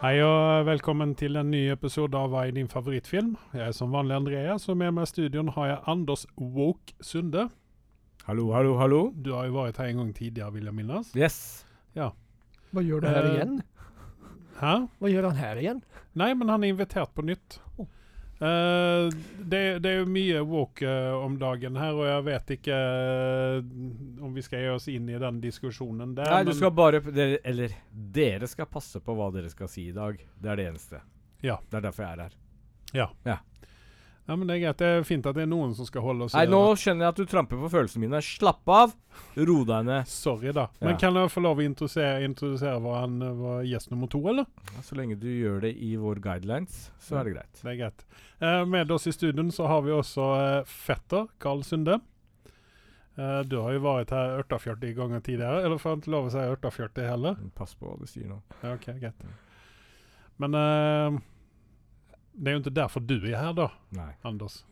[0.00, 3.34] Hei og velkommen til en ny episode av Hva er din favorittfilm?
[3.52, 7.48] Jeg er som vanlig Andreas, og med meg i studioen har jeg Anders Woke Sunde.
[8.24, 9.00] Hallo, hallo, hallo.
[9.12, 11.10] Du har jo vært her en gang tidligere, vil jeg minnes.
[11.18, 11.36] Yes.
[11.96, 12.10] Ja.
[12.72, 13.54] Hva gjør du her Eh, igjen?
[14.60, 14.74] Hæ?
[15.00, 15.82] Hva gjør han her igjen?
[16.16, 17.60] Nei, men han er invitert på nytt.
[17.76, 17.88] Oh.
[18.40, 22.76] Eh, det, det er jo mye walk uh, om dagen her, og jeg vet ikke
[22.80, 23.58] uh,
[24.24, 26.30] om vi skal gi oss inn i den diskusjonen der.
[26.32, 29.96] Nei, du skal bare dere, Eller dere skal passe på hva dere skal si i
[29.96, 30.16] dag.
[30.16, 31.02] Det er det eneste.
[31.44, 31.58] Ja.
[31.68, 32.38] Det er derfor jeg er her.
[32.96, 33.10] Ja,
[34.36, 34.76] men det er greit.
[34.78, 37.14] Det er fint at det er noen som skal holde oss Nei, nå skjønner jeg
[37.14, 38.20] at du tramper på følelsene mine.
[38.22, 38.92] Slapp av.
[39.36, 40.06] Ro deg ned.
[40.06, 40.68] Sorry, da.
[40.80, 40.96] Men Ja.
[41.02, 44.46] kan jeg få lov å introdusere, introdusere hva han var gjest nummer to, eller?
[44.74, 47.52] Ja, Så lenge du gjør det i vår guidelines, så er det greit.
[47.62, 48.04] Det er greit.
[48.40, 50.28] Eh, med oss i studien så har vi også
[50.60, 52.00] eh, fetter Karl Sunde.
[53.18, 56.30] Eh, du har jo vært her 48 ganger tidligere, eller får jeg ikke lov å
[56.30, 57.36] si 48 heller?
[57.58, 58.38] Pass på hva du sier nå.
[58.62, 59.14] Ja, ok, greit.
[60.40, 61.18] Men eh,
[62.40, 64.10] det er jo ikke derfor du er her, da, Nei.
[64.24, 64.62] Anders.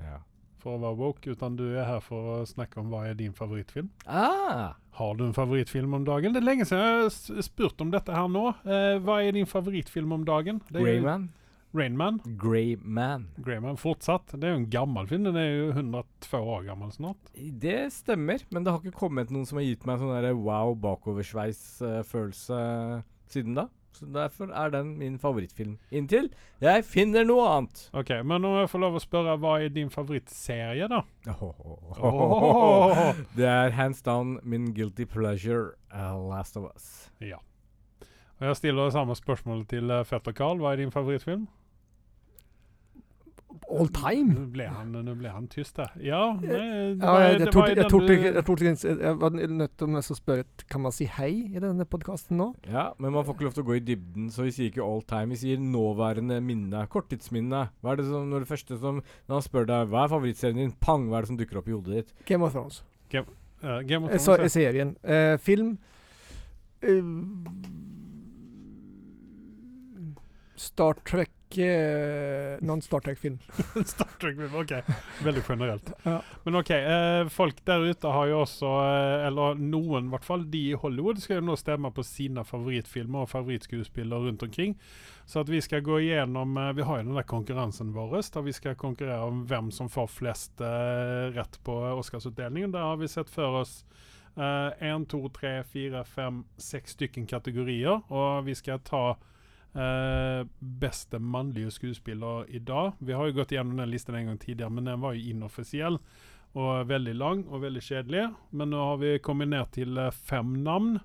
[0.00, 0.18] Ja.
[0.58, 3.34] For å være woke, utan du er her for å snakke om hva er din
[3.36, 3.90] favorittfilm.
[4.10, 6.32] Ah, Har du en favorittfilm om dagen?
[6.34, 8.48] Det er lenge siden jeg har spurt om dette her nå.
[8.66, 10.58] Eh, hva er din favorittfilm om dagen?
[10.72, 11.28] Det er Rayman.
[11.76, 12.18] Rainman.
[12.40, 13.26] Greyman.
[13.44, 14.32] Greyman fortsatt.
[14.32, 15.26] Det er jo en gammel film.
[15.28, 17.28] Den er jo 102 år gammel snart.
[17.36, 22.60] Det stemmer, men det har ikke kommet noen som har gitt meg sånn wow, bakoversveis-følelse
[23.28, 23.66] siden da.
[23.96, 25.76] Så derfor er den min favorittfilm.
[25.90, 26.28] Inntil
[26.62, 27.84] jeg finner noe annet.
[27.96, 31.02] Ok, Men om jeg får lov å spørre, hva er din favorittserie, da?
[31.40, 33.12] Oh.
[33.38, 37.10] Det er hands down min guilty pleasure, uh, Last of Us.
[37.20, 37.40] Ja.
[38.38, 40.60] Og Jeg stiller det samme spørsmålet til uh, fetter Carl.
[40.62, 41.48] Hva er din favorittfilm?
[43.68, 44.34] All time?
[44.34, 45.86] Nå ble han, nå ble han tyst da.
[46.00, 48.64] Ja, nei, det Ja, var- jeg, det jeg, var torde, jeg, torde, ikke- jeg, torde
[49.04, 52.54] jeg var nødt til å spørre Kan man si hei i denne podkasten nå?
[52.70, 54.82] Ja, men man får ikke lov til å gå i dybden, så vi sier ikke
[54.84, 55.30] all time.
[55.34, 56.86] Vi sier nåværende minne.
[56.88, 57.68] Korttidsminne.
[57.82, 60.56] Hva er det som, når det første som Når han spør deg hva er favorittserien
[60.56, 62.12] din, pang, hva er det som dukker opp i hodet ditt?
[62.26, 62.82] Game of Thrones.
[63.12, 63.22] eh,
[63.82, 64.22] Game of Eh, Thrones.
[64.24, 64.44] Så, ja.
[64.44, 64.96] er serien.
[65.04, 65.78] Uh, film
[66.84, 67.02] uh,
[70.56, 73.38] Star Trek eh, Noen Star Trek-film.
[73.86, 74.72] Star Trek-film, ok.
[75.24, 75.92] Veldig generelt.
[76.08, 76.22] Ja.
[76.44, 80.44] Men ok, eh, folk der ute har jo også, eh, eller noen i hvert fall,
[80.50, 84.76] de i Hollywood skal jo nå stemme på sine favorittfilmer og favorittskuespillere rundt omkring.
[85.28, 88.44] Så at vi skal gå igjennom eh, Vi har jo den der konkurransen vår der
[88.46, 92.72] vi skal konkurrere om hvem som får flest rett på Oscarsutdelingen.
[92.72, 93.84] Der har vi sett for oss
[94.36, 98.00] én, to, tre, fire, fem, seks stykken kategorier.
[98.08, 99.18] Og vi skal ta
[99.74, 102.92] eh, beste mannlige skuespiller i dag.
[102.98, 105.98] Vi har jo gått gjennom den listen en gang tidligere, men den var jo inoffisiell.
[106.58, 108.24] Og veldig lang og veldig kjedelig.
[108.50, 110.98] Men nå har vi kommet ned til eh, fem navn.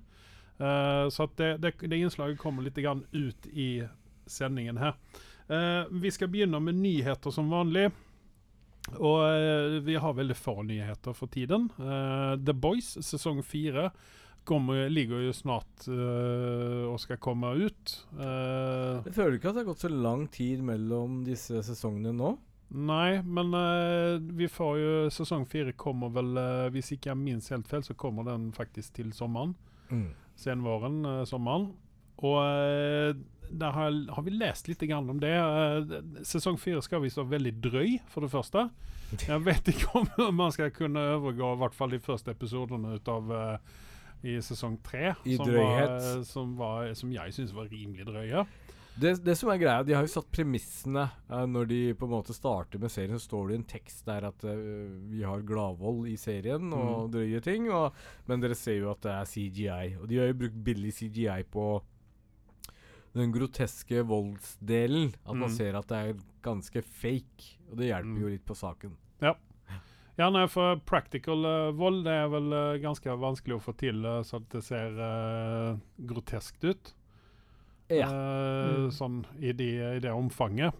[0.54, 3.82] Uh, så det, det, det innslaget kommer litt ut i
[4.30, 4.94] sendingen her.
[5.50, 7.90] Uh, vi skal begynne med nyheter som vanlig.
[9.00, 11.70] Og vi har veldig få nyheter for tiden.
[11.78, 13.86] The Boys sesong fire
[14.44, 17.94] kommer- ligger jo snart eh, og skal komme ut.
[18.18, 22.34] Uh, Jeg føler ikke at det har gått så lang tid mellom disse sesongene nå.
[22.74, 27.52] Nei, men eh, vi får jo Sesong fire kommer vel eh, Hvis ikke jeg minst
[27.52, 29.52] helt feil, så kommer den faktisk til sommeren.
[30.34, 31.68] Senvåren, uh, sommeren.
[32.24, 32.40] Og
[33.54, 35.34] der har, har vi lest litt grann om det.
[36.26, 38.64] Sesong fire skal visst være veldig drøy, for det første.
[39.28, 43.10] Jeg vet ikke om man skal kunne overgå i hvert fall de første episodene ut
[43.12, 43.74] av eh,
[44.24, 45.14] i sesong tre.
[45.36, 48.46] Som som, var, som jeg syns var rimelig drøye.
[48.96, 51.08] Det, det som er greia, De har jo satt premissene.
[51.28, 54.04] Uh, når de på en måte starter med serien, så står det i en tekst
[54.06, 54.52] der at uh,
[55.10, 57.10] vi har Gladvold i serien og Mm.
[57.16, 57.66] drøye ting.
[57.74, 57.92] Og,
[58.28, 59.96] men dere ser jo at det er CGI.
[60.00, 61.82] Og de har jo brukt billig CGI på
[63.14, 65.12] den groteske voldsdelen.
[65.26, 65.56] At man Mm.
[65.56, 67.58] ser at det er ganske fake.
[67.70, 68.20] Og det hjelper Mm.
[68.22, 68.96] jo litt på saken.
[69.22, 69.34] Ja,
[70.30, 74.20] nei, for practical uh, vold det er vel uh, ganske vanskelig å få til uh,
[74.26, 75.00] så at det ser
[75.98, 76.92] groteskt ut.
[77.92, 78.06] Ja.
[78.08, 78.86] Mm.
[78.96, 79.66] Sånn i, de,
[79.98, 80.78] i det omfanget.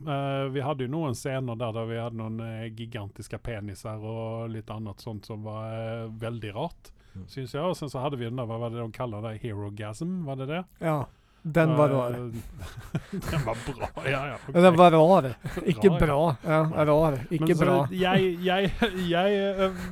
[0.55, 2.39] Vi hadde jo noen scener der, der vi hadde noen
[2.73, 7.27] gigantiske peniser og litt annet sånt som var veldig rart, Mm.
[7.31, 7.63] syns jeg.
[7.63, 10.41] Og sen så hadde vi den der, hva var det de kaller det, herogasm, var
[10.41, 10.63] det det?
[10.83, 11.05] Ja.
[11.47, 12.13] Den var Eh, rar.
[13.31, 14.35] den var bra, ja ja.
[14.49, 14.63] Okay.
[14.63, 15.27] Den var rar.
[15.67, 16.37] Ikke Rar, bra.
[16.45, 17.19] Ja, rar.
[17.31, 17.77] Ikke Men så bra.
[17.93, 18.73] Jeg, jeg,
[19.09, 19.85] jeg øh,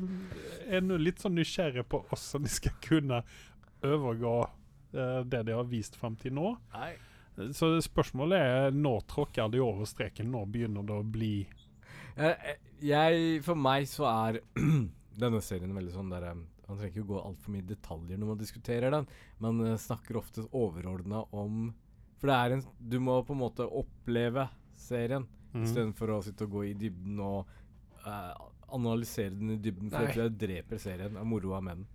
[0.73, 3.21] er nå litt sånn nysgjerrig på hvordan de skal kunne
[3.85, 4.37] overgå
[4.97, 6.55] øh, det de har vist fram til nå.
[6.73, 6.95] Nei.
[7.53, 10.33] Så spørsmålet er når tråkker de over streken?
[10.33, 11.35] Når begynner det å bli
[12.17, 14.41] Jeg, Eh, jeg, for meg så er
[15.23, 18.41] denne serien veldig sånn der um, Man trenger ikke gå altfor mye detaljer når man
[18.41, 19.07] diskuterer den.
[19.45, 21.69] Man eh, snakker ofte overordna om
[22.23, 24.49] For det er en Du må på en måte oppleve
[24.79, 25.67] serien Mm.
[25.67, 27.49] istedenfor å sitte og gå i dybden og
[28.07, 28.31] uh,
[28.73, 29.91] analysere den i dybden.
[29.93, 30.15] For Nei.
[30.17, 31.91] det dreper serien av moroa med den.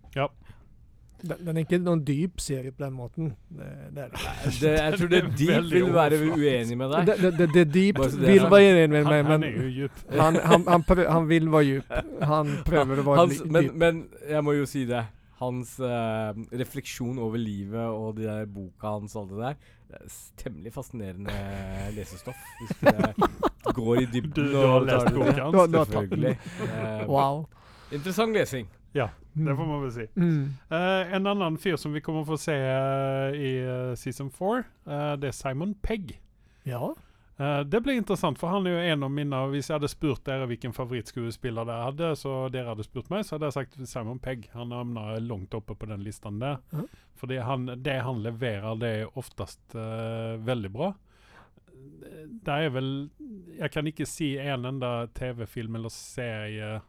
[1.21, 3.31] Den, den er ikke noen dyp serie på den måten.
[3.49, 4.51] Det, det er det.
[4.61, 7.07] Det, jeg tror det er Deep vil være uenig med deg.
[7.09, 9.69] Det, det, det, det Deep vil være enig med Han, meg, han men er jo
[9.79, 10.01] djup.
[10.13, 11.95] han, han, han, prø han vil være djup.
[12.33, 13.51] Han prøver å være Hans, dyp.
[13.57, 15.05] men, men jeg må jo si det.
[15.37, 19.99] Hans uh, refleksjon over livet og de der boka hans og alt det der, det
[19.99, 21.35] er temmelig fascinerende
[21.93, 22.39] lesestoff.
[22.61, 25.69] Hvis det går i Du, dybden du har lest det boka hans?
[25.69, 25.77] du.
[25.91, 26.37] Selvfølgelig.
[26.61, 27.45] Uh, Wow.
[27.93, 28.65] Interessant lesing.
[29.37, 30.05] Det får man vel si.
[30.15, 30.45] Mm.
[30.71, 34.63] Uh, en annen fyr som vi kommer få se uh, i uh, season 4,
[35.21, 36.17] det er Simon Pegg.
[36.67, 36.93] Ja.
[37.37, 40.47] Det blir interessant, for han er jo en av mine Hvis jeg hadde spurt dere
[40.49, 44.47] hvilken favorittskuespiller dere hadde, så dere hadde spurt meg, så hadde jeg sagt Simon Pegg.
[44.57, 46.57] Han havner langt oppe på den listen der.
[46.73, 46.87] Ja.
[47.21, 50.91] Fordi han, det han leverer, det oftest eh, veldig bra.
[52.27, 52.89] Det er vel
[53.57, 56.79] Jeg kan ikke si en enda TV-film eller serie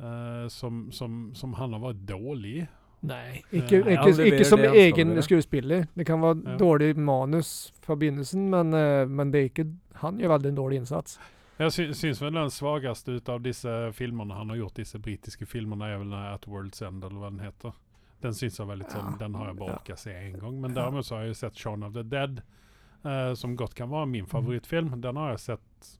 [0.00, 2.66] eh, som, som, som han har vært dårlig i.
[3.04, 5.86] Nei, Eh, ikke, han ikke, leverer ikke som egen skuespiller.
[5.94, 6.56] Det kan være Ja.
[6.56, 10.76] dårlig manus fra begynnelsen, men, eh, men det er ikke Han gjør veldig en dårlig
[10.80, 11.18] innsats.
[11.58, 15.46] Jeg sy syns vel den svakeste ut av disse filmene han har gjort, disse britiske
[15.46, 17.72] filmene, er vel At World's End, eller hva den heter.
[18.22, 19.16] Den syns jeg var litt sånn Ja.
[19.18, 20.60] Den har jeg bare orka se én gang.
[20.60, 22.42] Men dermed derimot så har jeg sett Shaun of the Dead,
[23.04, 25.00] eh, som godt kan være min favorittfilm.
[25.00, 25.98] Den har jeg sett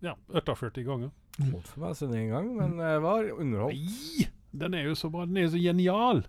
[0.00, 1.10] ja, 48 ganger.
[1.40, 3.74] Holdt for meg å se den en gang, men jeg var underholdt.
[3.74, 4.28] Nei!
[4.54, 5.24] Den er jo så bra.
[5.26, 6.22] Den er jo så genial.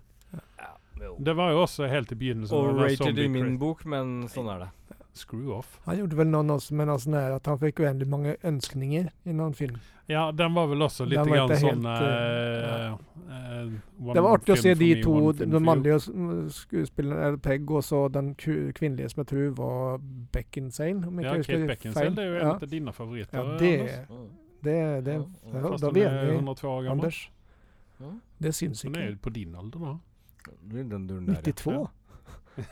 [0.57, 0.71] Ja,
[1.19, 2.57] Det var jo også helt i begynnelsen.
[2.57, 4.71] Overrated i min bok, men sånn er det.
[5.15, 5.77] Screw off.
[5.85, 9.35] Han gjorde vel noen også men altså, sånn at han fikk uendelig mange ønskninger i
[9.35, 9.77] noen film.
[10.11, 12.97] Ja, den var vel også litt grann sånn helt, uh,
[13.31, 17.71] uh, Det var artig å se de me, to, den mannlige skuespilleren skuespillerne, eller Pegg,
[17.71, 20.03] og så den kvinnelige som jeg tror var
[20.35, 20.99] Beckinsale.
[21.07, 22.57] Om jeg Ja, Kate Beckinsale, det er jo en ja.
[22.57, 23.39] av dine favoritter.
[23.39, 24.35] Ja, Anders.
[24.65, 27.05] Det, det, Ja, ja, Da vi enige, 102 år gammel.
[27.05, 27.21] Anders.
[27.99, 28.11] Ja.
[28.43, 29.11] Det syns den er ikke.
[29.15, 29.93] jo på din alder da?
[30.73, 31.41] Den ja.
[31.41, 31.87] 92?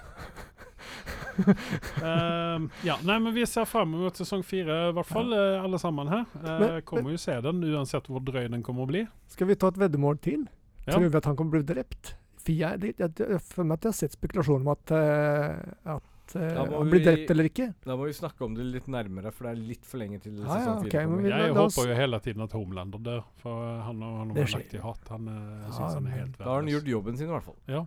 [2.04, 5.62] Ehm, ja, nei, men vi ser frem mot sesong fire, i hvert fall, ja.
[5.64, 6.26] alle sammen her.
[6.36, 9.06] Uh, Men- kommer jo se den, uansett hvor drøy den kommer å bli.
[9.34, 10.44] Skal vi ta et veddemål til?
[10.86, 10.94] Ja.
[10.94, 12.14] Tror vi at han kommer til å bli drept?
[12.44, 15.96] For jeg, jeg, jeg, jeg føler meg at jeg har sett spekulasjoner om at, uh,
[15.96, 17.68] at eh, han blir vi- drept eller ikke.
[17.86, 20.34] Da må vi snakke om det litt nærmere, for det er litt for lenge til
[20.40, 21.22] Ja, sesong ja, fire ok, men kommer.
[21.24, 24.36] vi- Jeg da, håper jo hele tiden at Homelander dør, for han har han har
[24.58, 25.08] lagt i hat.
[25.10, 26.38] Han, uh, Ja, syns han er helt verdens.
[26.38, 27.56] Da har han gjort jobben sin, i hvert fall.
[27.68, 27.86] Ja.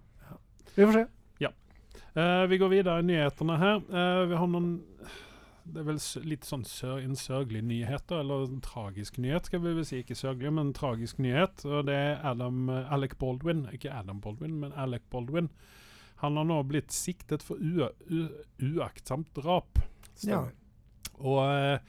[0.76, 1.06] Vi får se.
[2.16, 3.76] Eh, vi går videre i nyhetene her.
[3.93, 4.81] Uh, vi har noen
[5.69, 9.58] Det er vel litt sånn sør, en sørgelig nyhet, da, eller en tragisk nyhet, skal
[9.60, 9.98] vi vel si.
[10.00, 11.64] Ikke sørgelig, men en tragisk nyhet.
[11.66, 13.64] Og det er Adam, eh, Alec Baldwin.
[13.75, 15.50] Ikke Adam Baldwin, men Alec Baldwin.
[16.23, 17.91] Han har nå blitt siktet for ua,
[18.63, 19.79] uaktsomt drap.
[20.25, 20.47] Ja.
[21.21, 21.81] Og eh,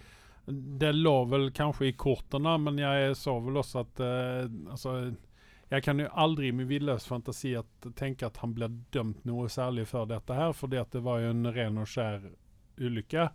[0.48, 4.98] det lå vel kanskje i kortene, men jeg så vel også at eh, Altså,
[5.68, 9.50] jeg kan jo aldri i min villøse fantasi at, tenke at han blir dømt noe
[9.52, 12.30] særlig for dette her, fordi det var jo en ren og skjær
[12.80, 13.28] ulykke.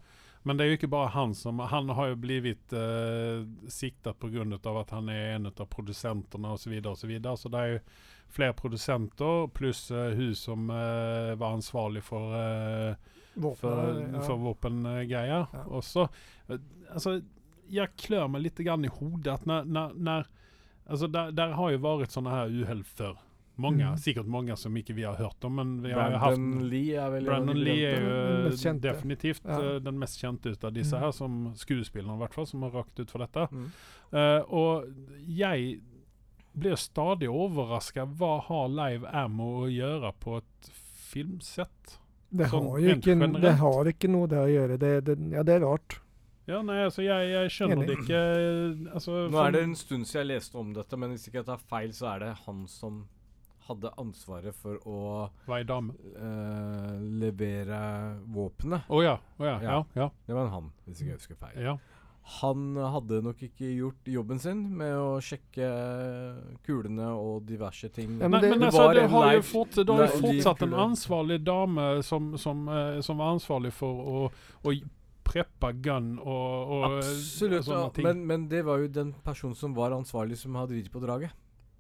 [0.42, 4.46] Men det er jo ikke bare han som Han har jo blitt eh, siktet pga.
[4.80, 6.62] at han er en av produsentene osv.
[6.62, 7.36] Så, videre og så, videre.
[7.36, 7.78] så det er jo
[8.32, 12.94] flere produsenter pluss uh, hun som uh, var ansvarlig for uh,
[13.34, 14.20] Våpen, for, ja.
[14.26, 15.64] for våpengreier Ja.
[15.72, 16.08] også.
[16.92, 17.22] Altså,
[17.72, 20.30] jeg klør meg litt grann i hodet at når, når, når
[20.92, 23.14] Altså, der, der har jo vært sånne her uhell før.
[23.62, 23.96] Mange, Mm.
[24.00, 26.96] Sikkert mange som ikke vi har hørt om, men vi har jo haft Brandon Lee
[26.98, 29.78] er vel Brandon Lee er jo Den definitivt Ja.
[29.78, 31.00] den mest kjente ut av disse Mm.
[31.04, 33.46] her, som skuespillerne i hvert fall, som har rakt ut for dette.
[33.52, 33.70] Mm.
[34.12, 34.88] Eh, og
[35.28, 35.80] jeg
[36.52, 38.04] blir stadig overraska.
[38.18, 40.70] Hva har Live Ammo å gjøre på et
[41.12, 41.98] filmsett?
[42.32, 44.78] Det sånn har jo ikke, det har ikke noe det å gjøre.
[44.80, 45.98] Det, det, ja, det er rart.
[46.48, 47.88] Ja, nei, altså, jeg, jeg skjønner Enig.
[47.88, 48.20] det ikke.
[48.96, 51.48] Altså, Nå er det en stund siden jeg leste om dette, men hvis ikke jeg
[51.52, 53.04] tar feil, så er det han som
[53.68, 55.02] hadde ansvaret for å
[55.54, 57.82] eh, levere
[58.34, 58.88] våpenet.
[58.90, 59.14] Å ja.
[59.38, 59.54] Å ja.
[59.62, 59.68] Ja.
[59.68, 59.78] Ja.
[60.00, 60.08] Ja.
[60.26, 61.60] Det var en han, hvis ikke jeg husker feil.
[61.68, 61.76] ja.
[62.24, 65.66] Han hadde nok ikke gjort jobben sin med å sjekke
[66.66, 68.18] kulene og diverse ting.
[68.20, 70.74] Ja, men det- men det altså, det har jo fått, du har jo fortsatt en
[70.74, 74.30] ansvarlig dame som, som, eh, som var ansvarlig for å,
[74.64, 74.72] å
[75.24, 77.90] preppe gun og, og Absolutt, sånne ja.
[77.90, 78.04] ting.
[78.04, 81.30] men, men det var jo den personen som var ansvarlig, som hadde dritt på draget.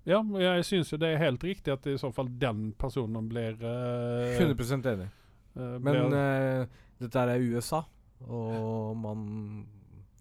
[0.04, 3.28] ja, og jeg syns jo det er helt riktig at i så fall den personen
[3.28, 5.08] blir uh, 100 enig.
[5.56, 6.66] eh, Men eh,
[6.98, 7.84] dette er USA,
[8.28, 9.66] og man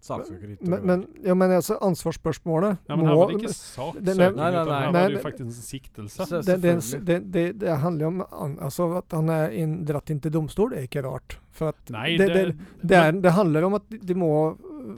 [0.02, 0.66] saksøker ikke.
[0.68, 4.16] Men, men, ja, men altså, ansvarsspørsmålet ja, men her var det ikke det- saksøking, det-
[4.18, 4.80] nei, nei, utan nei.
[4.82, 6.26] her var det jo faktisk en siktelse.
[6.48, 8.22] Det, det, det, det, det handler om
[8.60, 11.38] altså at han er inn, dratt inn til domstol, er ikke rart.
[11.52, 14.32] For at Nei, det, det, det, det, er, det handler om at de- de må
[14.56, 14.96] øh,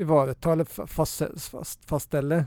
[0.00, 2.46] ivareta eller fa- fast, fast, faststelle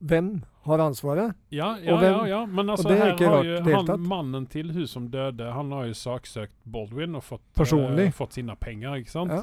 [0.00, 1.34] hvem har ansvaret.
[1.52, 2.46] Ja, ja, Og hvem- ja, ja.
[2.46, 4.00] men altså det er her ikke har rart jo i det hele han, tatt.
[4.08, 8.56] mannen til hun som døde, han har jo saksøkt Baldwin og fått, eh, fått sine
[8.56, 9.30] penger, ikke sant?
[9.30, 9.42] Ja.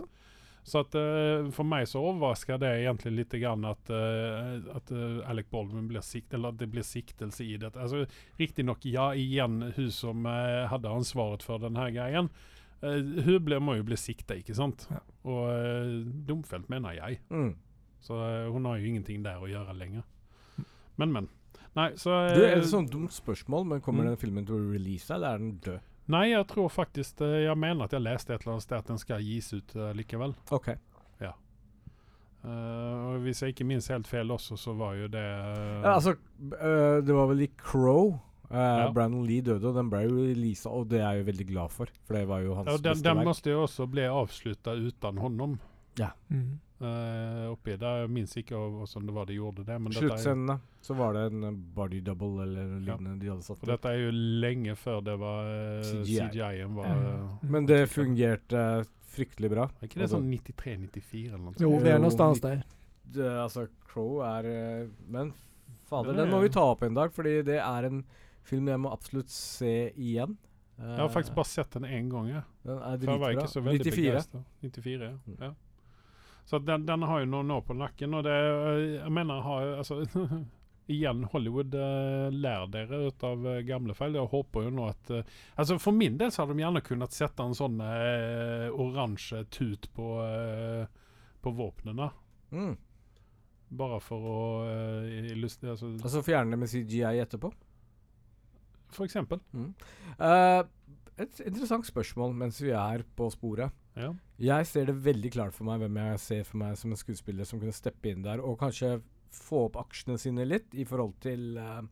[0.63, 5.29] Så at eh, for meg så overrasker det egentlig litt grann at, uh, at eh,
[5.31, 7.81] Alec Baldwin blir sikt, eller at det blir siktelse i dette.
[7.81, 8.03] Altså,
[8.37, 12.29] Riktignok, ja, igjen hun som eh, hadde ansvaret for denne greien.
[12.81, 14.87] Hun ble, må jo bli sikta, ikke sant?
[14.89, 15.01] Ja.
[15.29, 17.19] Og domfelt, mener jeg.
[17.29, 17.51] Mm.
[18.01, 20.05] Så eh, hun har jo ingenting der å gjøre lenger.
[20.97, 21.27] Men, men.
[21.77, 24.09] Nei, så det er et sånn dumt spørsmål, men kommer Mm.
[24.13, 25.79] den filmen til å release, eller er den død?
[26.11, 29.01] Nei, jeg tror faktisk Jeg mener at jeg leste et eller annet sted at den
[29.01, 30.35] skal gis ut eh, likevel.
[30.51, 30.73] OK.
[31.21, 31.35] Ja.
[32.41, 36.15] og hvis jeg ikke minst helt feil også, så var jo det eh, Ja, altså,
[36.41, 38.15] øh, det var vel i Crow
[38.49, 38.89] uh, Ja.
[38.93, 41.75] Brandon Lee døde, og den ble jo releasa, og det er jeg jo veldig glad
[41.75, 41.93] for.
[42.07, 45.21] For det var jo hans ja, den, beste den måtte jo også bli avslutta uten
[45.21, 45.59] honom.
[46.31, 46.59] Mm.
[46.81, 48.01] Eh, oppi der.
[48.03, 49.77] Jeg minnes ikke hvordan det var de gjorde det.
[49.81, 52.97] Men Sluttscenene, så var det en uh, body double eller noe Ja.
[52.97, 53.67] de hadde satt opp.
[53.69, 54.11] dette er jo
[54.45, 56.17] lenge før det var uh, CGI.
[56.31, 57.05] CGI-en var Mm.
[57.05, 58.65] eh, Men det fungerte
[59.11, 59.69] fryktelig bra.
[59.81, 61.53] Er ikke det sånn 93-94 eller noe?
[61.59, 62.63] Jo, det er noe stans der.
[63.11, 65.33] Det, altså, Crow er uh, Men
[65.89, 68.05] fader, Den må vi ta opp en dag, fordi det er en
[68.47, 70.37] film jeg må absolutt se igjen.
[70.81, 72.29] Jeg har faktisk bare sett den én gang.
[72.31, 72.41] Ja.
[72.65, 73.27] Den er dritbra.
[73.35, 74.39] ikke så veldig 94.
[74.63, 75.11] 94, ja.
[75.27, 75.35] Mm.
[75.41, 75.51] ja.
[76.45, 79.77] Så den, den har jo noen år på nakken, og det øh, Jeg mener, har
[79.83, 80.01] altså
[80.91, 84.17] Igjen, Hollywood, uh, lær dere ut av eh, gamle feil.
[84.17, 85.29] Jeg håper jo nå at eh,
[85.61, 89.87] Altså For min del så hadde de gjerne kunnet sette en sånn eh, oransje tut
[89.95, 90.83] på, uh,
[91.39, 92.09] på våpnene.
[92.51, 92.73] Mm.
[93.79, 97.53] Bare for å uh, illustrere altså, altså fjerne det med CGI etterpå.
[98.91, 99.39] For eksempel.
[100.19, 100.61] Eh,
[101.21, 103.73] et interessant spørsmål mens vi er på sporet.
[103.97, 104.11] Ja.
[104.41, 107.47] Jeg ser det veldig klart for meg hvem jeg ser for meg som en skuespiller
[107.47, 108.99] som kunne steppe inn der og kanskje
[109.31, 111.83] få opp aksjene sine litt i forhold til uh,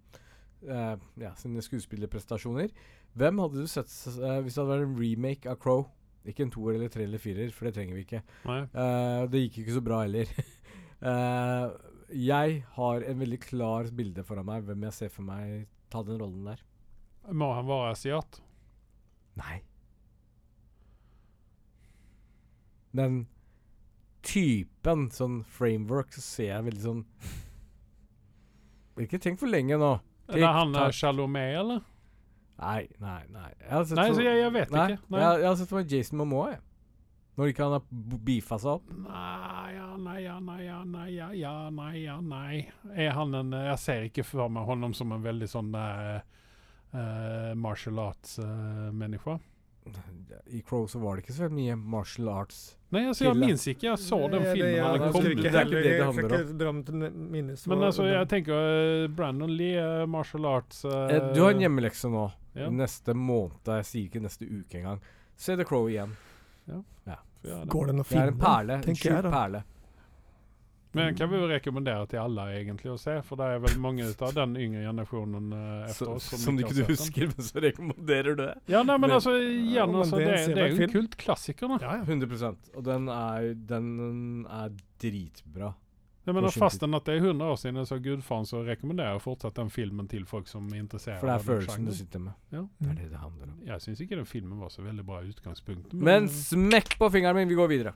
[0.67, 2.73] uh, ja, sine skuespillerprestasjoner.
[3.19, 5.87] Hvem hadde du sett eh, hvis det hadde vært en remake av Crow?
[6.29, 8.19] Ikke en toer eller tre eller firer, for det trenger vi ikke.
[9.33, 10.29] Det gikk ikke så bra heller.
[12.29, 16.21] Jeg har en veldig klar bilde foran meg hvem jeg ser for meg ta den
[16.21, 16.61] rollen der.
[17.33, 18.39] Må han være asiat?
[19.39, 19.59] Nei.
[22.99, 23.19] Den
[24.25, 27.03] typen sånn framework så ser jeg veldig sånn
[28.99, 29.93] Ikke tenk for lenge nå.
[30.29, 31.85] Er det han uh, Chalomet, eller?
[32.59, 33.51] Nei, nei, nei.
[33.63, 35.05] Jeg Nei, så jeg, jeg vet nei, ikke.
[35.07, 35.21] Nei.
[35.21, 36.65] Jeg, jeg har sett for meg Jason Momoa, jeg.
[37.39, 38.89] Når ikke han har beefa seg opp.
[39.05, 41.07] Nei, ja, nei, ja, nei, ja, nei,
[41.39, 42.57] ja, nei, ja, nei.
[42.91, 46.19] Er han en Jeg ser ikke for meg honom som en veldig sånn eh,
[46.93, 49.39] eh, martial arts-menneske.
[50.45, 52.75] I Crow så var det ikke så mye martial arts.
[52.93, 53.87] nei, altså, jeg minnes ikke.
[53.87, 55.41] Jeg så den ja, filmen det- den kom ut.
[55.41, 56.83] det er ikke det det handler om.
[56.83, 57.67] Til minnes.
[57.67, 61.59] Men altså, jeg tenker eh, Brandon Lee, uh, martial arts uh, Eh, du har en
[61.61, 62.31] hjemmelekse nå.
[62.55, 62.69] Ja.
[62.69, 63.61] Neste måned.
[63.65, 65.01] Jeg sier ikke neste uke engang.
[65.37, 66.15] Se The Crow igjen.
[66.67, 66.81] Ja,
[67.41, 67.67] det.
[67.67, 68.81] Går den å Det er en perle.
[68.85, 69.63] En sjuk perle.
[70.91, 73.75] Men den kan vi jo rekommendere til alle egentlig å se, for det er vel
[73.81, 77.61] mange av den yngre generasjonen eh, Så, oss som du ikke du husker, men så
[77.61, 78.55] rekommenderer du det.
[78.73, 80.95] Ja, nei, men Men- altså, igjen, Ja, altså, det det, er det er jo en
[80.95, 81.67] kult klassiker.
[81.67, 81.77] da.
[81.85, 82.03] Ja, ja.
[82.03, 85.75] 100 Og den er, den er dritbra.
[86.33, 89.55] Mener, sin fastän at det er 100 år siden så Gudfaren, så rekommenderer jeg fortsatt
[89.55, 92.33] den filmen til folk som er interessert For det er følelsen du sitter med.
[92.51, 92.65] Ja.
[92.81, 93.55] Det er det det handler om.
[93.65, 95.93] Jeg syns ikke den filmen var så veldig bra i utgangspunktet.
[95.93, 97.95] Men smekk på fingeren min, vi går videre.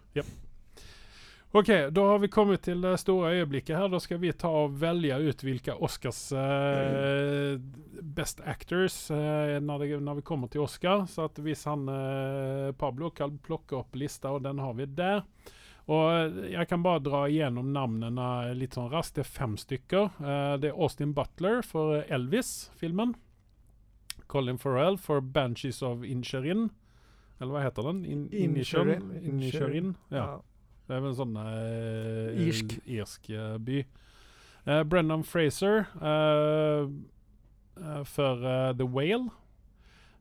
[1.55, 3.89] OK, da har vi kommet til det store øyeblikket her.
[3.93, 7.59] Da skal vi ta og velge ut hvilke Oscars eh,
[8.01, 11.03] Best Actors eh, når, det, når vi kommer til Oscar.
[11.05, 15.21] Så at hvis han eh, Pablo kan plukke opp lista, og den har vi der.
[15.93, 19.19] Og eh, jeg kan bare dra igjennom navnene litt sånn raskt.
[19.19, 20.09] Det er fem stykker.
[20.25, 23.13] Eh, det er Austin Butler for Elvis-filmen.
[24.25, 26.71] Colin Farrell for Banshees of Incherin.
[27.37, 28.01] Eller hva heter den?
[28.09, 29.93] In, Incherin, Inisherin?
[30.09, 30.39] Ja.
[30.93, 32.75] Det er vel en sånn uh, Irsk.
[32.85, 33.79] irsk eh, by.
[34.69, 36.83] Uh, Fraser eh,
[37.81, 39.31] eh, for eh, The Whale.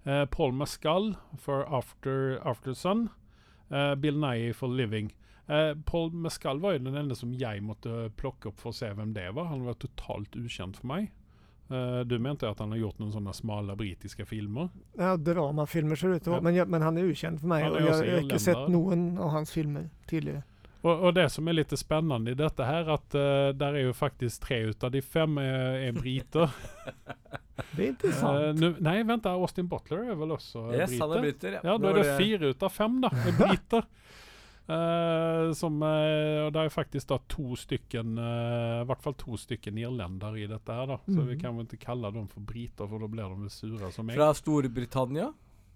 [0.03, 3.11] Paul Mescal for After, After Sun.
[3.71, 5.13] Bill Nye for Living.
[5.87, 9.13] Paul Mescal var jo den ene som jeg måtte plukke opp for å se hvem
[9.15, 9.53] det var.
[9.53, 11.13] Han var totalt ukjent for meg.
[11.71, 14.73] Uh, du mente at han har gjort noen sånne smale britiske filmer?
[14.99, 16.41] Ja, dramafilmer ser det ut til.
[16.43, 17.69] Men, men han er ukjent for meg.
[17.71, 20.43] Og jeg, jeg har ikke sett noen av hans filmer tidligere.
[20.83, 23.93] Og, og det som er litt spennende i dette her, at uh, der er jo
[23.95, 26.51] faktisk tre ut av de fem er, er briter.
[27.73, 28.39] Det er interessant.
[28.43, 31.53] Uh, nu, nej, vänta, Austin Butler er vel også Yes, han er briter?
[31.59, 31.61] ja.
[31.63, 33.11] Ja, da Nå det fire ut av utav fem da.
[33.13, 33.87] Er briter.
[34.73, 39.37] Uh, som, uh, og det er faktisk da to stykken uh, i hvert fall to
[39.39, 40.73] stykken irlendere i dette.
[40.73, 41.27] her da Så Mm.
[41.29, 44.17] vi kan vel ikke kalle dem for briter for da blir de sure som meg.
[44.17, 45.33] Fra Storbritannia.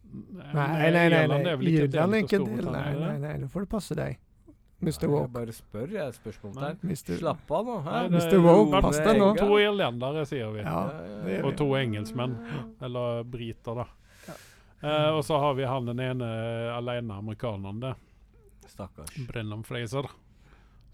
[0.07, 1.25] Nei, nei, nei, nei.
[1.25, 1.57] Irland er nej.
[1.57, 2.65] väl Irland inte av del.
[2.65, 3.39] Nei, nei, nei, nej, nej.
[3.41, 4.19] Då får du passe dig.
[4.81, 5.07] Mr.
[5.09, 6.15] Jeg bare spør, jeg.
[6.15, 6.75] Spørsmål der.
[6.85, 7.15] Mr.
[7.19, 7.77] Slapp av nå.
[7.87, 8.37] Det Mr.
[8.45, 9.31] Woke, pass deg nå.
[9.39, 10.61] To irlendere, sier vi.
[10.67, 10.83] Ja,
[11.25, 12.85] det är Och vi.
[12.85, 13.87] Eller briter da.
[14.85, 16.27] Uh, og så har vi han den ene
[16.73, 17.95] alene amerikaneren där.
[18.67, 19.15] Stakkars.
[19.29, 20.07] Brennan Fraser.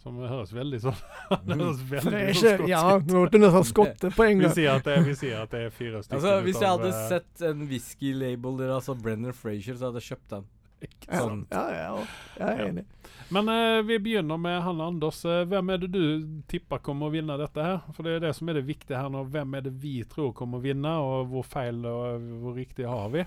[0.03, 0.97] Som høres veldig sånn
[1.31, 2.65] Han hörs väldigt så Fräscher.
[2.69, 5.15] Ja, nå nu vart det nästan skottet på en Vi sier at det er vi
[5.21, 8.75] stykker att det är fyra stycken Altså, Hvis jeg hadde eh, sett en whisky-label der,
[8.75, 10.49] altså Brennan Fraser, så hadde jeg kjøpt den.
[10.83, 11.45] Ja, Sånn.
[11.51, 12.07] ja, ja, ja,
[12.41, 12.85] jeg er enig.
[13.33, 15.25] Men eh, vi begynner med han Anders.
[15.25, 17.79] Eh, Hvem er det du tipper kommer å vinne dette her?
[17.97, 19.23] For det er det som er det viktige her nå.
[19.33, 23.09] Hvem er det vi tror kommer å vinne, og hvor feil og hvor riktig har
[23.15, 23.25] vi?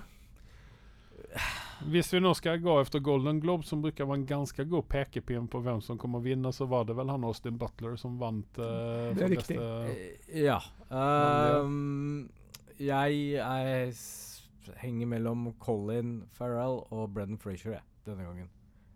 [1.90, 5.48] Hvis vi nå skal gå efter Golden Globe, som bruker være en ganske god pekepinn
[5.52, 8.58] på hvem som kommer å vinne, så var det vel han Austin Butler som vant.
[8.58, 9.56] eh, Det er riktig.
[9.58, 10.60] beste- Eh, Ja.
[10.90, 12.30] Um,
[12.78, 13.94] jeg jeg
[14.76, 18.48] henger mellom Colin Farrell og Brennan Frazier jeg, denne gangen.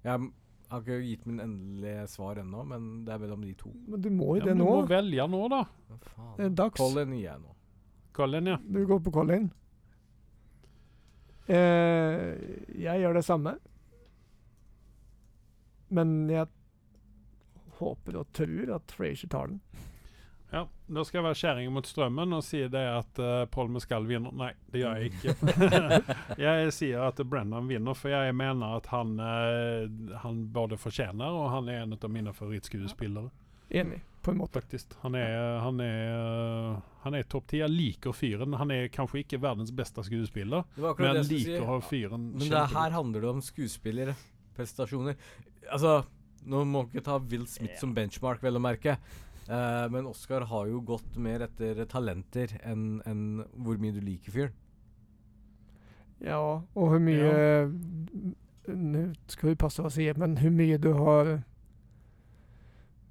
[0.04, 0.30] Jeg
[0.70, 3.72] m- har ikke gitt min endelige svar ennå, men det er mellom de to.
[3.88, 4.64] Men du må jo Ja, det nå.
[4.64, 5.64] du må velge nå, da.
[6.14, 6.36] Faen?
[6.36, 6.76] Det er dags.
[6.78, 7.54] Colin gir jeg nå.
[8.12, 8.56] Colin, ja.
[8.62, 9.50] Du går på Colin.
[11.50, 12.36] Eh,
[12.78, 13.56] jeg gjør det samme.
[15.90, 16.46] Men jeg
[17.80, 19.60] håper og tror at Frazier tar den.
[20.50, 24.06] Ja, Da skal jeg være kjerring mot strømmen og si det at uh, Paul Mescal
[24.08, 24.34] vinner.
[24.34, 25.34] Nei, det gjør jeg ikke.
[26.46, 31.52] jeg sier at Brennan vinner, for jeg mener at han, uh, han både fortjener, og
[31.54, 33.30] han er en av mine favorittskuespillere.
[33.70, 34.58] Enig, på en måte.
[34.58, 34.96] Faktisk.
[35.04, 37.62] Han er, han er, uh, han er topp ti.
[37.62, 38.58] Jeg liker fyren.
[38.58, 42.66] Han er kanskje ikke verdens beste skuespiller, men jeg liker å ha fyren Men det
[42.74, 44.18] her handler det om skuespillere.
[44.58, 45.14] Prestasjoner.
[45.70, 46.00] Altså,
[46.50, 48.98] nå må vi ikke ta Will Smith som benchmark, vel å merke.
[49.50, 53.24] Eh, men Oscar har jo gått mer etter talenter enn enn
[53.58, 54.58] hvor mye du liker fyren.
[56.20, 57.30] Ja, og hvor mye
[58.70, 61.30] Nå skal vi passe oss i, men hvor mye du har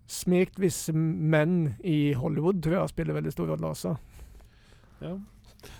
[0.09, 3.95] smekt visse menn i Hollywood, tror jeg spiller veldig stor rolle også.
[5.03, 5.17] Ja.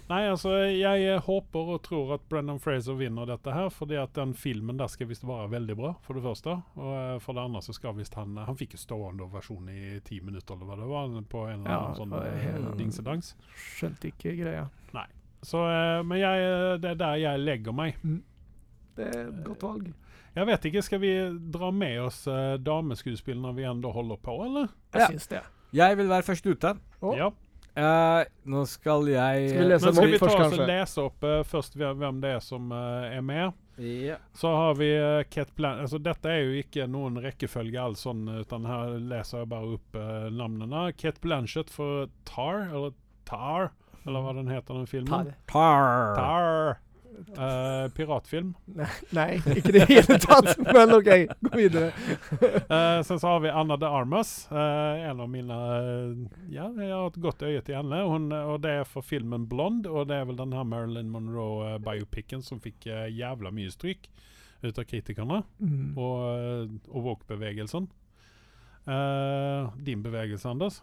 [0.10, 4.12] Nei, altså, jeg eh, håper og tror at Brennan Fraser vinner dette her, fordi at
[4.18, 6.56] den filmen der skal visst være veldig bra, for det første.
[6.76, 10.00] Og eh, for det andre så skal visst han Han fikk jo stående versjon i
[10.06, 13.34] ti minutter, eller hva det var, på en eller Ja, annen sånn var eh, dingsedans.
[13.78, 14.66] Skjønte ikke greia.
[14.98, 15.06] Nei.
[15.46, 17.96] Så, eh, men jeg, eh, det er der jeg legger meg.
[19.00, 19.94] Det er et godt valg.
[20.36, 21.14] Jeg vet ikke, skal vi
[21.52, 22.24] dra med oss
[22.64, 24.68] dameskuespill når vi enda holder på, eller?
[24.94, 25.08] Jeg Ja.
[25.08, 25.42] syns det.
[25.74, 26.74] Jeg vil være først ute.
[27.02, 27.16] Å.
[27.18, 27.30] Ja.
[27.80, 30.68] Eh, nå skal jeg Skal vi lese skal opp vi ta først, oss og kanskje?
[30.70, 33.60] lese opp uh, først hvem, det er som uh, er med?
[33.80, 34.18] Ja.
[34.36, 38.26] Så har vi uh, Kate Blanchett altså, Dette er jo ikke noen rekkefølge, all sånn,
[38.42, 40.90] utan her leser jeg bare opp uh, navnene.
[41.00, 42.98] Kate Blanchett for Tar, eller
[43.30, 43.72] Tar,
[44.04, 45.32] eller hva den heter, den filmen.
[45.48, 46.16] Tar.
[46.20, 46.80] Tar.
[47.38, 48.54] Eh, piratfilm.
[48.66, 50.54] Nei, nei, ikke i det hele tatt.
[50.66, 51.10] Men OK,
[51.46, 51.92] gå videre.
[52.70, 54.48] uh, sen så har vi Anna de Armas.
[54.52, 58.02] Uh, en av mine eh, Ja, jeg har et godt øye til henne.
[58.08, 62.44] Hun, og det er for filmen 'Blond', og det er vel den her Marilyn Monroe-biopicen
[62.46, 64.10] som fikk eh, jævla mye stryk
[64.64, 65.44] ut av kritikerne.
[65.60, 65.98] Mm.
[65.98, 67.90] og, eh, og woke-bevegelsen.
[68.90, 70.82] Eh, din bevegelse, Anders.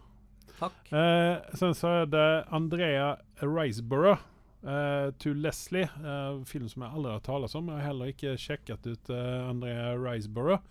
[0.60, 0.92] Takk.
[0.92, 4.22] Eh, sen så er det Andrea Riseborough.
[4.62, 7.68] Eh, to Leslie, uh, film som jeg aldri har talt om.
[7.72, 10.62] Jeg har heller ikke sjekket ut uh, Andrea Riseborough.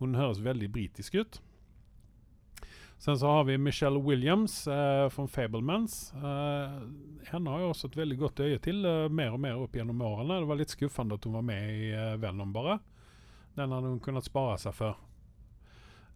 [0.00, 1.40] Hun høres veldig britisk ut.
[2.98, 6.12] Sen så har vi Michelle Williams uh, fra Fablemans.
[6.16, 6.76] Eh,
[7.28, 10.00] henne har jeg også et veldig godt øye til, eh, mer og mer opp gjennom
[10.00, 10.38] årene.
[10.40, 12.78] Det var litt skuffende at hun var med i eh, Venom, bare.
[13.58, 14.96] Den hadde hun kunnet spare seg for.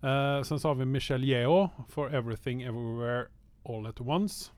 [0.01, 3.27] Eh, sen så har vi Michelle Yeo for Everything Everywhere
[3.69, 4.53] All At Once.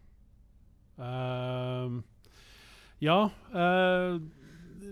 [1.01, 2.03] Ehm,
[3.01, 4.21] ja Uh,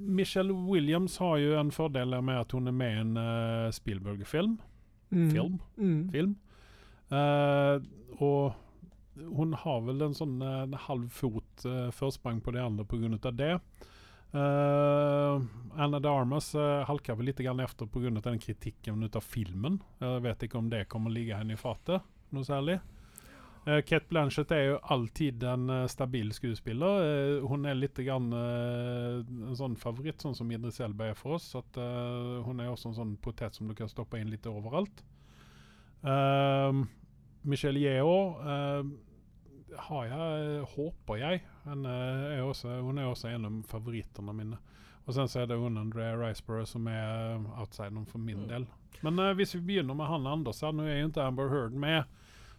[0.00, 4.58] Michelle Williams har jo en fordel med at hun er med i en uh, Spielberg-film.
[5.10, 5.30] Mm.
[5.30, 5.58] Film.
[5.76, 6.00] Mm.
[6.12, 6.36] film.
[7.10, 7.78] Uh,
[8.18, 8.56] og
[9.36, 13.30] hun har vel en sånn eh, en halv fot uh, forsprang på de andre pga.
[13.32, 13.54] det.
[14.30, 15.40] Uh,
[15.74, 18.10] Anna de Armas uh, halker vel litt grann efter pga.
[18.20, 19.80] den kritikken av filmen.
[19.98, 22.78] Jeg vet ikke om det kommer ligge henne i fatet noe særlig.
[23.68, 27.02] Uh, Kate Blanchett er jo alltid en uh, stabil skuespiller.
[27.04, 31.50] Uh, hun er litt grann, en sånn favoritt, sånn som Idris Elba er for oss.
[31.58, 31.76] At,
[32.46, 35.04] hun er også en sånn potet som du kan stoppe inn litt overalt.
[37.48, 38.82] Michelle uh,
[39.88, 41.44] har jeg, håper jeg.
[41.68, 44.58] Hun er også, hun er også en av favorittene mine.
[45.08, 48.48] Og sen så er det hun Andrea Riceborough som er eh, outsideren for min Mm.
[48.48, 48.66] del.
[49.02, 51.72] Men eh, hvis vi begynner med han Anders her, nå er jo ikke Amber Heard
[51.72, 52.04] med,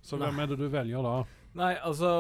[0.02, 0.44] så hvem Nei.
[0.44, 1.16] er det du velger da?
[1.60, 2.12] Nei, altså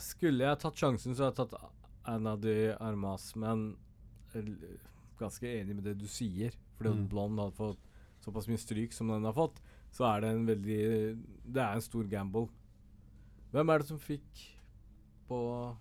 [0.00, 1.74] Skulle jeg tatt sjansen, så hadde jeg tatt
[2.08, 3.74] Anna de Armas, men
[5.18, 6.54] ganske enig med det du sier.
[6.78, 7.08] Fordi Mm.
[7.10, 7.78] Blond hadde fått
[8.24, 9.58] såpass mye stryk som den har fått,
[9.92, 11.18] så er det en veldig
[11.52, 12.48] Det er en stor gamble.
[13.52, 14.42] Hvem er det som fikk
[15.28, 15.76] på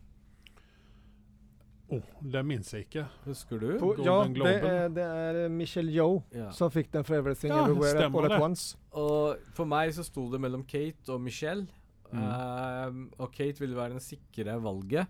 [1.89, 3.06] Oh, det minnes jeg ikke.
[3.23, 3.67] Husker du?
[3.80, 6.50] På, ja, det er, det er Michelle Yeoh Ja.
[6.52, 8.41] som fikk den for Everything Ja, Everywhere All at.
[8.43, 8.78] Once.
[8.91, 11.67] Og for meg så sto det mellom Kate og Michelle.
[12.12, 12.19] Mm.
[12.23, 15.08] Uh, og Kate ville være den sikre valget.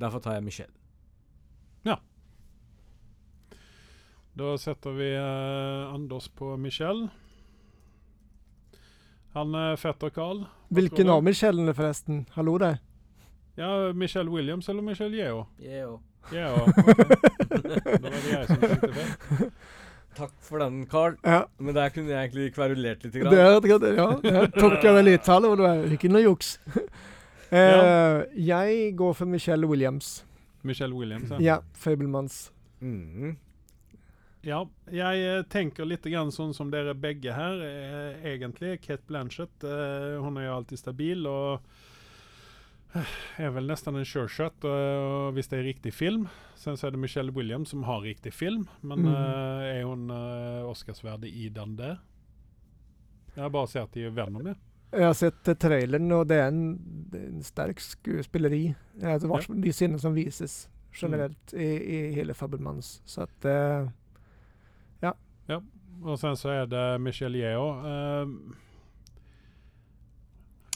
[0.00, 0.72] Derfor tar jeg Michelle.
[1.84, 1.96] Ja.
[4.34, 7.10] Da setter vi uh, Anders på Michelle.
[9.34, 10.44] Han er fetter Carl.
[10.70, 12.24] Hvilken av Michellene forresten?
[12.36, 12.80] Hallo der.
[13.56, 15.44] Ja, Michelle Williams eller Michelle Yeo?
[15.60, 15.98] Yeah,
[16.32, 16.64] Yeo.
[16.64, 19.50] Da var det jeg som tenkte feil.
[20.14, 21.16] Takk for den, Carl.
[21.26, 23.12] Ja, Men der kunne jeg egentlig kverulert litt.
[23.12, 23.32] det Grann.
[23.34, 26.58] det- ja, der tok jeg vel litt, hallo, det er ikke noe juks.
[26.70, 26.84] Uh,
[27.54, 28.22] Ja.
[28.34, 30.24] Jeg går for Michelle Williams.
[30.64, 31.38] Michelle Williams, ja.
[31.40, 32.50] Ja, Fabelmanns.
[32.80, 33.36] Mm.
[34.44, 38.74] Ja, jeg eh, tenker litt grann sånn som dere begge her, eh, egentlig.
[38.84, 41.62] Kate Blanchett, eh, hun er jo alltid stabil og eh,
[43.38, 46.28] er vel nesten en sure shot eh, hvis det er riktig film.
[46.58, 49.08] Sen så er det Michelle Williams som har riktig film, men Mm.
[49.10, 51.96] uh, er hun uh, Oscarsverdig i den der?
[53.34, 54.56] Jeg har bare sett i Venom, jeg.
[54.94, 56.62] Jeg har sett uh, traileren, og det er en,
[57.12, 58.74] er en sterk skuespilleri.
[59.02, 63.00] Ja, det var de scenene som vises generelt i, i hele Fabelmanns.
[63.04, 63.90] Så at eh,
[66.04, 67.68] Og sen så er det Michelle Yeo.
[67.86, 68.26] eh,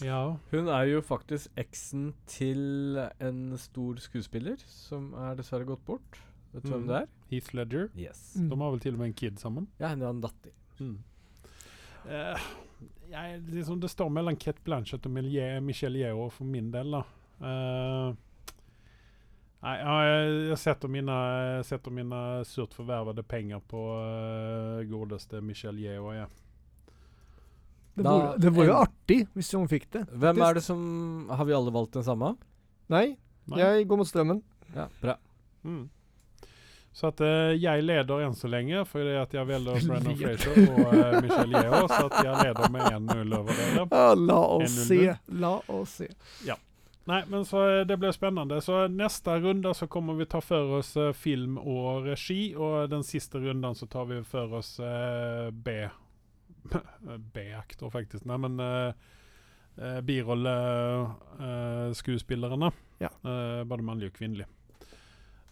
[0.05, 0.37] ja.
[0.53, 6.21] Hun er jo faktisk eksen til en stor skuespiller som er dessverre gått bort.
[6.53, 6.89] Vet du hvem Mm.
[6.89, 7.09] det er?
[7.31, 7.89] Heath Ledger.
[7.99, 8.37] Yes.
[8.37, 8.49] Mm.
[8.51, 9.69] De har vel til og med en kid sammen.
[9.81, 10.55] Ja, hun har en datter.
[10.81, 10.99] Mm.
[12.09, 12.39] Uh,
[13.11, 16.91] jeg, liksom, det står mellom Kate Blanchett og Michelle Yeoh for min del.
[16.95, 17.03] da.
[17.41, 18.15] Uh,
[19.63, 21.19] nei, jeg, jeg setter mine,
[21.65, 26.15] setter mine surt forvervede penger på uh, godeste Michelle Yeoh.
[26.17, 26.27] Ja.
[27.99, 30.07] Det, Da- vore, det var jo artig hvis hun fikk det.
[30.15, 32.33] Hvem Det- er det som Har vi alle valgt den samme?
[32.89, 33.17] Nei,
[33.51, 33.59] Nei?
[33.61, 34.43] jeg går mot strømmen.
[34.75, 35.15] Ja, bra.
[35.65, 35.89] Mm.
[36.99, 40.81] Så at uh, jeg leder enn så lenge, fordi at jeg velger Brennan Fraser og
[40.89, 41.85] uh, Michelle Yeoh.
[41.93, 43.85] Så at jeg leder med 1-0 over dere.
[43.93, 45.03] Ja, la oss se.
[45.29, 46.09] La oss se.
[46.49, 46.57] Ja.
[47.09, 48.59] Nei, men så eh, det blir spennende.
[48.61, 53.39] Så neste runde så kommer vi ta for oss film og regi, og den siste
[53.41, 55.79] runden så tar vi for oss eh, B.
[57.35, 58.23] B-aktor, faktisk.
[58.29, 58.93] Nei, men uh,
[60.05, 62.69] birolleskuespillerne.
[62.99, 63.11] Ja.
[63.23, 64.47] uh, både mannlig og kvinnelig.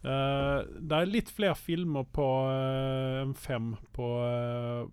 [0.06, 4.84] Eh, det er litt flere filmer på eh, enn fem på eh,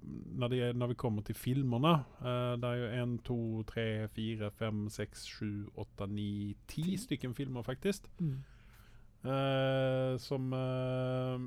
[0.41, 1.93] når, det, når vi kommer til filmene.
[2.23, 3.37] Eh, det er jo én, to,
[3.69, 8.09] tre, fire, fem, seks, sju, åtte, ni, ti stykker filmer, faktisk.
[8.17, 8.39] Mm.
[9.23, 11.37] Eh, som eh,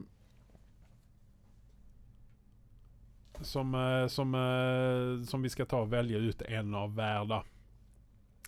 [3.41, 7.43] som, eh, som, eh, som vi skal ta og velge ut en av hver, da.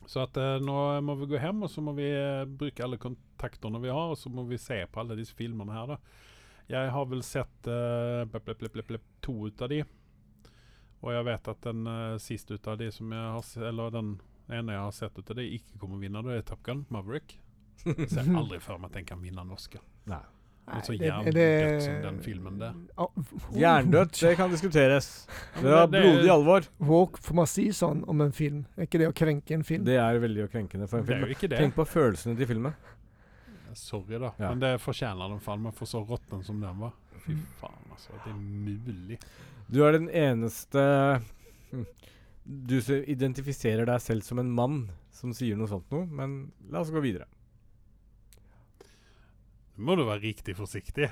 [0.06, 3.00] Så at eh, nå må vi gå hjem, og så må vi eh, bruke alle
[3.02, 5.98] kontaktene vi har, og så må vi se på alle disse filmene her, da.
[6.68, 9.82] Jeg har vel sett eh, blep, blep, blep, to ut av de.
[10.98, 11.84] Og jeg vet at den
[12.18, 14.08] siste ut av de som jeg har Eller den
[14.50, 16.24] ene jeg har sett ut av de, ikke kommer vinne.
[16.26, 17.36] Det er Top Gun Maverick.
[17.84, 19.84] Jeg ser aldri for meg at den kan vinne en Oscar.
[20.10, 20.24] Nei.
[20.68, 22.74] Nei, det- jævlig det- som den filmen der.
[22.98, 23.06] Ja,
[23.80, 25.26] Jerndødt, det kan diskuteres.
[25.60, 26.68] Det er blodig alvor.
[26.80, 28.66] Walk, får man si sånn om en film?
[28.76, 29.84] Er ikke det å krenke en film?
[29.84, 31.28] Det er veldig krenkende for en Det er film.
[31.28, 31.58] jo ikke det.
[31.58, 32.74] Tenk på følelsene til filmen.
[33.74, 34.32] Sorry, da.
[34.38, 34.48] Ja.
[34.50, 36.92] Men det fortjener den faen meg for så råtten som den var.
[37.24, 38.10] Fy faen, altså.
[38.24, 39.18] Det er mulig.
[39.70, 41.22] Du er den eneste
[41.70, 41.86] hm,
[42.46, 46.90] Du identifiserer deg selv som en mann som sier noe sånt noe, men la oss
[46.90, 47.26] gå videre.
[49.78, 51.08] Må du være riktig forsiktig.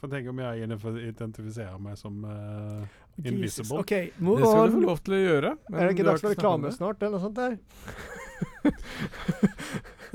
[0.00, 2.82] For tenk om jeg identifiserer meg som uh,
[3.22, 3.78] Invisible.
[3.84, 5.52] Okay, Det skal du få lov til å gjøre.
[5.68, 7.52] men Er det ikke dags for reklame snart, eller noe sånt der?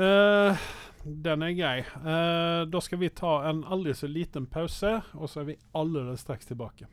[0.01, 0.67] uh,
[1.27, 1.77] Den er grei.
[2.03, 6.17] Uh, da skal vi ta en aldri så liten pause, og så er vi allerede
[6.19, 6.89] straks tilbake.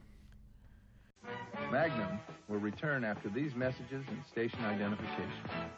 [1.72, 5.72] Magnum will return after these messages and station identification.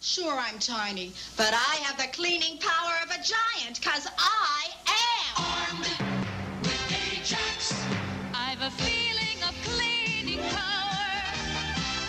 [0.00, 5.44] Sure, I'm tiny, but I have the cleaning power of a giant, cause I am
[5.44, 5.88] armed
[6.62, 7.74] with Ajax.
[8.32, 10.94] I've a feeling of cleaning power.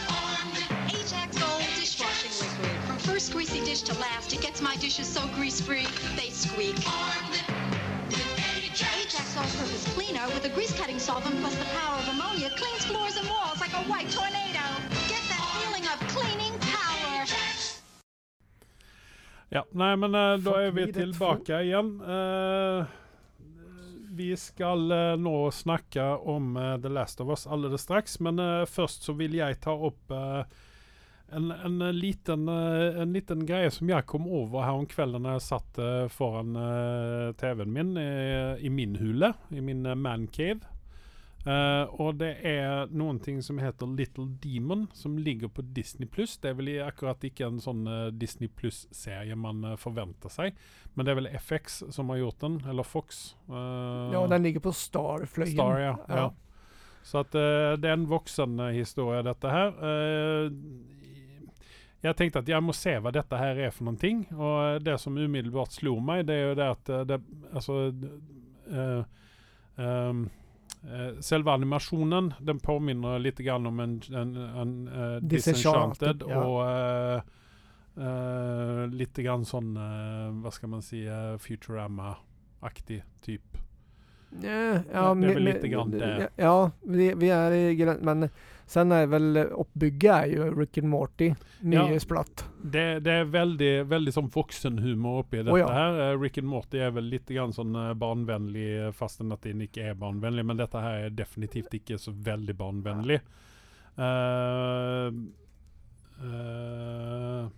[0.08, 2.30] Armed Ajax Gold Dishwasher
[3.66, 4.34] dish to last.
[4.34, 6.76] It gets my dishes so grease-free, they squeak.
[6.88, 7.42] Armed.
[8.72, 13.28] Ajax all-purpose cleaner with a grease-cutting solvent plus the power of ammonia cleans floors and
[13.28, 14.89] walls like a white tornado.
[19.50, 21.96] Ja, nei, men uh, da er vi tilbake igjen.
[22.06, 22.86] Uh,
[24.14, 28.38] vi skal uh, nå snakke om The Last of Us allerede straks, men
[28.70, 34.28] først så vil jeg ta opp en, en, liten, en liten greie som jeg kom
[34.28, 35.82] over her om kvelden jeg satt
[36.14, 36.58] foran
[37.38, 38.10] TV-en min i,
[38.66, 40.79] i min hule, i min mancave.
[41.46, 46.36] Eh, og det er noen ting som heter Little Demon, som ligger på Disney Pluss.
[46.38, 50.58] Det er vel akkurat ikke en sånn uh, Disney Pluss-serie man uh, forventer seg,
[50.94, 53.38] men det er vel FX som har gjort den, eller Fox.
[53.48, 55.56] Ja, den ligger på Star-fløyen.
[55.56, 55.96] Star, ja.
[56.10, 56.24] Ja.
[56.26, 56.30] ja.
[57.08, 59.78] Så at det er en voksen historie, dette her.
[62.04, 64.26] Jeg tenkte at jeg må se hva dette her er for noen ting.
[64.36, 67.20] Og det som umiddelbart slo meg, det er jo det at det,
[67.56, 67.80] Altså
[69.80, 70.22] eh,
[71.20, 76.40] Selve animasjonen den påminner litt grann om en, en, en uh, Disenchanted, ja.
[76.40, 77.40] og uh,
[78.00, 83.66] eh, litt grann sånn uh, Hva skal man si eh, Futurama-aktig type.
[84.42, 86.30] Ja, ja, Det- är väl lite grann det.
[86.36, 88.30] Ja, vi, vi er i gräns, men
[88.70, 92.00] sen är väl oppbygget är ju Rick and Morty, nye Ja.
[92.00, 92.46] splatt.
[92.62, 95.70] Det, det er veldig, veldig sånn voksenhumor oppi dette oh ja.
[95.74, 95.96] her.
[96.04, 99.64] Eh, Rick and Morty er vel litt grann sånn eh, barnevennlig, eh, fastän at den
[99.66, 100.46] ikke er barnevennlig.
[100.46, 103.18] Men dette her er definitivt ikke så veldig barnevennlig.
[103.98, 105.10] Uh,
[106.22, 107.50] uh,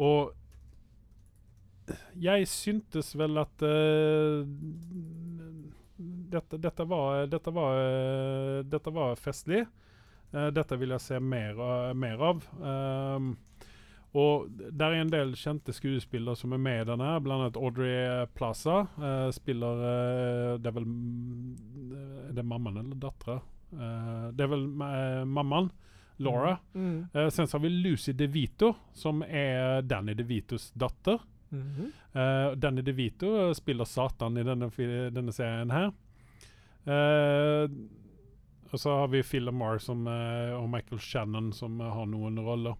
[0.00, 0.32] og
[2.16, 4.48] jeg syntes vel at uh,
[6.32, 9.66] dette, dette var, dette var, dette var festlig.
[10.32, 11.60] Eh, dette vil jeg se mer,
[11.96, 12.48] mer av.
[12.60, 13.36] Um,
[14.18, 17.10] og der er en del kjente skuespillere som er med i denne.
[17.20, 17.50] bl.a.
[17.56, 21.90] Audrey Plaza Uh, spiller uh, Det er vel mm,
[22.30, 23.36] Er det mammaen eller dattera?
[23.68, 25.68] Uh, det er vel uh, mammaen.
[26.18, 26.58] Laura.
[26.74, 27.06] Mm.
[27.14, 31.18] Eh, sen så har vi Lucy DeVito, som er Danny DeVitos datter.
[31.48, 31.92] Mhm.
[32.12, 34.70] Eh, Danny DeVito Vito spiller Satan i denne,
[35.10, 35.92] denne serien her.
[36.84, 37.70] Eh,
[38.70, 42.38] og så har vi Phil Lamar som, eh, og Michael Shannon som eh, har noen
[42.44, 42.76] roller.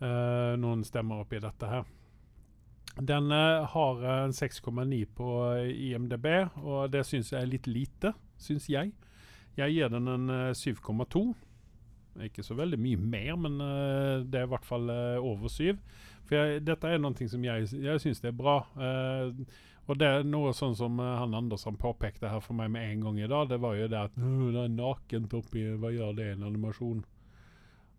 [0.00, 1.84] Eh, noen stemmer oppi dette her.
[2.92, 5.28] Den har en 6,9 på
[5.64, 6.26] IMDb,
[6.60, 8.90] og det syns jeg er litt lite, syns jeg.
[9.56, 11.24] Jeg gir den en eh, 7,2.
[12.26, 13.54] Ikke så veldig mye mer, men
[14.28, 15.78] det er i hvert fall over 7.
[16.28, 18.58] For jeg, dette er noe som jeg, jeg syns er bra.
[18.76, 19.32] Eh,
[19.88, 23.00] og det er noe sånn som eh, han Andersson påpekte her for meg med en
[23.06, 23.48] gang i dag.
[23.50, 26.46] Det var jo det at «Åh, det er nakent oppi Hva gjør det i en
[26.50, 27.02] animasjon?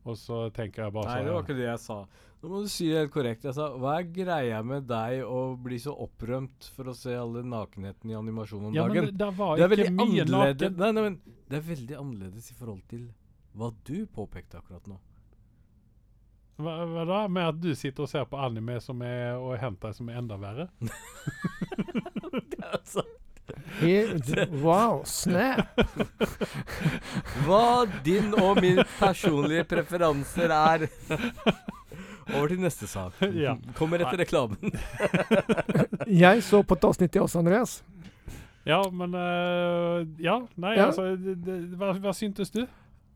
[0.03, 1.97] Og så tenker jeg bare Nei, sånn det var ikke det jeg sa.
[2.43, 3.45] Nå må du si det helt korrekt.
[3.47, 7.43] Jeg sa hva er greia med deg å bli så opprømt for å se alle
[7.47, 9.17] nakenheten i animasjon om Ja, men dagen?
[9.21, 11.15] det, var det er veldig annerledes nei, nei, men
[11.47, 13.05] Det er veldig annerledes i forhold til
[13.55, 14.97] hva du påpekte akkurat nå.
[16.61, 17.19] Hva, hva da?
[17.33, 20.37] Med at du sitter og ser på anime som er, og hentai som er enda
[20.37, 20.67] verre?
[22.73, 23.03] altså,
[23.81, 25.73] He- Wow, snap!
[27.45, 30.85] hva din og min personlige preferanser er.
[32.33, 33.17] Over til neste sak.
[33.35, 33.57] Ja.
[33.75, 34.71] Kommer etter reklamen.
[36.23, 37.81] Jeg så på et avsnitt i oss, Andreas.
[38.63, 40.85] Ja, men uh, Ja, nei, Ja.
[40.87, 42.61] altså det, det, hva, hva syntes du?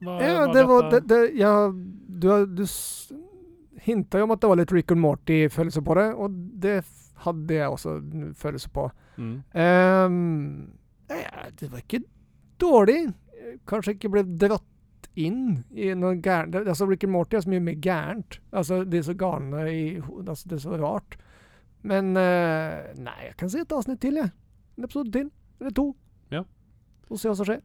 [0.03, 2.63] Hva, Ja, var det var det, det, ja, du, du
[3.87, 6.77] hinta jo om at det var litt Rick and Morty-følelse på det, og det
[7.23, 7.97] hadde jeg også
[8.37, 8.87] følelse på.
[9.17, 9.35] Mm.
[9.57, 10.17] Um,
[11.09, 12.03] ja, det var ikke
[12.61, 12.99] dårlig.
[13.69, 17.63] Kanskje ikke ble dratt inn i noe gærent Altså, Rick and Morty er så mye
[17.63, 18.39] mer gærent.
[18.51, 21.17] Altså, de er så galne i altså, Det er så rart.
[21.87, 24.33] Men uh, Nei, jeg kan se et avsnitt til, jeg.
[24.77, 25.31] En episode til.
[25.61, 25.87] Eller to.
[26.33, 26.43] Ja.
[27.09, 27.63] Og se hva som skjer.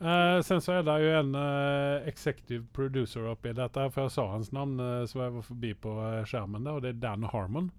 [0.00, 4.14] Eh, sen så er det jo en uh, executive producer oppi dette, her, for jeg
[4.14, 5.94] sa hans navn uh, så jeg var forbi på
[6.30, 7.72] skjermen, der, og det er Dan Harmon.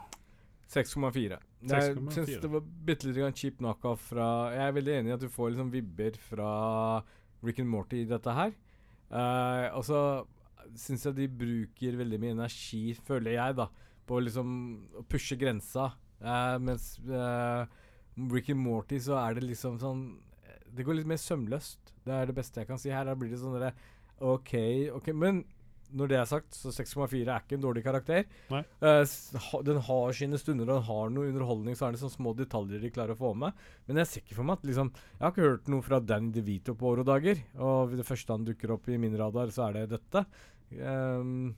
[0.71, 1.39] 6,4.
[1.65, 2.13] Jeg 6,4.
[2.13, 5.29] syns det var bitte litt cheap knockoff fra Jeg er veldig enig i at du
[5.33, 7.03] får liksom vibber fra
[7.45, 8.53] Rick and Morty i dette her.
[9.13, 10.01] Uh, og så
[10.79, 13.69] syns jeg de bruker veldig mye energi, føler jeg, da,
[14.09, 14.53] på liksom
[15.01, 15.91] å pushe grensa.
[16.21, 17.65] Eh, mens eh,
[18.33, 20.05] Rick and Morty så er det liksom sånn
[20.75, 21.93] Det går litt mer sømløst.
[22.05, 22.93] Det er det beste jeg kan si.
[22.95, 23.75] Her da blir det sånn derre
[24.25, 24.55] OK,
[24.95, 25.11] OK.
[25.17, 25.43] Men
[25.95, 28.25] når det er sagt, så 6,4 er ikke en dårlig karakter.
[28.83, 29.03] Eh,
[29.67, 32.83] den har sine stunder, og den har noe underholdning, så er det sånne små detaljer
[32.83, 33.55] de klarer å få med.
[33.87, 36.33] Men jeg ser ikke for meg at liksom Jeg har ikke hørt noe fra Danny
[36.35, 37.45] DeVito på år og dager.
[37.63, 40.25] Og det første han dukker opp i min radar, så er det dette.
[40.73, 41.55] Ehm,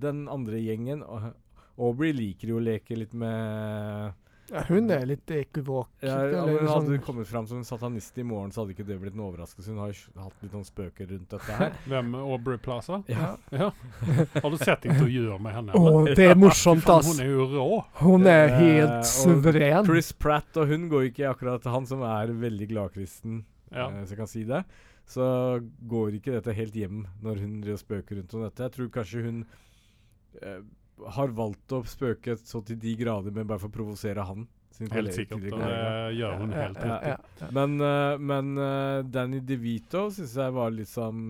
[0.00, 1.02] den andre gjengen
[1.76, 4.12] Aubrey liker jo å leke litt med
[4.48, 5.88] Ja, hun er litt ekivok.
[6.00, 8.76] ja, eller om hun hadde sånn- kommet fram som en satanist i morgen, så hadde
[8.76, 9.66] ikke det blitt en overraskelse.
[9.74, 11.72] Hun har jo hatt litt noen spøker rundt dette her.
[11.90, 12.14] Hvem?
[12.14, 13.02] Aubrey Plaza?
[13.08, 13.36] ja.
[13.50, 13.72] Ja.
[14.40, 15.72] Har du sett intervjuer med henne?
[15.74, 17.10] Å, det er morsomt, ass.
[17.10, 17.84] hun er jo rå.
[18.04, 19.84] Hun er Eh, helt uh, suveren.
[19.84, 23.88] Chris Pratt og hun går ikke akkurat til Han som er veldig gladkristen, Ja.
[23.90, 24.64] eh, så jeg kan si det.
[25.06, 25.26] Så
[25.86, 28.66] går ikke dette helt hjem når hun spøker rundt om dette.
[28.66, 29.44] Jeg tror kanskje hun
[30.42, 30.60] eh,
[31.16, 34.46] har valgt å spøke så til de grader, men bare for å provosere han.
[34.74, 35.38] sin Helt sikkert.
[35.38, 37.50] Og det gjør hun Ja, helt ja, ja, ja.
[37.54, 41.22] Men, uh, men uh, Danny DeVito syns jeg var litt sånn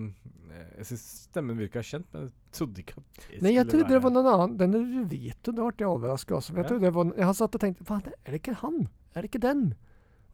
[0.51, 3.91] eh, Jeg syns stemmen virka kjent, men jeg trodde ikke at det Nei, jeg trodde
[3.93, 4.57] det var noen annen.
[4.59, 6.55] Denne DeVito, det ble jeg overraska også.
[6.57, 8.87] Jeg, trodde det var, jag satt og tenkt Faen, er det ikke han?
[9.13, 9.67] Er det ikke den?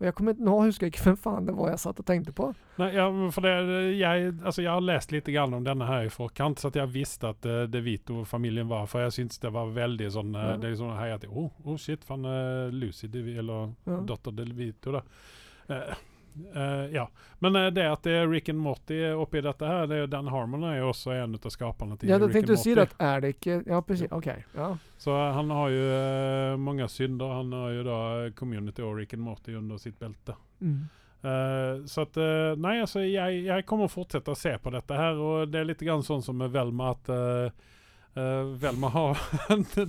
[0.04, 2.06] Och jeg kommer inte, nå husker jeg ikke hvem faen det var jeg satt og
[2.10, 2.50] tenkte på.
[2.76, 3.54] Nei, ja, for det,
[3.96, 7.30] jeg, altså, jeg har lest litt grann om denne her i forkant, så jeg visste
[7.32, 10.58] at uh, De Vito-familien var For jeg syns det var veldig sånn uh, Ja.
[10.60, 14.02] Det er sånn hei at oh, oh shit, faen, uh, Lucy De, eller Ja.
[14.12, 15.06] datter De Vito, da.
[15.72, 15.96] Eh,
[16.56, 17.10] eh, ja.
[17.40, 20.28] Men uh, det at det er Rick and Morty oppi dette her, det er Dan
[20.32, 22.58] Harmon er jo også en av skaperne til Rick and Rick Ja, and tenkte du
[22.58, 22.82] Morty.
[22.82, 24.28] att är det ikke ja precis, OK.
[24.56, 24.78] Ja.
[24.98, 27.38] Så eh, han har jo uh, mange synder.
[27.38, 28.00] Han har jo da
[28.36, 30.36] Community og Rick and Morty under sitt belte.
[30.62, 30.84] Mm.
[31.88, 32.18] Så at
[32.60, 35.70] Nei, altså, jeg, jeg kommer å fortsette å se på dette her, og det er
[35.70, 37.12] litt grann sånn som med Velma at
[38.16, 39.18] eh, eh, Velma har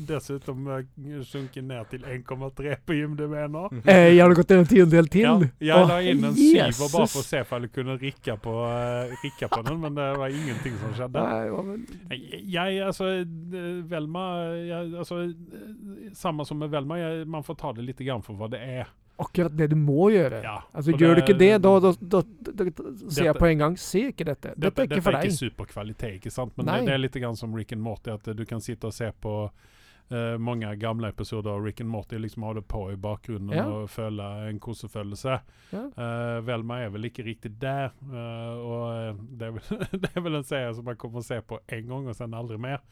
[0.08, 3.66] dessuten uh, sunket ned til 1,3 på IMDb nå.
[3.84, 5.24] Eh, jag har gått en tiondel till.
[5.24, 6.92] Ja, jeg oh, la inn en syver Jesus.
[6.92, 10.10] bare for å se om jeg kunne rikke på, uh, rikke på den, men det
[10.20, 11.24] var ingenting som skjedde.
[11.24, 12.22] Nej,
[12.54, 14.24] jeg altså eh, Velma
[14.56, 18.38] jeg, altså, eh, Samme som med Velma, jeg, man får ta det litt grann for
[18.38, 18.92] hva det er.
[19.16, 20.40] Akkurat det du må gjøre.
[20.42, 22.64] Ja, altså, gjør gör du ikke det, da, da, da, da
[23.10, 24.54] ser jeg på en gang se ikke dette.
[24.54, 26.56] Dette, Dette, er ikke dette för er ikke superkvalitet, ikke sant?
[26.58, 28.96] Men det, det er litt grann som Rick and Morty, at du kan sitte og
[28.96, 32.96] se på uh, mange gamle episoder av Rick and Morty, liksom ha det på i
[32.96, 33.66] bakgrunnen Ja.
[33.70, 35.38] og føle en kosefølelse.
[35.70, 35.84] Ja.
[35.94, 40.40] Uh, Velma er vel ikke riktig der, Uh, og det er, vel, det er vel
[40.40, 42.82] en serie som man kommer å se på én gang, og sen aldri mer.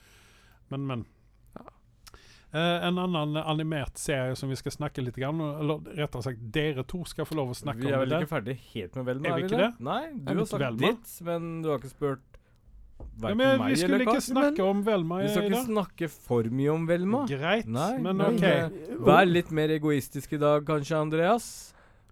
[0.71, 1.05] Men, men.
[2.53, 6.83] Eh, en annen animert serie som vi skal snakke litt grann, eller rettere sagt dere
[6.85, 7.89] to skal få lov å snakke om det.
[7.89, 9.29] Vi er vel ikke ferdig helt med Velma?
[9.31, 9.71] Er vi ikke det?
[9.81, 10.91] Nei, du har sagt Velma?
[10.91, 12.39] ditt, men du har ikke spurt
[13.23, 15.67] Ja, men meg vi skulle ikke snakke om Velma Vi skal ikke dag.
[15.73, 17.23] snakke for mye om Velma.
[17.27, 18.45] Greit, Nei, men men, OK.
[18.45, 21.49] eh, Vær litt mer egoistisk i dag, kanskje, Andreas?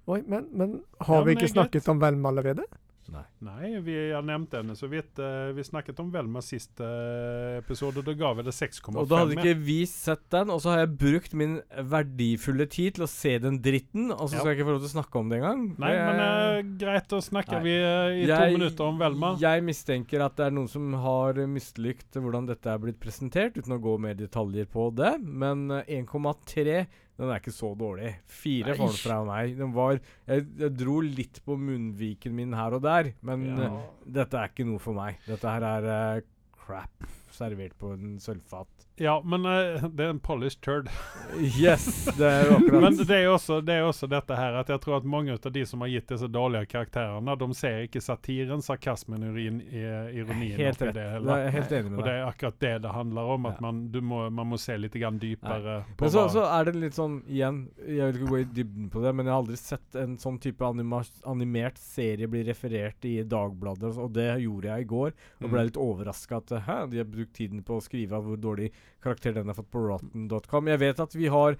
[0.08, 2.64] Oi, men, men har Ja, vi men snakket snackat om Velma allerede?
[3.10, 3.24] Nei.
[3.42, 5.18] Nei, vi har nevnt henne så vidt.
[5.18, 8.96] eh, vi snakket om Velma sist episode, episode, da ga vi det 6,5.
[9.00, 11.56] Og da hadde ikke vi sett den, og så har jeg brukt min
[11.90, 14.38] verdifulle tid til å se den dritten, og så Ja.
[14.40, 15.64] skal jeg ikke få lov til å snakke om det engang.
[15.78, 19.36] Nei, Det- men uh, greit, da snakker vi eh, i Jeg- to minutter om Velma.
[19.40, 23.72] Jeg mistenker at det er noen som har mislykt hvordan dette er blitt presentert, uten
[23.76, 25.20] å gå mer detaljer på det.
[25.20, 26.86] Men eh, 1,3
[27.20, 28.14] den er ikke så dårlig.
[28.32, 29.54] Fire får den fra meg.
[29.58, 33.68] Den var jeg, jeg dro litt på munnviken min her og der, men Ja.
[33.68, 35.20] uh, dette er ikke noe for meg.
[35.28, 36.22] Dette her er uh,
[36.56, 37.04] crap
[37.36, 38.86] servert på en sølvfat.
[39.00, 40.90] Ja, men uh, det er en polished turd.
[41.40, 41.84] Yes,
[42.18, 44.80] det er jo akkurat Men det er også, det er også dette her at jeg
[44.82, 48.60] tror at mange av de som har gitt disse dårlige karakterene, de ser ikke satiren,
[48.66, 52.26] sarkasmen, urin, i- ironien Helt oppi det Jeg er helt enig med Og det er
[52.26, 53.64] akkurat det det handler om, at Ja.
[53.68, 56.74] man, du må, man må se litt dypere dypere på Men så, så er det
[56.82, 59.56] litt sånn igjen Jeg vil ikke gå i dybden på det, men jeg har aldri
[59.62, 64.82] sett en sånn type anima animert serie bli referert i Dagbladet, og det gjorde jeg
[64.84, 65.12] i går.
[65.40, 65.66] Og ble Mm.
[65.70, 68.70] litt overraska at hæ, de har brukt tiden på å skrive av hvor dårlig
[69.02, 70.72] karakter den har fått på rotten.com.
[70.72, 71.58] Jeg vet at vi har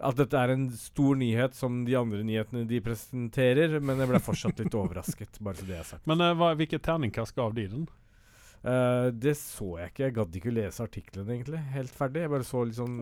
[0.00, 4.20] at dette er en stor nyhet som de andre nyhetene de presenterer, men jeg ble
[4.24, 6.06] fortsatt litt overrasket, bare så det er sagt.
[6.08, 7.88] Men uh, hva, hvilket terningkast gav de den?
[8.60, 10.02] Eh, det så jeg ikke.
[10.04, 12.24] Jeg gadd ikke lese artikkelen egentlig helt ferdig.
[12.26, 12.98] Jeg bare så liksom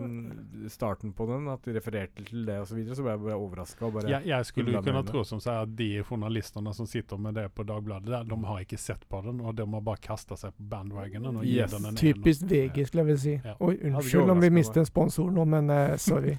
[0.71, 2.69] starten på den, at de refererte til det osv.
[2.69, 3.89] Så, videre, så ble jeg bare overraska.
[4.07, 7.49] Jeg, jeg skulle jo kunne tro som sier at de journalistene som sitter med det
[7.55, 10.55] på Dagbladet, der, de har ikke sett på den, og de har bare kasta seg
[10.55, 11.71] på bandwagonen og Yes.
[11.73, 12.45] den en Typisk.
[12.49, 13.35] VG, skulle jeg vil si.
[13.43, 13.55] Ja.
[13.59, 16.37] Oi, unnskyld om vi mister en sponsor nå, men uh, sorry.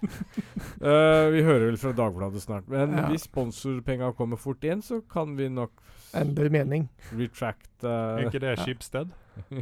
[0.80, 2.68] uh, vi hører vel fra Dagbladet snart.
[2.68, 3.08] Men Ja.
[3.10, 5.72] hvis sponsorpenga kommer fort inn, så kan vi nok
[6.14, 6.88] Endre mening.
[7.16, 9.08] retract Er uh, ikke det Schibsted?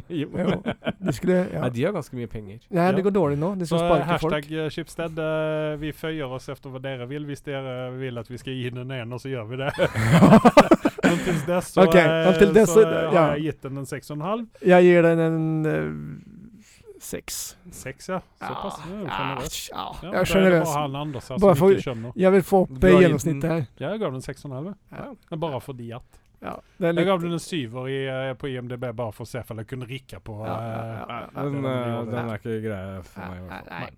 [0.09, 0.27] jo.
[0.33, 0.61] Jo,
[0.99, 1.61] de skulle Ja.
[1.61, 2.57] Nei, de har ganske mye penger.
[2.69, 3.53] Nei, det går dårlig nå.
[3.55, 4.33] De skal så, sparke folk.
[4.33, 5.19] hashtag eh, Schibsted.
[5.21, 7.25] Uh, vi føyer oss efter hva dere vil.
[7.29, 9.69] Hvis dere vil at vi skal gi den en, så gjør vi det.
[11.09, 12.03] Men til dess så, okay.
[12.03, 13.21] eh, inntil dess så så- eh, ja.
[13.21, 14.45] har jeg gitt den en 6,5.
[14.67, 16.59] Jeg gir den en uh,
[16.99, 17.39] seks.
[17.71, 18.19] 6, ja.
[18.43, 18.79] Såpass.
[18.83, 19.69] Ja, generøst.
[19.71, 20.67] ja, Ja, jeg skjønner det sjenerøs.
[20.67, 22.13] var han Anders altså, Bare for-.
[22.19, 23.63] Jeg vil få opp eh, gjennomsnittet her.
[23.79, 24.73] Ja, jeg gav den 6,5.
[24.91, 25.37] Ja.
[25.37, 26.18] Bare fordi at.
[26.41, 29.27] Ja, det er Jeg gav den en syver i, eh, på IMDb bare for å
[29.27, 31.43] se om jeg kunne rikke på Ja, ja, ja, eh.
[31.43, 33.41] Den, det eh, den er ikke grei for meg.
[33.41, 33.89] i Nei, nei.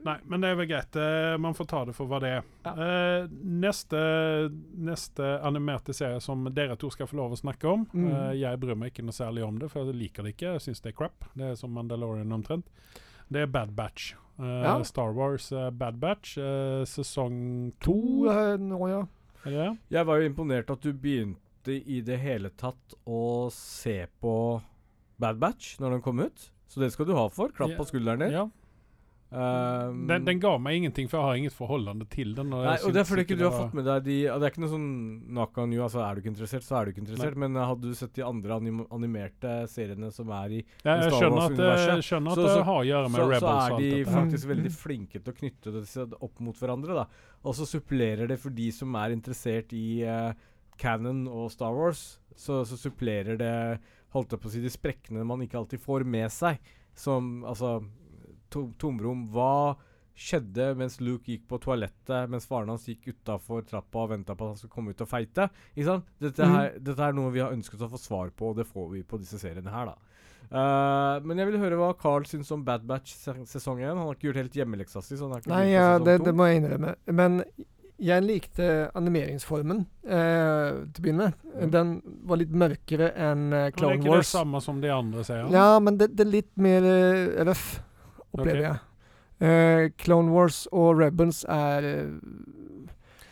[0.00, 0.96] Nei, men det er vel greit.
[1.44, 2.44] Man får ta det for hva det er.
[2.64, 3.98] Eh, neste,
[4.80, 8.06] neste animerte serie som dere to skal få lov å snakke om Mm.
[8.08, 10.54] uh, Jeg bryr meg ikke noe særlig om det, for jeg liker det ikke.
[10.56, 11.24] Jeg syns det er crap.
[11.36, 12.64] Det er som Mandalorian omtrent.
[13.30, 14.14] Det er Bad Batch.
[14.40, 14.82] Uh, Ja.
[14.88, 16.38] Star Wars Bad Batch,
[16.88, 17.92] sesong To
[18.24, 18.56] to.
[18.56, 19.04] nå, ja.
[19.90, 21.38] Jeg var jo imponert at du begynte
[21.68, 24.34] i det hele tatt å se på
[25.20, 26.50] Bad Batch når den kom ut.
[26.70, 27.52] Så det skal du ha for.
[27.52, 28.32] Klapp på skulderen din.
[28.38, 28.48] Ja.
[29.30, 32.48] Um, Den, den ga meg ingenting, for jeg har inget forholdende til den.
[32.50, 34.62] Nei, og det er fordi ikke du har fått med deg de Det er ikke
[34.64, 34.88] noe sånn
[35.28, 37.38] knock on you, altså er du ikke interessert, så er du ikke interessert.
[37.38, 41.14] Men uh, hadde du sett de andre anim animerte seriene som er i Ja, jeg
[41.14, 43.78] skjønner at, jeg skjønner at Så- det har å gjøre med så, Rebels så er
[43.84, 46.98] de faktisk veldig flinke til å knytte det opp mot hverandre.
[46.98, 47.06] da
[47.44, 50.34] Og så supplerer det for de som er interessert i uh,
[50.80, 52.18] Canon og Star Wars.
[52.36, 53.54] Så, så supplerer det
[54.10, 56.58] Holdt jeg på å si de sprekkene man ikke alltid får med seg.
[56.98, 57.76] Som altså
[58.50, 59.28] to, Tomrom.
[59.30, 59.76] Hva
[60.20, 64.44] skjedde mens Luke gikk på toalettet mens faren hans gikk utafor trappa og venta på
[64.44, 65.46] at han skulle komme ut og feite?
[65.76, 66.10] Ikke sant?
[66.20, 66.84] Dette, her, mm.
[66.90, 69.20] dette er noe vi har ønsket å få svar på, og det får vi på
[69.22, 70.10] disse seriene her, da.
[70.50, 73.92] Uh, men jeg vil høre hva Carl syns om Bad Batch se- sesong 1.
[73.92, 75.18] Han har ikke gjort helt hjemmeleksa si.
[75.46, 76.96] Nei, ja, det, det må jeg innrømme.
[77.14, 77.44] Men
[78.00, 81.48] jeg likte animeringsformen eh, til å begynne med.
[81.54, 81.72] Mm.
[81.74, 81.94] Den
[82.28, 85.24] var litt mørkere enn eh, Men det er Clone ikke det samme som de andre
[85.26, 85.50] sier?
[85.52, 87.66] Ja, men det, det er litt mer eh, røff,
[88.30, 88.68] opplever okay.
[88.70, 88.78] jeg.
[89.40, 92.08] Eh, Clone Wars og Rebels er eh,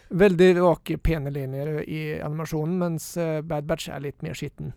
[0.09, 4.73] veldig rake, pene linjer i animasjonen, mens eh, Bad Batch er litt mer skitten.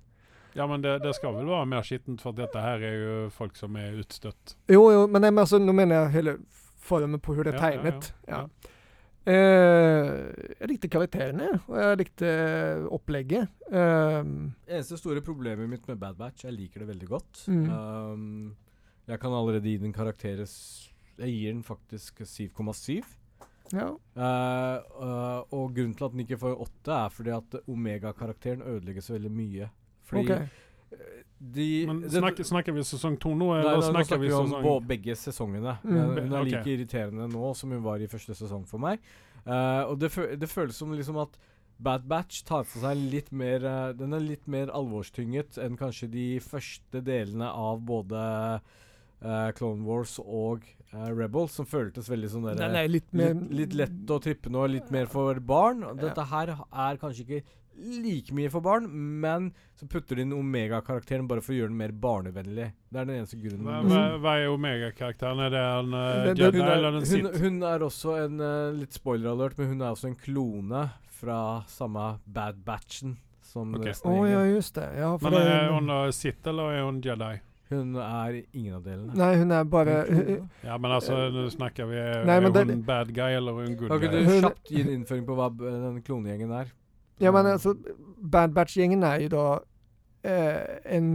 [0.53, 3.55] Ja, men det, det skal vel være mer skittent, for dette her er jo folk
[3.55, 4.57] som er utstøtt.
[4.67, 6.35] Jo, jo, men, nei, men altså, nå mener jeg hele
[6.83, 8.41] formen på hvordan det er Ja, ja, ja.
[8.41, 8.77] Ja,
[9.21, 10.07] Eh,
[10.57, 12.29] jeg likte karakterene, og jeg likte
[12.89, 13.51] opplegget.
[13.69, 14.19] Eh,
[14.65, 17.43] Eneste store problemet mitt med Bad Batch Jeg liker det veldig godt.
[17.47, 17.67] Mm.
[17.69, 18.55] Um,
[19.05, 20.53] jeg kan allerede gi den karakteres
[21.19, 23.03] Jeg gir den faktisk 7,7.
[23.75, 23.91] ja.
[23.91, 29.05] Uh, uh, og grunnen til at den ikke får 8, er fordi at Omega-karakteren ødelegger
[29.05, 29.69] så veldig mye.
[30.09, 30.97] Fordi OK.
[31.41, 34.49] De Men snakker, snakker vi sesong to nå, Nei, nå snakker snakker vi vi om
[34.51, 35.77] sesong på begge sesongene.
[35.81, 35.95] Mm.
[35.95, 36.75] Be- Hun er like okay.
[36.75, 39.01] irriterende nå som hun var i første sesong for meg.
[39.41, 41.39] Uh, og det, fø det føles som liksom at
[41.81, 46.11] Bad Batch tar for seg litt mer uh, Den er litt mer alvorstynget enn kanskje
[46.13, 48.21] de første delene av både
[48.61, 53.51] uh, Clone Wars og Rebels, som føltes veldig sånn der, nei, nei, litt mer Litt,
[53.55, 55.85] litt lett å trippe nå, litt mer for barn.
[55.95, 57.41] Dette her er kanskje ikke
[57.77, 58.87] like mye for barn,
[59.21, 62.71] men så putter de inn Omega-karakteren bare for å gjøre den mer barnevennlig.
[62.91, 63.65] Det er den eneste grunnen.
[63.65, 65.43] hva, hva, hva er Omega-karakteren?
[65.47, 67.39] Er det en uh, Jedi Hun er, eller en hun, Sith?
[67.41, 70.87] hun er også en uh, Litt spoiler-alert, men hun er også en klone
[71.21, 73.17] fra samme Bad Batchen
[73.51, 73.93] som okay.
[73.93, 74.89] Å av ja, just det.
[74.97, 77.33] Ja, for Men det, er hun uh, Sith, eller er hun Jedi?
[77.71, 79.13] Hun er ingen av delene.
[79.15, 80.49] Nei, hun er bare Hun.
[80.59, 83.77] Ja, men altså, nå snakker vi Nei, Er hun det- bad guy, eller er hun
[83.79, 86.73] good Kan ikke du kjapt gi en innføring på hva den klonegjengen er?
[87.21, 87.75] Ja, men altså,
[88.31, 89.45] Bad Batch-gjengen er jo da
[90.27, 91.11] eh, en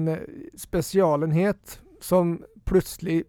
[0.58, 3.24] spesialenhet som plutselig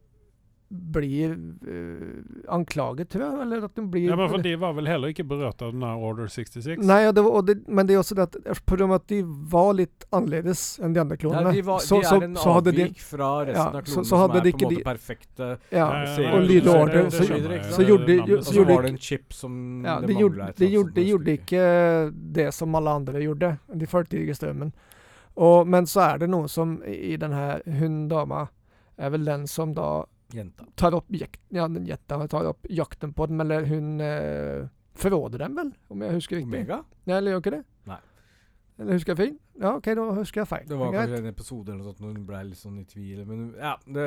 [0.70, 3.41] blir eh, anklaget, tror jeg.
[3.41, 5.93] Eller at de blir Ja, men for de var vel heller ikke berørt av denne
[5.95, 6.82] Order 66?
[6.84, 9.22] Nei, ja, det var, og det, men det er også det at på at de
[9.53, 12.36] var litt annerledes enn de andre Nei, klonene, de, var, så, de så, er en
[12.36, 14.84] så avvik de fra resten Ja, av klonene, så så som er på en måte
[14.89, 15.49] perfekte.
[15.72, 17.09] Ja, Ja, ja, ser- og det- Lyd og Order.
[17.09, 17.24] Så,
[18.57, 18.63] ja.
[18.68, 21.63] var det en chip som ja, det gjorde, de, gjorde, de gjorde ikke
[22.34, 23.57] det som alle andre gjorde.
[23.74, 24.74] De fulgte ikke strømmen.
[25.38, 28.47] Og, men så er det noe som i denne Hun dama
[28.97, 30.05] er vel den som da
[30.36, 30.65] Jenta.
[30.75, 34.67] tar opp ja, den jenta tar opp jakten på dem, eller hun eh,
[34.97, 36.49] forråder dem vel, om jeg husker riktig?
[36.51, 36.82] Omega?
[37.07, 37.63] Nei, eller gjør ikke det?
[37.88, 37.99] Nei.
[38.78, 39.36] Eller husker jeg feil?
[39.60, 40.66] Ja, OK, da husker jeg feil.
[40.70, 43.24] Det var kanskje en episode eller noe sånt når hun ble litt sånn i tvil.
[43.26, 44.03] Men ja, det,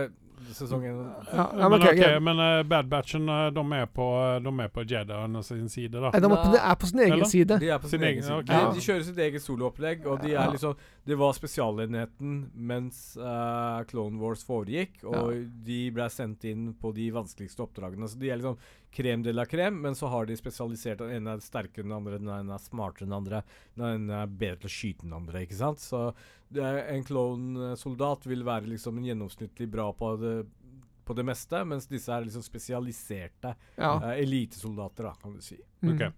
[0.55, 1.01] sesongen
[1.32, 2.22] Ja, ja, men men ok, ok, greit.
[2.22, 4.07] men uh, Bad Batchen uh, de er på,
[4.46, 6.12] de er på Jediene sin side, da.
[6.14, 7.30] Nei, de er på, det er på sin egen Eller?
[7.34, 7.59] side.
[7.64, 8.38] De er på sin, Sin egen egen, side.
[8.44, 8.62] Okay.
[8.70, 10.46] De, de kjører sitt eget soloopplegg, og de er Ja.
[10.55, 10.76] liksom
[11.11, 15.34] Det var spesialenheten mens uh, Clone Wars foregikk, og
[15.66, 18.07] de ble sendt inn på de vanskeligste oppdragene.
[18.09, 18.59] Så de er liksom
[18.93, 21.97] krem de la krem, men så har de spesialisert Den ene er sterkere enn den
[21.99, 23.43] andre, den ene er smartere enn den andre,
[23.76, 25.78] den ene er bedre til å skyte enn den andre, ikke sant?
[25.78, 26.14] Så
[26.51, 30.34] det er, en clone-soldat vil være liksom en gjennomsnittlig bra på det
[31.11, 33.97] på det meste, mens disse er liksom spesialiserte Ja.
[33.99, 35.57] uh, elitesoldater, da, kan du si.
[35.82, 35.95] Mm.
[35.97, 36.11] Okay.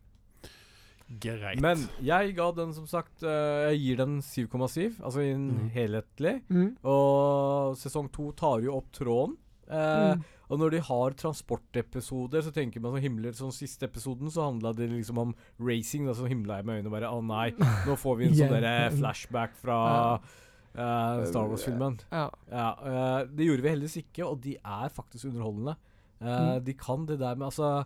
[1.22, 1.60] Greit.
[1.60, 5.70] Men jeg ga den som sagt uh, Jeg gir den 7,7, altså i en Mhm.
[5.74, 6.34] helhetlig.
[6.48, 6.76] Mm.
[6.84, 9.36] Og sesong to tar jo opp tråden.
[9.68, 10.24] Uh, Mm.
[10.52, 14.74] Og når de har transportepisoder, så tenker man så himler Sånn siste episoden så handla
[14.76, 15.32] det liksom om
[15.62, 16.04] racing.
[16.10, 17.46] Da så himla jeg med øynene og bare Å nei,
[17.88, 19.78] nå får vi en sånn derre flashback fra
[20.20, 21.96] uh, Star Wars-filmen.
[22.12, 22.26] Ja.
[22.52, 25.78] Ja, uh, det gjorde vi heldigvis ikke, og de er faktisk underholdende.
[25.78, 25.88] Uh,
[26.22, 26.64] Mm.
[26.68, 27.82] De kan det der med Altså,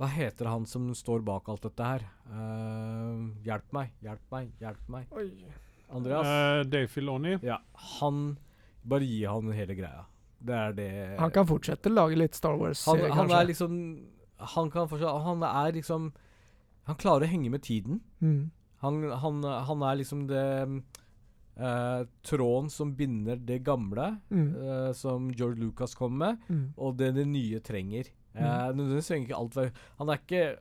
[0.00, 2.02] hva heter han som står bak alt dette her?
[2.28, 5.06] Eh, hjelp meg, hjelp meg, hjelp meg.
[5.14, 5.28] Oi.
[5.94, 6.26] Andreas?
[6.26, 7.36] Eh, Dave Filoni.
[7.46, 7.60] ja,
[8.00, 8.36] han
[8.86, 10.02] Bare gi han hele greia.
[10.46, 10.88] Det er det
[11.18, 13.40] Han kan fortsette å lage litt Star han, Wars-serie, han kanskje.
[13.40, 13.76] er liksom
[14.54, 16.12] Han kan fortsatt Han er liksom
[16.86, 18.00] Han klarer å henge med tiden.
[18.22, 18.50] mm.
[18.84, 20.42] Han, han, han er liksom det
[21.58, 24.54] eh, Tråden som binder det gamle, Mm.
[24.56, 26.74] eh, som George Lucas kom med, Mm.
[26.76, 28.04] og det det nye trenger.
[28.34, 28.42] Mm.
[28.44, 30.56] Eh, Nødvendigvis trenger ikke alt være Han er ikke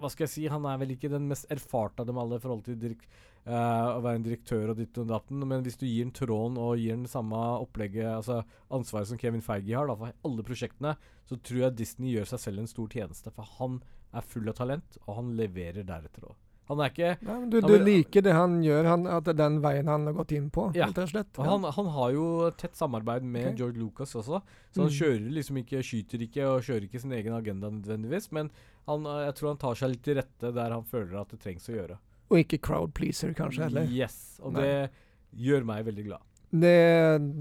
[0.00, 0.46] Hva skal jeg si?
[0.46, 3.08] Han er vel ikke den mest erfarte av dem alle i forhold til direk, eh,
[3.52, 6.76] å være en direktør og ditt og datten, men hvis du gir en tråden og
[6.78, 10.96] gir den samme opplegget, altså ansvaret som Kevin Feige har da, for alle prosjektene,
[11.28, 13.32] så tror jeg Disney gjør seg selv en stor tjeneste.
[13.34, 13.80] For han
[14.12, 16.36] er full av talent, og han leverer deretter òg.
[16.68, 19.32] Han er ikke Nei, men du, du men- liker det han gjør, han, at det
[19.32, 20.84] er den veien han har gått inn på, Ja.
[20.90, 21.30] helt og slett.
[21.38, 21.44] Ja.
[21.48, 23.56] han, han har jo tett samarbeid med okay.
[23.56, 24.42] George Lucas også,
[24.74, 24.98] så han Mm.
[24.98, 28.50] kjører liksom ikke, skyter ikke og kjører ikke sin egen agenda nødvendigvis, men
[28.86, 31.40] han, eh, jeg tror han tar seg litt til rette der han føler at det
[31.40, 31.96] trengs å gjøre.
[32.28, 33.88] Og ikke crowd pleaser, kanskje, heller.
[33.88, 34.64] Yes, og Nei.
[34.64, 36.24] det gjør meg veldig glad.
[36.48, 36.74] Det,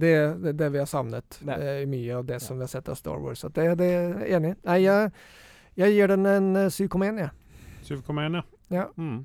[0.02, 0.14] det,
[0.44, 1.56] det er det vi har savnet Nei.
[1.64, 3.44] eh, mye av det som vi har sett av Star Wars.
[3.44, 4.56] Så det, det er enig.
[4.68, 5.12] Nei, jeg,
[5.80, 7.32] jeg gir den en eh, 7,1, jeg.
[7.88, 8.44] 7,1, ja.
[8.74, 8.90] Ja.
[9.00, 9.22] Mm.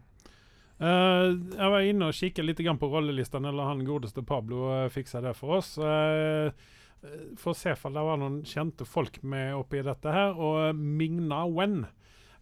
[0.83, 5.21] Uh, jeg var inne og kikket litt på rollelistene, eller han godeste Pablo uh, fiksa
[5.23, 5.77] det for oss.
[5.79, 6.51] Uh,
[7.39, 10.37] for å se om det var noen kjente folk med oppi dette her.
[10.39, 11.83] Og eh, Mingna Wen.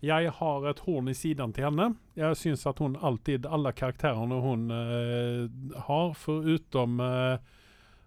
[0.03, 1.91] Jeg har et horn i siden til henne.
[2.17, 7.37] Jeg syns at hun alltid, alle karakterene hun uh, har, foruten uh,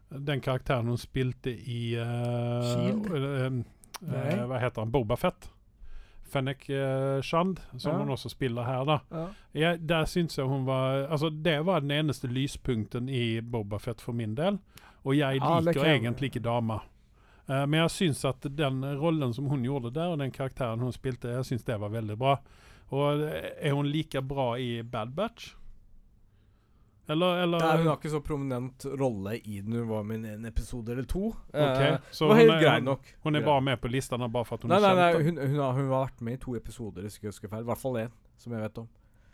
[0.09, 3.09] den karakteren hun spilte i Shield?
[4.03, 4.35] Nei.
[4.49, 4.91] Hva heter han?
[4.91, 5.49] Boba Fett.
[6.33, 7.97] Fennec uh, Shand, som Ja.
[8.01, 8.97] hun også spiller her, da.
[9.13, 9.27] Ja.
[9.53, 14.01] Jeg, der syns jeg hun var Altså, det var den eneste lyspunkten i Boba Fett
[14.01, 14.57] for min del.
[15.05, 16.79] Og jeg liker kan- egentlig ikke dama.
[17.49, 20.93] Eh, men jeg syns at den rollen som hun gjorde der, og den karakteren hun
[20.95, 22.37] spilte, jeg syns det var veldig bra.
[22.93, 25.53] Og eh, er hun like bra i Bad Batch?
[27.07, 29.73] Eller, eller Nei, hun har ikke så prominent rolle i den.
[29.75, 31.33] Hun var med i en episode eller to.
[31.53, 33.09] Eh, så det var hun helt er- grei nok.
[33.25, 35.01] Hun er bare med på listene bare for at hun Nei, er kjent?
[35.01, 37.51] nei nei, hun, hun, har, hun har vært med i to episoder, hvis ikke husker
[37.51, 37.65] feil.
[37.65, 38.87] I hvert fall én, som jeg vet om.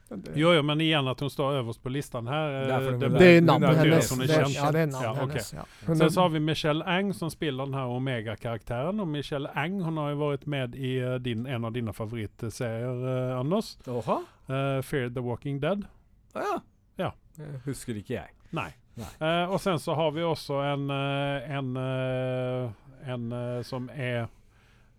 [0.09, 3.17] Det, Jo, jo, men igjen at hun står øverst på listen her eh, Det er
[3.19, 4.09] det navnet hennes.
[4.09, 5.27] Det er- Ja, det er navnet Ja, okay.
[5.27, 5.53] hennes.
[5.53, 5.65] Ja.
[5.85, 8.99] Hun Sen så har vi Michelle Ang som spiller den her Omega-karakteren.
[8.99, 13.05] Og Michelle Ang hun har jo vært med i eh, din, en av dine favorittserier,
[13.05, 13.77] eh, Anders.
[13.87, 14.19] Oha.
[14.49, 15.85] Uh, Fear the Walking Dead.
[16.33, 16.59] Ah, ja.
[16.97, 17.11] Ja.
[17.37, 18.29] Det husker ikke jeg.
[18.51, 18.71] Nei.
[18.97, 19.11] Nei.
[19.21, 24.27] Uh, og sen så har vi også en, eh, en, eh, en eh, som er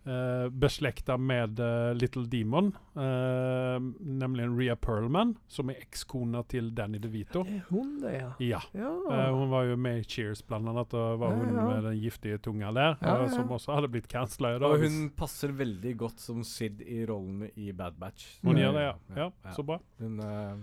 [0.07, 6.98] uh, beslekta med uh, Little Demon, uh, nemlig Rhea Perlman, som er ekskona til Danny
[7.03, 7.42] DeVito.
[7.44, 8.30] Det er hun, det, ja.
[8.40, 8.61] Ja.
[8.74, 8.90] Ja.
[9.11, 10.94] Eh, hun var jo med i Cheers, blant annet.
[10.94, 11.66] Og var Ja, hun ja.
[11.68, 13.28] med den giftige tunga der, Ja, eh, ja.
[13.34, 14.55] som også hadde blitt cancela.
[14.59, 18.38] Og hun passer veldig godt som Sid i rollen i Bad Batch.
[18.42, 18.61] Hun Mm.
[18.62, 18.94] gjør det, ja.
[19.16, 19.30] ja.
[19.57, 19.78] Så bra.
[20.01, 20.57] Hun eh,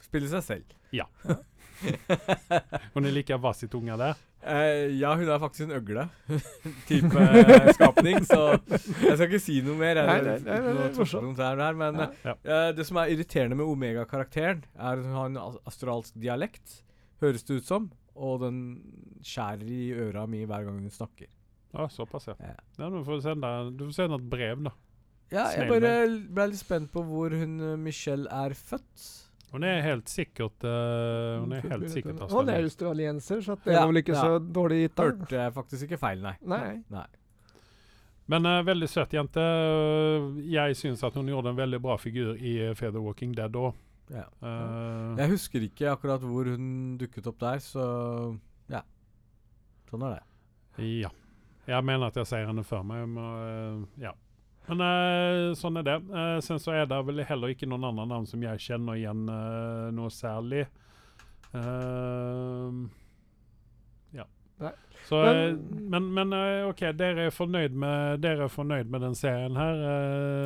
[0.00, 0.64] spiller seg selv.
[0.92, 1.04] Ja.
[2.94, 4.18] Hun er like vass i tunga der.
[4.42, 6.08] Eh, ja, hun er faktisk en øgle
[6.88, 10.00] type eh, skapning, så jeg skal ikke si noe mer.
[10.02, 12.34] Nei, Nei, nei, nei, nei, er her, men Ja.
[12.34, 16.80] Eh, det som er irriterende med Omega-karakteren, er at hun har en australsk dialekt,
[17.22, 17.88] høres det ut som,
[18.18, 18.58] og den
[19.22, 21.30] skjærer i øra mi hver gang hun snakker.
[21.72, 22.34] Ja, såpass, ja.
[22.42, 22.56] Ja.
[22.82, 24.74] ja du, får sende, du får sende et brev, da.
[25.32, 25.92] Ja, jeg bare
[26.34, 29.06] ble litt spent på hvor hun Michelle er født.
[29.52, 32.72] Hun er helt sikkert uh, Hun er helt sikkert Han er australiensk.
[32.72, 34.22] australienser, så det Ja, var vel ikke ja.
[34.24, 35.02] så dårlig gitt.
[35.02, 36.34] Hørte jeg faktisk ikke feil, nei.
[36.48, 36.82] Nei.
[36.92, 37.06] nei.
[38.32, 39.42] Men uh, veldig søt jente.
[39.42, 43.74] Eh, Jeg syns at hun gjorde en veldig bra figur i Feather Walking Dead òg.
[44.12, 44.24] Ja.
[44.40, 47.84] Uh, Jeg husker ikke akkurat hvor hun dukket opp der, så
[48.72, 48.80] ja.
[49.90, 50.22] Sånn er det.
[51.02, 51.10] Ja.
[51.68, 53.04] Jeg mener at jeg ser henne før meg.
[53.08, 54.12] Men, eh, ja.
[54.68, 55.96] Men uh, sånn er det.
[56.12, 59.24] Uh, sen så er det vel heller ikke noen andre navn som jeg kjenner igjen
[59.28, 60.66] uh, noe særlig.
[64.12, 64.24] Ja.
[64.62, 64.72] Nei.
[65.08, 66.32] Så, Men- men, men,
[66.70, 69.80] OK, dere er, fornøyd med, dere er fornøyd med den serien her,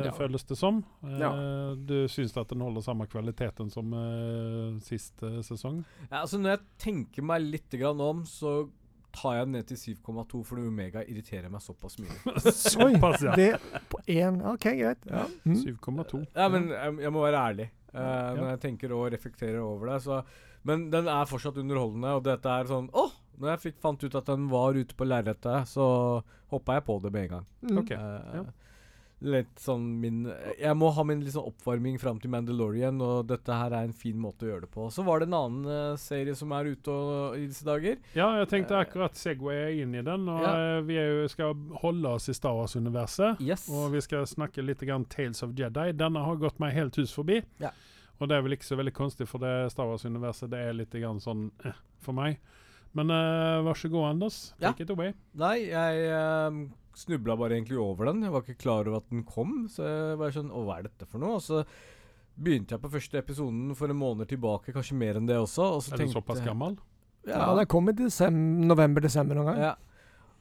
[0.07, 0.11] Ja.
[0.17, 0.83] føles det som.
[1.05, 1.29] Ja.
[1.77, 5.83] Du syns at den holder samme kvaliteten som eh, sist sesong?
[6.09, 8.69] Ja, altså Når jeg tenker meg litt grann om, så
[9.17, 12.17] tar jeg den ned til 7,2, fordi Omega irriterer meg såpass mye.
[12.53, 13.33] Såpass, ja.
[13.37, 13.49] Det
[13.91, 15.07] på én OK, greit.
[15.09, 15.25] Ja.
[15.47, 15.57] Mm.
[15.81, 16.21] 7,2.
[16.37, 18.35] Ja, men jeg, jeg må være ærlig uh, Ja.
[18.37, 20.01] når jeg tenker og reflekterer over det.
[20.05, 20.21] Så,
[20.69, 23.07] men den er fortsatt underholdende, og dette er sånn Å!
[23.37, 25.85] Når jeg fikk, fant ut at den var ute på lerretet, så
[26.49, 27.43] hoppa jeg på det med en gang.
[27.69, 27.81] Mm.
[27.83, 27.91] Ok.
[27.93, 28.45] Uh, ja.
[29.25, 30.19] Litt sånn min
[30.59, 34.17] Jeg må ha min sånn oppvarming fram til Mandalorian, og dette her er en fin
[34.21, 34.85] måte å gjøre det på.
[34.93, 37.97] Så var det en annen uh, serie som er ute og, i disse dager.
[38.13, 40.29] Ja, jeg tenkte akkurat segwaye inn i den.
[40.29, 40.53] Og Ja.
[40.77, 43.41] eh, Vi jo, skal holde oss i Star Wars-universet.
[43.41, 43.65] Yes.
[43.73, 45.91] Og vi skal snakke litt grann Tales of Jedi.
[45.97, 47.41] Denne har gått meg helt hus forbi.
[47.59, 47.71] Ja.
[48.21, 50.93] Og det er vel ikke så veldig konstig, for det Star Wars-universet det er litt
[50.93, 51.73] grann sånn eh,
[52.05, 52.37] for meg.
[52.93, 54.53] Men uh, vær så god, Anders.
[54.61, 54.71] Ja.
[54.77, 55.11] It away.
[55.37, 56.61] Nei, jeg uh,
[56.97, 58.23] snubla bare egentlig over den.
[58.25, 59.67] Jeg var ikke klar over at den kom.
[59.71, 61.37] Så jeg var sånn Å, hva er dette for noe?
[61.37, 61.63] Og så
[62.37, 65.71] begynte jeg på første episoden for en måned tilbake, kanskje mer enn det også.
[65.77, 66.77] Og så Er du tenkte såpass gammel?
[67.27, 67.55] Ja, Ja.
[67.57, 69.57] den kom i november-desember noen gang.
[69.59, 69.75] ja.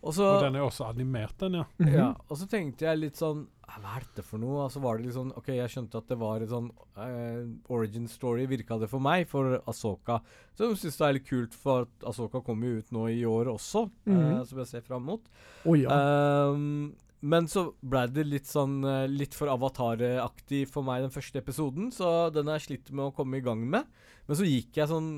[0.07, 1.67] Og så Og den er også animert, den, ja.
[1.83, 1.93] Mhm.
[1.93, 4.61] Ja, og så tenkte jeg litt sånn «Ah, Hva er dette for noe?
[4.65, 7.41] Altså var det litt sånn Ok, jeg skjønte at det var en sånn uh,
[7.75, 10.21] origin story, virka det for meg, for Asoka.
[10.55, 13.25] Så jeg syns det er litt kult, for at Asoka kommer jo ut nå i
[13.27, 14.39] år også, mm -hmm.
[14.41, 15.23] uh, som jeg ser fram mot.
[15.65, 15.91] Oh, ja.
[15.91, 16.95] Um,
[17.25, 21.91] men så ble det litt sånn eh, Litt for Avatar-aktig for meg den første episoden,
[21.95, 23.89] så den har jeg slitt med å komme i gang med.
[24.29, 25.11] Men så gikk jeg sånn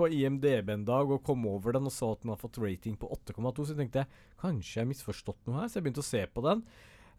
[0.00, 2.96] på IMDb en dag og kom over den og så at den har fått rating
[3.00, 6.10] på 8,2, så tenkte jeg kanskje jeg har misforstått noe her, så jeg begynte å
[6.10, 6.64] se på den.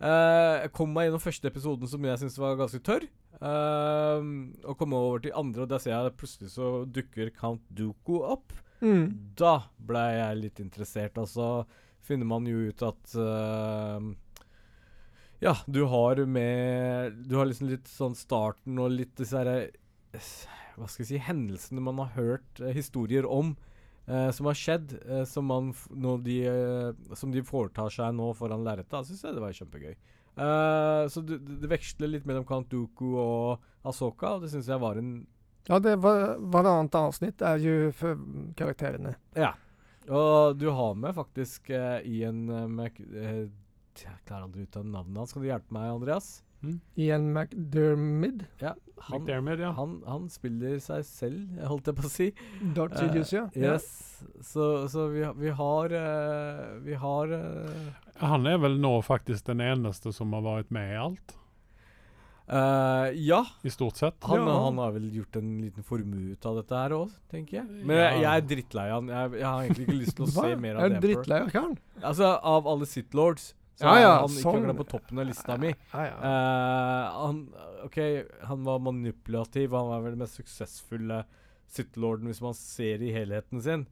[0.02, 3.06] Uh, jeg kom meg gjennom første episoden som jeg syntes var ganske tørr.
[3.38, 7.64] Uh, og kom over til andre, og der ser jeg at plutselig så dukker Count
[7.70, 8.56] Duco opp.
[8.82, 9.06] Mm.
[9.38, 11.52] Da ble jeg litt interessert, og så
[12.02, 14.02] finner man jo ut at uh,
[15.42, 19.70] Ja, du har med Du har liksom litt sånn starten og litt disse herre
[20.82, 23.54] Hva skal jeg si Hendelsene man har hørt eh, historier om.
[24.10, 25.70] eh, som har skjedd, eh, som, man
[26.26, 26.40] de,
[27.14, 29.06] som de foretar seg nå foran lerretet.
[29.08, 29.94] Syns jeg det var kjempegøy.
[30.32, 34.80] Uh, så det, det veksler litt mellom Count Dooku og Asoka, og det syns jeg
[34.80, 35.10] var en
[35.68, 38.22] Ja, det var annet avsnitt er jo for
[38.58, 39.18] karakterene.
[39.36, 39.52] Ja.
[40.10, 42.98] Og du har med faktisk uh, Ian uh, Mac...
[42.98, 43.52] eh,
[44.02, 45.36] jeg klarer aldri ut av navnet hans.
[45.36, 46.30] Kan du hjelpe meg, Andreas?
[46.96, 48.46] Ian McDermid.
[48.64, 48.72] Ja,
[49.08, 49.72] han, McDermid, ja.
[49.78, 52.30] han, han spiller seg selv, holdt jeg på å si.
[52.78, 53.46] Dart Eh, uh, ja.
[53.56, 53.90] Yes.
[54.46, 59.64] Så, så vi, vi har uh, Vi har uh, Han er vel nå faktisk den
[59.66, 61.38] eneste som har vært med i alt,
[62.52, 63.46] Uh, Ja.
[63.64, 64.18] i stort sett.
[64.28, 64.64] Han, Ja.
[64.66, 67.66] han har vel gjort en liten formue ut av dette her òg, tenker jeg.
[67.86, 68.10] Men Ja.
[68.10, 69.08] jeg, jeg er drittlei han.
[69.08, 71.00] Jeg, jeg har egentlig ikke lyst til å se mer av Er det.
[71.00, 71.78] du drittlei av karen?
[72.04, 74.60] Altså, av alle Sith Lords, så Ja, ja, han ikke sånn.
[74.62, 75.72] akkurat på toppen av lista mi.
[75.92, 76.18] Ja, ja.
[76.22, 77.42] Uh, han,
[77.88, 77.98] OK,
[78.50, 79.74] han var manipulativ.
[79.78, 81.24] Han var vel den mest suksessfulle
[81.72, 83.88] Sith-lorden hvis man ser i helheten sin.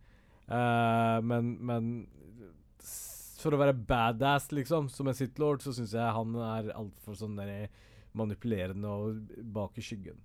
[0.49, 1.91] Uh, men, men
[3.39, 7.37] for å være badass, liksom, som en Sith-lord, så syns jeg han er altfor sånn
[7.39, 7.69] der
[8.17, 10.17] manipulerende og bak i skyggen.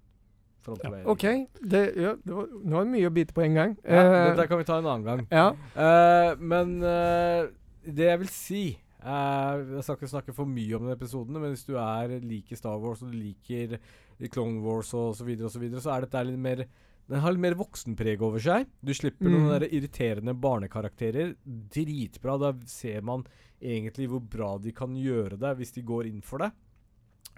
[0.65, 1.03] Ja.
[1.13, 1.25] OK.
[1.61, 3.75] Det, ja, det var, nå er det mye å bite på en gang.
[3.85, 5.27] Ja, uh, det der kan vi ta en annen gang.
[5.29, 5.51] ja.
[5.77, 7.51] Uh, men uh,
[7.85, 8.63] det jeg vil si
[9.05, 12.57] eh, Jeg skal ikke snakke for mye om den episoden, men hvis du er liker
[12.57, 13.77] Star Wars og du liker
[14.21, 16.65] i Clone Wars og så videre, og så, videre, så er dette litt mer
[17.05, 18.65] den har litt mer voksenpreg over seg.
[18.81, 19.35] Du slipper Mm.
[19.35, 21.35] noen der irriterende barnekarakterer.
[21.45, 22.39] Dritbra.
[22.41, 23.27] Da ser man
[23.61, 26.51] egentlig hvor bra de kan gjøre det hvis de går inn for det.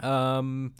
[0.06, 0.72] Um,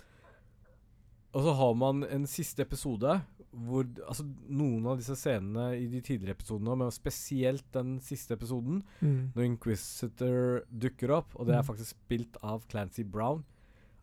[1.34, 3.20] og så har man en siste episode
[3.64, 8.82] hvor altså, noen av disse scenene i de tidligere episodene, men spesielt den siste episoden,
[9.00, 9.32] Mm.
[9.34, 11.68] når Inquisitor dukker opp, og det er Mm.
[11.70, 13.44] faktisk spilt av Clancy Brown.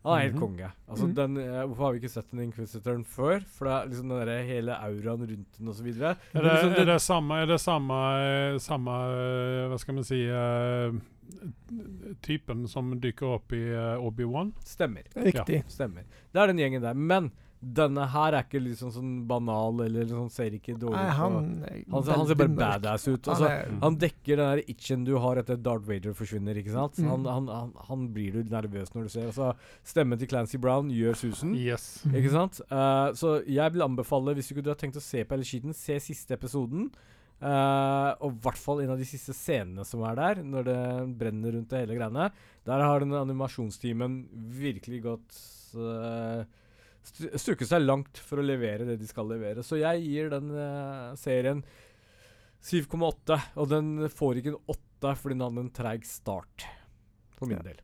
[0.04, 0.40] Han er helt Mhm.
[0.40, 0.72] konge.
[0.86, 1.14] Altså, mm.
[1.14, 3.40] den, eh, hvorfor har vi ikke sett den Inquisitoren før?
[3.46, 6.16] For det er liksom den der hele auraen rundt den og så videre.
[6.34, 10.04] Er det, liksom er det samme, er det samme, eh, samme eh, hva skal man
[10.04, 10.92] si uh,
[12.22, 14.52] typen som dykker opp i uh, Obi-Wan?
[14.64, 15.04] Stemmer.
[15.16, 15.64] Riktig.
[15.72, 16.04] Stemmer.
[16.32, 16.94] Det er den gjengen der.
[16.94, 17.30] Men
[17.64, 21.14] Denne her er ikke liksom sånn banal, eller sånn ser ikke dårlig ut.
[21.16, 21.36] han,
[21.90, 22.58] han, ser- han ser bare mørk.
[22.60, 23.24] badass ut.
[23.26, 26.74] Han Altså, er- han dekker den der itchen du har etter Darth Vader forsvinner, ikke
[26.74, 26.98] sant?
[27.00, 27.08] Mm.
[27.12, 29.26] Han, han, han, han blir du nervøs når du ser.
[29.32, 29.54] Altså,
[29.84, 31.54] stemmen til Clancy Brown gjør susen.
[31.56, 31.88] Yes.
[32.12, 32.60] Ikke sant?
[32.70, 35.72] Uh, så jeg vil anbefale, hvis du ikke har tenkt å se på hele skiten,
[35.74, 36.90] se siste episoden.
[37.44, 40.76] Uh, og i hvert fall en av de siste scenene som er der, når det
[41.18, 42.28] brenner rundt det hele greiene.
[42.64, 44.14] Der har den animasjonsteamen
[44.54, 45.40] virkelig gått
[45.76, 46.44] uh,
[47.04, 49.62] strukket seg langt for å levere det de skal levere.
[49.66, 51.62] Så jeg gir den uh, serien
[52.64, 56.64] 7,8, og den får ikke en 8 fordi den hadde en treig start.
[57.36, 57.62] For min Ja.
[57.66, 57.80] del.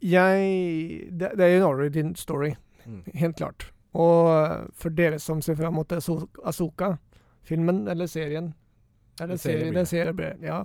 [0.00, 2.54] Jeg det, det er en origin story,
[2.88, 3.02] Mm.
[3.14, 3.66] helt klart.
[3.92, 8.54] Og eh, for dere som ser fram mot Aso- Asoka-filmen, eller serien
[9.20, 10.64] Eller det serien, det serie blir ja.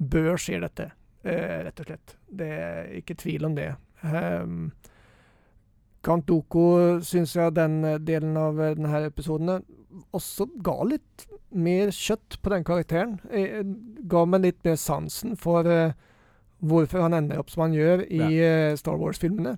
[0.00, 0.92] Bør se dette,
[1.24, 2.14] uh, rett og slett.
[2.30, 3.74] Det er ikke tvil om det.
[4.04, 4.70] Um,
[6.06, 6.64] Count Doko
[7.04, 9.66] syns jeg den eh, delen av eh, denne episoden eh,
[10.16, 13.18] også ga litt mer kjøtt på den karakteren.
[13.28, 13.60] Eh,
[14.08, 15.92] ga meg litt mer sansen for uh,
[16.62, 19.56] hvorfor han ender opp som han gjør i uh, Star Wars-filmene.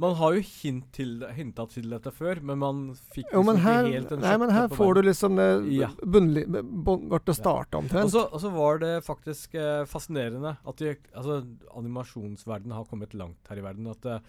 [0.00, 3.66] Man har jo hint til, hinta til dette før, men man fikk Jo, men liksom
[3.66, 5.88] her, ikke helt en nei, men her får du liksom det Ja.
[6.00, 8.12] bunnlig Vart å starte Og omtrent.
[8.14, 11.40] så, og så var det faktisk eh, fascinerende at de, altså,
[11.76, 13.90] animasjonsverdenen har kommet langt her i verden.
[13.90, 14.22] At eh,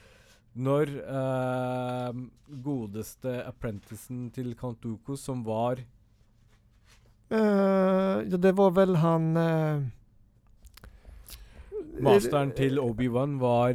[0.56, 2.12] når uh,
[2.64, 5.80] godeste apprenticen til Count Dooku, som var
[7.32, 9.82] uh, ja, det var vel han uh,
[12.04, 13.74] masteren til Obi-Wan, var.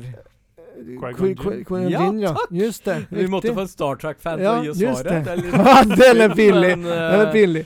[0.77, 2.35] Qui-Gon Ja, ja.
[2.37, 2.51] takk!
[2.53, 3.07] Just det.
[3.11, 5.25] Vi måtte få en Star Trek-fan til Ja, å gi oss svaret.
[5.25, 5.97] det.
[5.97, 6.73] Det er litt pinlig.
[6.77, 7.63] men, Den er pinlig.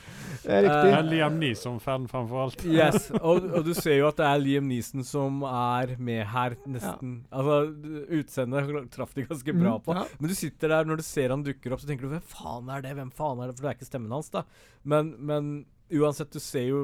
[0.51, 0.92] Det er riktig.
[0.98, 2.64] En Liam Neeson-fan framfor alt.
[2.80, 6.57] Yes, og, og du ser jo at det er Liam Neeson som er med her,
[6.66, 7.14] nesten.
[7.30, 9.94] Altså, d- utseendet traff de ganske bra Mhm, på.
[9.96, 10.05] ja.
[10.18, 12.68] Men du sitter der når du ser han dukker opp, så tenker du 'hvem faen
[12.74, 13.57] er det', hvem faen er det?
[13.57, 14.42] For det er ikke stemmen hans, da.
[14.84, 15.53] Men, men
[15.92, 16.82] uansett, du ser jo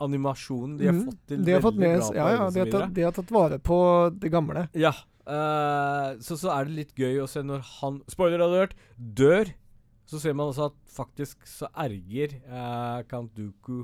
[0.00, 2.60] animasjonen de har mm, fått til De har fått med bra på Ja, ja, de
[2.62, 3.78] har, tatt, de har tatt vare på
[4.20, 4.68] det gamle.
[4.78, 4.92] Ja.
[5.28, 8.72] Uh, så, så er det litt gøy å se når han Spoiler alert!
[8.96, 9.50] Dør.
[10.08, 13.82] Så ser man også at faktisk så erger eh, Count Dooku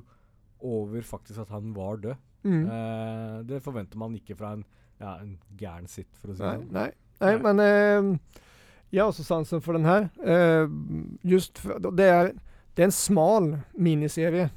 [0.64, 2.14] over faktisk at han var død.
[2.45, 2.64] Mm.
[2.64, 4.64] Eh, det forventer man ikke fra en,
[5.01, 6.75] ja, en gæren sitt, for å si Nei, det sånn.
[6.77, 6.89] nei,
[7.25, 8.41] nei, men eh,
[8.95, 10.09] jeg har også sansen for den her.
[10.25, 10.68] Eh,
[11.29, 12.33] just for, det, er,
[12.77, 14.49] det er en smal miniserie.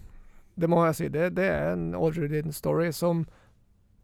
[0.57, 1.09] Det må jeg si.
[1.13, 3.25] Det, det er en origin story som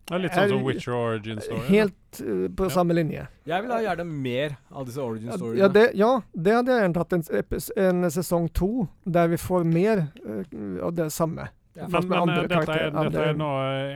[0.05, 1.61] Det er litt sånn som Witcher Origin Story.
[1.69, 2.69] helt uh, på Ja.
[2.75, 3.27] samme linje.
[3.47, 5.57] Jeg vil ha gjerne mer av disse origin Ja, storyene.
[5.61, 9.37] ja, det, ja, det hadde jeg gjerne tatt en, epis- en sesong to, der vi
[9.37, 11.47] får mer uh, av det samme.
[11.75, 11.87] Ja.
[11.87, 13.47] Men, men eh, dette, er, dette er nå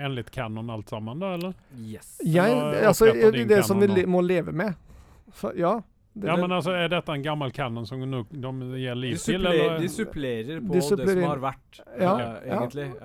[0.08, 1.53] enligt canon alt sammen, da, eller?
[1.78, 2.16] Yes.
[2.26, 2.55] Jeg,
[2.88, 4.74] altså, det er det som vi le, må leve med.
[5.38, 5.76] Så, ja.
[6.18, 9.18] Det, Ja, men altså, Er dette en gammel canon som nu, de gir De, liv
[9.22, 9.45] til?
[9.45, 9.78] Eller?
[9.80, 12.59] de supplerer på De det som har vært, Ja, eh, ja.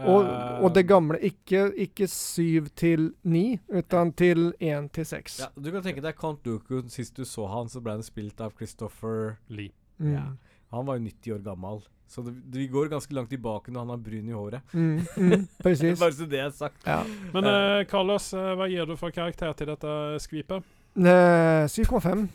[0.06, 1.18] og, Eh, og det gamle.
[1.20, 5.40] Ikke, ikke syv til ni, utan til én til seks.
[5.40, 6.82] ja, Du kan tenke deg Count Dooku.
[6.88, 9.72] Sist du så han, så ble han spilt av Christopher Lee.
[9.98, 10.14] Mm.
[10.14, 10.24] Ja.
[10.72, 11.82] Han var jo 90 år gammel.
[12.08, 14.60] Så det, vi går ganske langt tilbake når han har bryn i håret.
[14.72, 15.98] Mm, mm, precis.
[16.02, 16.82] Bare så det er sagt.
[16.84, 16.98] Ja.
[17.32, 20.62] Men uh, Carlos, eh, hva gir du for karakter til dette skvipet?
[20.96, 22.28] Eh, 7,5.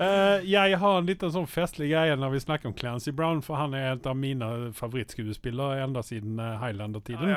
[0.00, 3.56] Uh, jeg har en liten sånn festlig greie når vi snakker om Clancy Brown, for
[3.56, 7.32] han er en av mine favorittskuespillere enda siden uh, Highlander-tiden.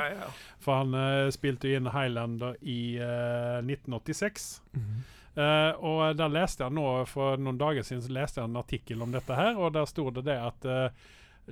[0.60, 4.50] For han uh, spilte inn Highlander i uh, 1986.
[4.76, 4.98] Mhm.
[5.38, 9.04] Eh, og der leste jeg nå, For noen dager siden så leste jeg en artikkel
[9.04, 10.88] om dette her, og der sto det det at eh,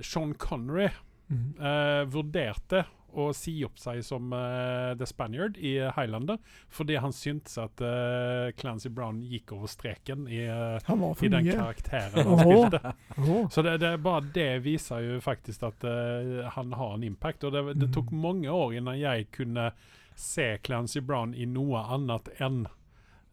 [0.03, 0.89] Sean Connery
[1.29, 1.53] Mhm.
[1.59, 2.81] eh, vurderte
[3.17, 6.37] å si opp seg som uh, The Spaniard i Highlander
[6.69, 11.49] fordi han syntes at uh, Clancy Brown gikk over streken i, uh, Han i den
[11.51, 12.93] karakteren han spilte.
[13.51, 17.43] Så det, det, bare det viser jo faktisk at eh, han har en impact.
[17.47, 18.21] Og det, det tok Mhm.
[18.21, 19.71] mange år innan jeg kunne
[20.15, 22.63] se Clancy Brown i noe annet enn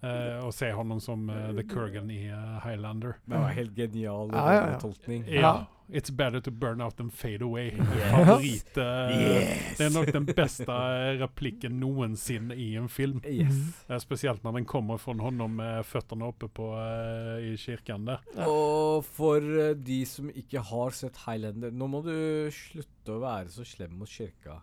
[0.03, 3.16] eh, å se honom som uh, The Kurgan i uh, Highlander.
[3.24, 4.80] Det var helt genial Ja, ja, ja.
[4.82, 5.24] tolkning.
[5.30, 5.55] Ja.
[5.91, 7.72] It's better to burn out than fade away.
[7.76, 8.12] Yes.
[8.14, 8.78] Favorit.
[8.78, 9.76] eh, Yes.
[9.78, 10.76] Det er nok den beste
[11.20, 13.20] replikken noensinne i en film.
[13.28, 13.59] Yes.
[13.91, 18.24] Uh, Spesielt når den kommer fra honom med føttene oppe på, uh, i kirken der.
[18.49, 22.14] Og for uh, de som ikke har sett Highlander Nå må du
[22.55, 24.62] slutte å være så slem mot kirka.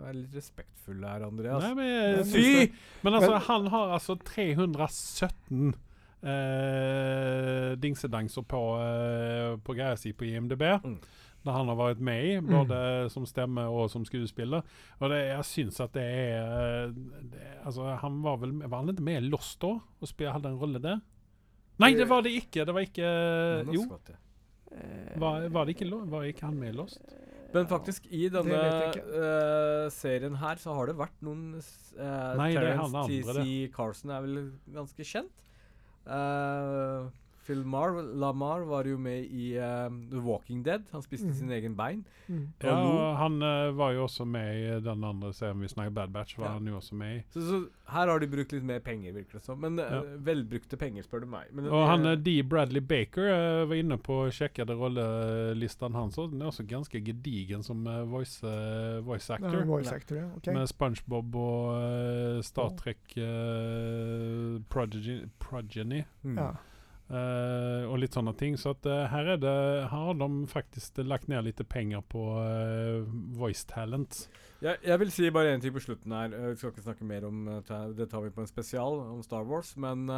[0.00, 1.62] Vær litt respektfull her, Andreas.
[1.62, 2.42] Nei, men, Fy!
[2.66, 5.74] det- Men altså, Men- han har altså 317
[6.22, 10.62] eh, dingsedanser på, eh, på greia si på IMDb.
[10.84, 10.98] Mm.
[11.46, 12.78] der han har vært med i, både
[13.12, 14.64] som stemme og som skuespiller.
[14.98, 19.02] Og det, jeg syns at det er det, Altså, han var vel Var han ikke
[19.02, 19.76] med i Lost da?
[19.78, 20.98] Og spil, hadde en rolle der?
[21.78, 22.64] Nei, det var det ikke!
[22.64, 23.12] Det var ikke
[23.66, 23.86] Men Jo,
[25.16, 27.00] var, var, det ikke, var ikke han med i Lost?
[27.54, 32.50] Men faktisk, i denne uh, eh, serien her, så har det vært noen uh, Nei,
[32.52, 33.44] er Terence T.C.
[33.74, 34.40] Carson er vel
[34.74, 35.45] ganske kjent.
[36.06, 37.10] Uh,
[37.46, 40.82] Phil Mar, Lamar var jo med i uh, The Walking Dead.
[40.92, 41.34] Han spiste mm.
[41.38, 42.04] sin egen bein.
[42.26, 42.48] Mm.
[42.58, 46.10] Og Ja, han uh, var jo også med i den andre serien vi snakker Bad
[46.16, 46.36] Batch.
[46.38, 46.52] var Ja.
[46.58, 47.22] han jo også med i.
[47.30, 47.60] Så, så
[47.92, 49.60] her har de brukt litt mer penger, virker det som.
[49.62, 50.00] Men ja.
[50.02, 51.52] uh, velbrukte penger, spør du meg.
[51.54, 52.36] Men, Og han eh, eh, D.
[52.42, 56.18] Bradley Baker eh, var inne på og sjekkede rollelisten hans.
[56.18, 59.64] og Den er også ganske gedigen som eh, voice, eh, voice Ja, actor.
[59.70, 60.26] voice actor, ja.
[60.36, 60.54] okay.
[60.54, 62.74] Med SpongeBob og eh, Star.
[62.80, 66.02] Trek eh, Prodigy, Progeny.
[66.22, 66.38] mm.
[66.38, 66.50] Ja.
[67.10, 68.56] Eh, og litt sånne ting.
[68.60, 69.54] Så at uh, her, er det,
[69.90, 74.26] her har de faktisk lagt ned litt penger på uh, voice talent.
[74.64, 76.32] Jeg, jeg vil si bare én ting på slutten her.
[76.32, 77.44] Vi skal ikke snakke mer om
[77.96, 79.74] Det tar vi på en spesial om Star Wars.
[79.76, 80.08] Men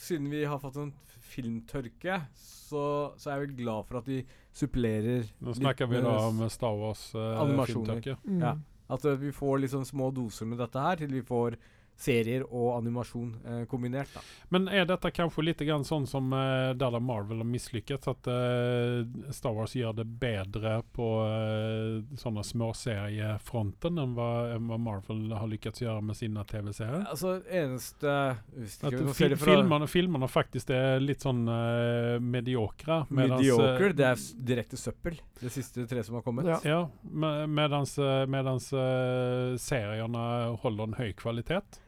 [0.00, 0.92] siden vi har fått en
[1.30, 2.84] filmtørke, så,
[3.20, 4.22] så er jeg vel glad for at de
[4.56, 8.00] supplerer Nå litt snakker vi da om Star Wars uh, Animasjoner.
[8.00, 8.16] filmtørke.
[8.24, 8.42] Mm.
[8.42, 8.54] Ja.
[8.90, 11.58] At vi får liksom små doser med dette her, til vi får
[12.00, 14.08] serier og animasjon eh, kombinert.
[14.14, 14.22] da.
[14.54, 18.26] Men er dette kanskje litt grann sånn som eh, der da Marvel har mislykkes, At
[18.32, 25.30] eh, Star Wars gjør det bedre på eh, sånne småseriefronten enn hva, enn hva Marvel
[25.36, 27.04] har lykkes gjøre med sine TV-serier?
[27.10, 31.24] Altså, eneste At ikke vi nå fi ser det fra filmene, filmene faktisk er litt
[31.24, 33.02] sånn eh, mediokre.
[33.10, 35.20] medans, eh, Mediocre, det er direkte søppel.
[35.40, 36.48] Det siste tre som har kommet.
[36.48, 36.58] Ja.
[36.64, 36.80] Ja,
[37.10, 41.80] me- medans, eh, medans eh, seriene holder en høy kvalitet.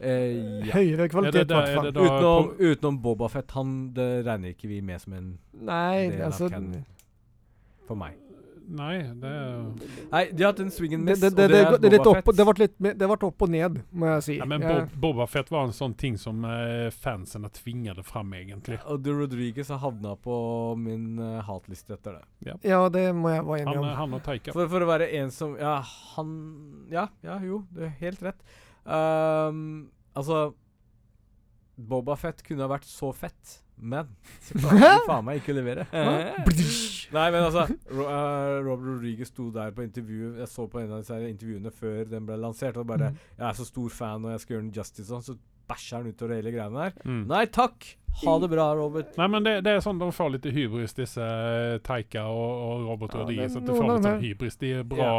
[0.00, 0.74] Eh, ja.
[0.76, 1.88] Høyere kvalitet, i Er hvert er fall.
[1.96, 6.50] Utenom, utenom Bobafett, han det regner ikke vi med som en Nei, del av altså
[7.86, 8.22] for meg.
[8.66, 9.30] Nei, det
[10.10, 11.90] Nei, de har hatt en swing and det, miss, det, det, og det, det er
[11.92, 12.36] det, er Boba Fett.
[12.36, 14.36] det ble litt Det ble opp og ned, må jeg si.
[14.40, 18.34] ja, men Jeg- Bob, Boba Fett var en sånn ting som uh, fansene tvingade fram,
[18.34, 18.80] egentlig.
[18.90, 22.56] Og du Rodriguez har havna på min uh, hatliste etter det.
[22.66, 23.84] ja, det må jeg være enig om.
[24.02, 24.52] han og Taika.
[24.52, 25.78] For, for å være en som Ja,
[26.16, 26.36] han
[26.90, 28.42] Ja, ja, jo, det er helt rett.
[28.86, 30.54] Um, altså
[31.76, 34.08] Bobafett kunne ha vært så fett, men
[34.40, 35.84] så klarte han faen meg ikke å levere.
[35.92, 40.94] Nei, men altså Ro, uh, Robert Rodriguez sto der på intervju Jeg så på en
[40.96, 43.18] av disse intervjuene før den ble lansert, og bare Mm.
[43.36, 45.36] 'Jeg er så stor fan, og jeg skal gjøre den justice', og så
[45.68, 46.92] bæsjer han utover hele greiene der.
[47.04, 47.26] Mm.
[47.28, 47.84] Nei takk!
[48.24, 49.12] Ha det bra, Robert.
[49.18, 52.86] Nei, men det, det er sånn de får litt hybris, disse eh, Taika og, og
[52.88, 53.52] Robert Ja, Rodriguez.
[53.52, 54.56] det er At de får litt sånn hybris.
[54.62, 55.10] De er bra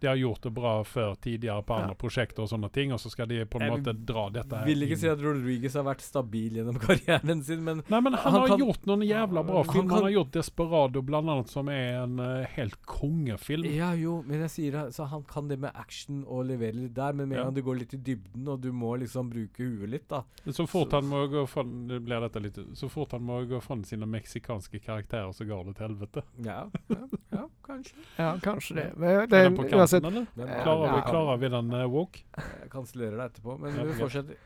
[0.00, 1.82] De har gjort det bra før tidligere på Ja.
[1.84, 4.56] andre prosjekter og sånne ting, og så skal de på en Jeg måte dra dette
[4.56, 5.02] her Vil ikke inn.
[5.02, 8.48] si at Rodriguez har vært stabil gjennom karrieren sin, men Nei, men han, han har
[8.48, 9.80] kan- gjort noen jævla bra filmer.
[9.80, 13.64] Han, han, har gjort 'Desperado', blant annet, som er en uh, helt kongefilm.
[13.74, 16.94] Ja, jo, men jeg sier det, så han kan det med action og levere litt
[16.94, 17.44] der, men med en Ja.
[17.50, 20.22] gang du går litt i dybden, og du må liksom bruke huet litt, da.
[20.48, 23.60] Så fort han må gå fra det blir dette litt, Så fort han må gå
[23.62, 26.22] fra sine meksikanske karakterer, så går det til helvete.
[26.44, 28.04] Ja, ja, ja kanskje.
[28.18, 28.86] Ja, kanskje det.
[28.96, 30.26] Men Er den på uansett kanten, eller?
[30.36, 32.22] Den Ja, er- Klarer vi, klarer vi den uh, woke?
[32.36, 34.38] Jeg kansellerer det etterpå, men Ja, vi fortsetter.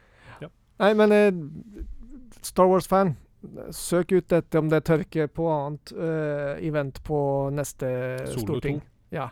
[0.44, 0.48] Ja.
[0.84, 1.84] Nei, men uh,
[2.44, 3.14] Star Wars-fan,
[3.76, 7.18] søk ut dette om det tørker på annet uh, event på
[7.52, 7.88] neste
[8.26, 8.80] Solo storting.
[8.80, 9.16] 2.
[9.18, 9.28] Ja.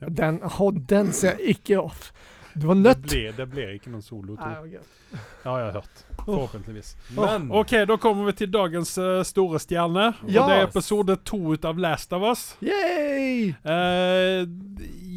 [0.00, 0.08] Ja.
[0.08, 2.12] Den, oh, den ser jeg ikke off.
[2.54, 4.40] Du var Det ble, det ble ikke noen Solo 2.
[4.40, 5.20] Nei, okay.
[5.44, 6.00] Ja, jeg har hørt.
[6.26, 6.96] Forhåpentligvis.
[7.16, 10.08] Men OK, da kommer vi til dagens uh, store stjerne.
[10.22, 10.46] Og Ja.
[10.48, 12.42] det er episode to ut av Last of Us.
[12.62, 13.52] Yay!
[13.64, 14.46] Uh,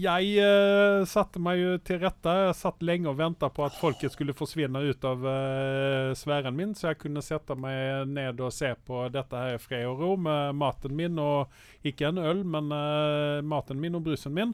[0.04, 2.36] jeg uh, satte meg jo til rette.
[2.47, 6.74] Jeg satt lenge og venta på at folket skulle forsvinne ut av uh, sfæren min,
[6.76, 10.16] så jeg kunne sette meg ned og se på dette her i fred og ro
[10.20, 11.51] med maten min, og
[11.88, 12.72] ikke en øl, men
[13.47, 14.54] maten min og brusen min.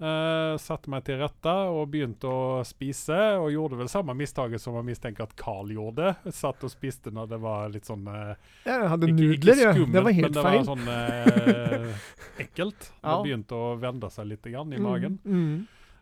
[0.00, 4.78] Eh, satte meg til rette og begynte å spise, og gjorde vel samme mistaket som
[4.78, 6.14] jeg mistenker at Carl gjorde.
[6.32, 8.30] Satt og spiste når det var litt sånn eh,
[8.64, 9.90] Jeg hadde ikke, nudler, ikke ja.
[9.92, 10.24] Det var helt feil.
[10.24, 10.62] men det feil.
[10.62, 12.08] var sånn uh,
[12.46, 12.88] ekkelt.
[13.02, 13.12] Ja.
[13.12, 15.20] Det begynte å vende seg litt grann i magen.
[15.28, 15.60] Mm, mm.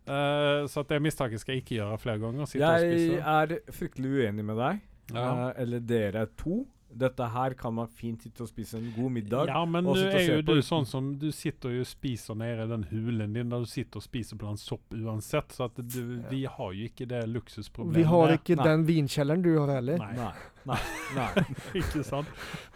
[0.09, 2.49] Eh, så at det mistaket skal jeg ikke gjøre flere ganger.
[2.49, 3.35] Sitte og jeg spise.
[3.35, 4.85] er fryktelig uenig med deg.
[5.17, 5.29] Ja.
[5.59, 6.63] Eller dere to.
[6.89, 9.51] Dette her kan man fint sitte og spise en god middag.
[9.53, 12.87] ja, men du er jo du sånn som Du sitter og spiser nede i den
[12.91, 15.53] hulen din der du sitter og spiser blant sopp uansett.
[15.53, 17.99] Så at du, vi har jo ikke det luksusproblemet.
[17.99, 18.69] Vi har ikke Nei.
[18.71, 19.99] den vinkjelleren du har heller.
[19.99, 20.15] Nei.
[20.17, 20.33] Nei.
[20.69, 20.79] Nei.
[21.17, 21.45] nei
[21.81, 22.29] Ikke sant?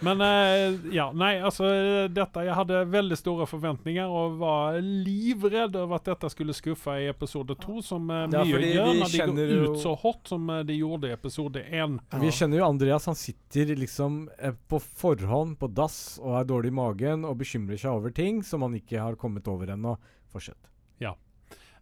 [0.04, 1.68] Men eh, ja, nei, altså
[2.12, 7.08] dette Jeg hadde veldig store forventninger og var livredd over at dette skulle skuffe i
[7.10, 10.32] episode to, som uh, Ja, mye gjør vi når de går jo- ut så hardt
[10.32, 11.98] som eh, de gjorde i episode én.
[12.22, 14.24] Vi kjenner jo Andreas, han sitter liksom
[14.68, 18.64] på forhånd på dass og er dårlig i magen og bekymrer seg over ting som
[18.64, 19.96] han ikke har kommet over ennå.
[20.32, 20.71] Fortsett.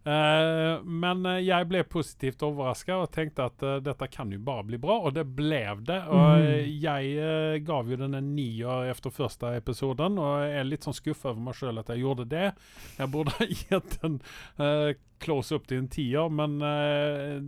[0.03, 4.65] Eh, men eh, jeg ble positivt overraska og tenkte at uh, dette kan jo bare
[4.65, 5.99] bli bra, og det ble det.
[6.09, 10.67] Og eh, jeg uh, gav jo den en nier etter første episoden, og jeg er
[10.69, 12.49] litt sånn skuffa over meg sjøl at jeg gjorde det.
[12.97, 14.19] Jeg burde ha gitt den
[15.21, 16.55] close up til en tier, men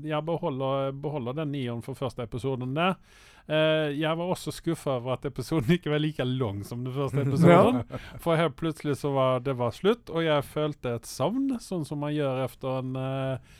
[0.06, 3.00] jeg beholder, beholder den nieren for første episoden der.
[3.44, 7.24] Eh, jeg var også skuffa over at episoden ikke var like lang som den første
[7.26, 7.82] episoden.
[8.24, 12.04] For helt plutselig så var det var slutt, og jeg følte et savn, sånn som
[12.04, 13.54] man gjør etter en eh,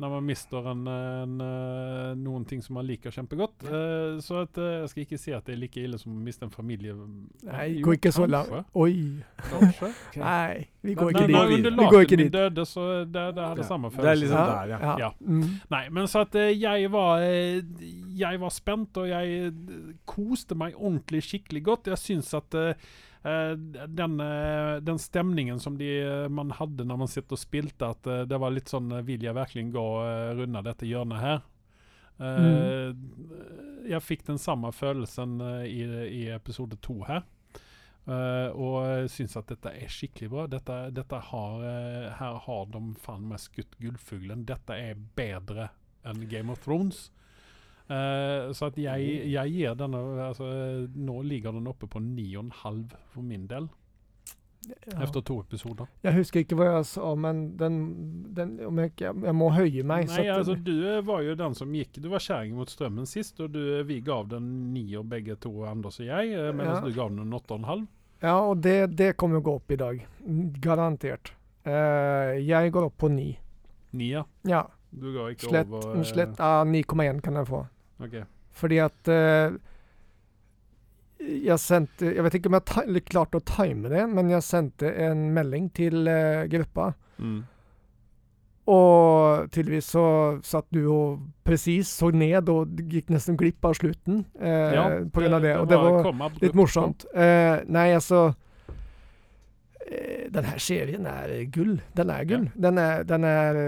[0.00, 3.66] Når man mister en, en, eh, noen ting som man liker kjempegodt.
[3.68, 6.22] Uh, så at, uh, jeg skal ikke si at det er like ille som å
[6.24, 6.94] miste en familie.
[7.44, 8.70] Nei, Jo, gå ikke så langt.
[8.80, 8.94] Oi.
[10.16, 11.58] Nei, vi går Nei, ikke nei, dit.
[11.58, 13.68] under Vi går laken min døde, så det, det samme Ja.
[13.68, 14.96] samme Det er liksom liksom der, ja.
[15.04, 15.10] Ja.
[15.20, 15.44] Mm.
[15.76, 19.52] Nei, men så at jeg var Jeg var spent, og jeg
[20.08, 21.92] koste meg ordentlig skikkelig godt.
[21.92, 22.56] Jeg syns at
[23.22, 28.06] den, eh, den stemningen som de, eh, man hadde når man sitter og spilte, at
[28.06, 31.42] eh, det var litt sånn eh, Vil jeg virkelig gå uh, runde dette hjørnet her?
[32.20, 32.98] Mm.
[33.88, 35.84] Jeg fikk den samme følelsen eh, i,
[36.20, 37.24] i episode to her.
[38.10, 40.46] Eh, og syns at dette er skikkelig bra.
[40.50, 44.46] Dette, dette har, eh, her har de faen meg skutt gullfuglen.
[44.48, 45.70] Dette er bedre
[46.04, 47.08] enn Game of Thrones.
[47.90, 50.46] Eh, så at jeg, jeg gir denne altså,
[50.94, 53.66] Nå ligger den oppe på 9,5 for min del,
[54.86, 55.00] Ja.
[55.02, 55.88] etter to episoder.
[56.04, 57.78] Jeg husker ikke hva jeg sa, men den,
[58.36, 60.06] den om jeg, jeg må høye meg.
[60.12, 60.74] Nei, altså Du
[61.08, 64.28] var jo den som gikk Du var kjerring mot strømmen sist, og du, vi gav
[64.28, 66.80] den nier begge to, Anders og jeg, eh, mens Ja.
[66.84, 67.86] du gav den en åtte og en halv.
[68.22, 70.02] Ja, og det, det kommer å gå opp i dag.
[70.26, 71.32] Mm, Garantert.
[71.64, 73.30] Uh, jeg går opp på ni.
[73.96, 74.66] Ni, Ja.
[74.92, 77.64] Du ga ikke Slett, over uh, slett uh, 9,1 kan jeg få.
[78.00, 78.16] Ok.
[78.60, 79.54] Fordi at uh,
[81.20, 85.28] Jeg sendte Jeg vet ikke om jeg klarte å time det, men jeg sendte en
[85.36, 86.92] melding til uh, gruppa.
[87.20, 87.42] Mm.
[88.70, 90.04] Og tydeligvis så
[90.46, 95.38] satt du og presis så ned og gikk nesten glipp av slutten eh, på grunn
[95.38, 95.54] av det.
[95.58, 97.06] Og det var kom abrupt litt morsomt.
[97.10, 98.28] Eh, nei, altså
[99.86, 101.80] eh, Den her serien er gull.
[101.98, 102.46] Den er gull.
[102.54, 103.60] Den er, den er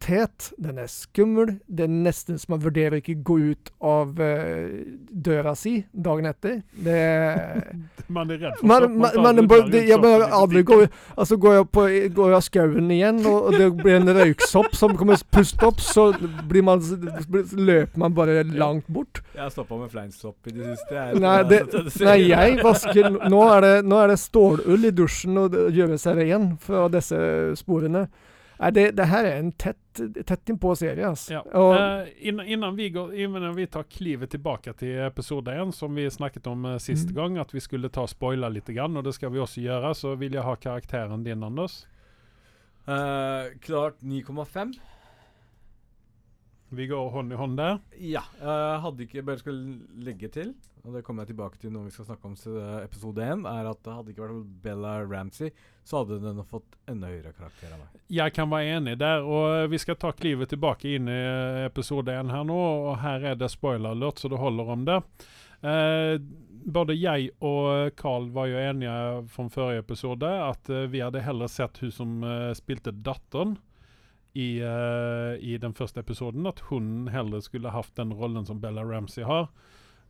[0.00, 1.54] tet, den er skummel.
[1.68, 4.80] Det er nesten som man vurderer å ikke gå ut av uh,
[5.10, 6.60] døra si dagen etter.
[6.72, 7.00] Det
[8.10, 11.52] Man er redd for man, man, man, man, det, jeg bare aldri går Altså går
[11.54, 11.84] jeg på
[12.16, 15.78] går jeg av skauen igjen, og, og det blir en røyksopp som kommer pust opp,
[15.84, 16.08] så
[16.50, 16.82] blir man,
[17.54, 19.22] løper man bare langt bort.
[19.36, 20.96] Jeg har stoppa med fleinsopp i det siste.
[20.96, 21.60] Jeg, Nei, det,
[22.02, 26.18] nei, jeg vasker Nå er det, nå er det stålull i dusjen og gjøre seg
[26.24, 27.20] ren fra disse
[27.60, 28.08] sporene.
[28.60, 31.38] Nei, det, det her er en tett, tett innpå serie, altså.
[31.38, 31.40] Ja.
[31.56, 35.96] Og, uh, innan, innan, vi går, innan vi tar klivet tilbake til episode 1, som
[35.96, 37.14] vi snakket om uh, sist Mm.
[37.16, 40.12] gang, at vi skulle ta spoile litt, grann, og det skal vi også gjøre, så
[40.20, 41.86] vil jeg ha karakteren din, Anders.
[42.84, 44.76] Uh, klart 9,5.
[46.70, 47.78] Vi går hånd i hånd der.
[47.98, 48.22] Ja.
[48.38, 49.56] Jeg hadde ikke bare skal
[50.06, 50.52] legge til,
[50.84, 52.36] og det kommer jeg tilbake til når vi skal snakke om
[52.84, 55.50] episode 1, er at det hadde ikke vært Bella Ramsey,
[55.82, 57.98] så hadde den fått enda høyere karakter av meg.
[58.20, 62.14] Jeg kan være enig der, og vi skal ta klivet tilbake inn i eh, episode
[62.14, 65.00] 1 her nå, og her er det spoiler alert, så det holder om det.
[65.60, 66.14] Eh,
[66.70, 68.94] både jeg og Carl var jo enige
[69.32, 73.58] fra forrige episode at eh, vi hadde heller sett hun som eh, spilte datteren
[74.32, 78.84] i, uh, i den første episoden, at hun heller skulle hatt den rollen som Bella
[78.86, 79.50] Ramsey har.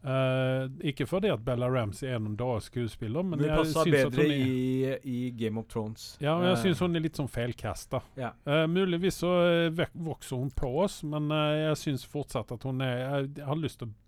[0.00, 4.24] Uh, ikke fordi at Bella Ramsey er noen dårlig skuespiller, men Men jeg syns bedre
[4.24, 6.14] er i, i Game of Thrones.
[6.22, 8.00] ja, jeg uh, syns hun er litt sånn feilkasta.
[8.16, 8.32] Yeah.
[8.48, 12.80] Uh, muligvis så eh, vokser hun på oss, men eh, jeg syns fortsatt at hun
[12.80, 12.96] er
[13.28, 13.99] jeg har lyst til å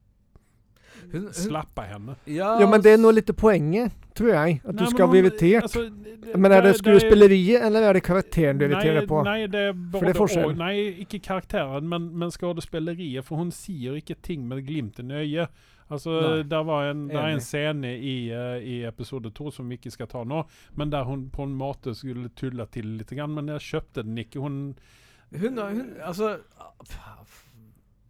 [1.13, 2.17] hun, hun, slappe henne.
[2.27, 4.61] ja, ja, men det er nå litt poenget, tror jeg.
[4.65, 5.63] At du skal men bli irritert.
[5.63, 9.23] altså, det- men er det skuespilleriet, eller er det karakteren du irriterer på?
[9.25, 10.45] Nei, det er For både det er forskjell.
[10.53, 10.57] og.
[10.57, 13.25] Nei, ikke karakteren, men, men skuespilleriet.
[13.25, 15.49] For hun sier ikke ting med glimten i øyet.
[15.93, 19.77] Altså, der var en, det er en scene i, uh, i episode to som vi
[19.77, 23.35] ikke skal ta nå, men der hun på en måte skulle tulle til litt, grann,
[23.35, 24.41] men jeg kjøpte den ikke.
[24.41, 24.75] Hun
[25.33, 26.39] Hun, hun Altså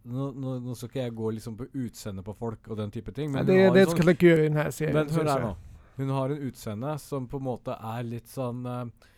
[0.05, 3.13] nå, nå, nå skal ikke jeg gå liksom på utseendet på folk og den type
[3.15, 4.97] ting, men det, det sånn- skal du ikke gjøre i denne serien.
[4.99, 5.55] Men hør her nå.
[5.95, 9.09] Hun har en utseende som på en måte er litt sånn uh,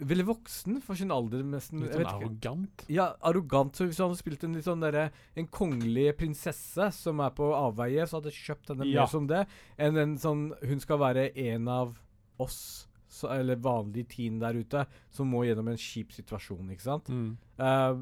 [0.00, 1.42] veldig voksen for sin alder.
[1.46, 1.82] Nesten.
[1.84, 2.86] Litt sånn arrogant.
[2.90, 3.76] Ja, arrogant.
[3.76, 7.50] Så hvis han hadde spilt en litt sånn derre En kongelig prinsesse som er på
[7.54, 9.04] avveie, så hadde jeg kjøpt henne Ja.
[9.04, 9.44] mer som det
[9.78, 11.94] enn en sånn Hun skal være en av
[12.42, 17.06] oss, så, eller vanlig teen der ute, som må gjennom en kjip situasjon, ikke sant?
[17.06, 17.36] Mm.
[17.62, 18.00] Eh,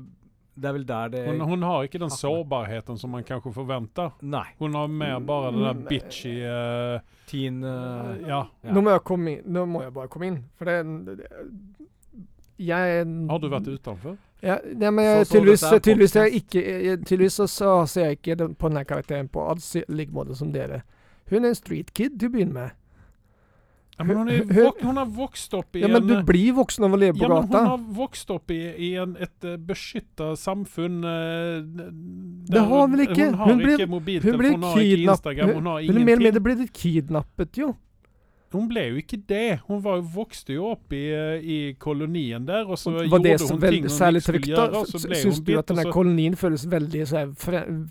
[0.55, 4.11] det er vel der det Hun, hun har ikke den sårbarheten som man kanskje forventer.
[4.23, 4.45] Nei.
[4.59, 8.43] Hun har mer bare det der Mm, bitchy uh, Teen uh, Ja.
[8.65, 8.73] Ja.
[8.73, 9.43] Nå må jeg komme inn.
[9.53, 10.45] Nå må jeg bare komme inn.
[10.59, 11.27] For det, det
[12.59, 14.17] Jeg Har du vært utenfor?
[14.43, 17.87] Ja, nei, men jeg, Så- så tydeligvis, er tydeligvis, jeg ikke, jeg, tydeligvis så, så
[17.87, 20.83] ser jeg ikke den, på denne karakteren på adskillig måte som dere.
[21.31, 22.71] Hun er en street kid til å begynne med.
[23.99, 26.87] Ja, men hun, er, vok hun har vokst opp i Ja, men du blir voksen
[26.87, 29.59] av å leve på ja, men hun har vokst opp i, i en, et uh,
[29.61, 31.61] beskytta samfunn uh,
[32.49, 33.29] Det har hun vel ikke.
[33.31, 35.07] Hun har Hun ikke mobiltelefon, Hun hun har ikke.
[35.13, 36.45] Instagram, hun har Hun Men mer med, ingenting.
[36.49, 37.75] blitt kidnappet, jo.
[38.53, 39.61] Hun ble jo ikke det.
[39.69, 43.39] Hun var jo vokste jo opp i, eh, i kolonien der, og så gjorde det
[43.41, 44.67] hun ting veldig hun særlig ikke skulle trygt, da?
[44.67, 47.25] gjøre, og så ble Syns hun du at denne så kolonien føles veldig så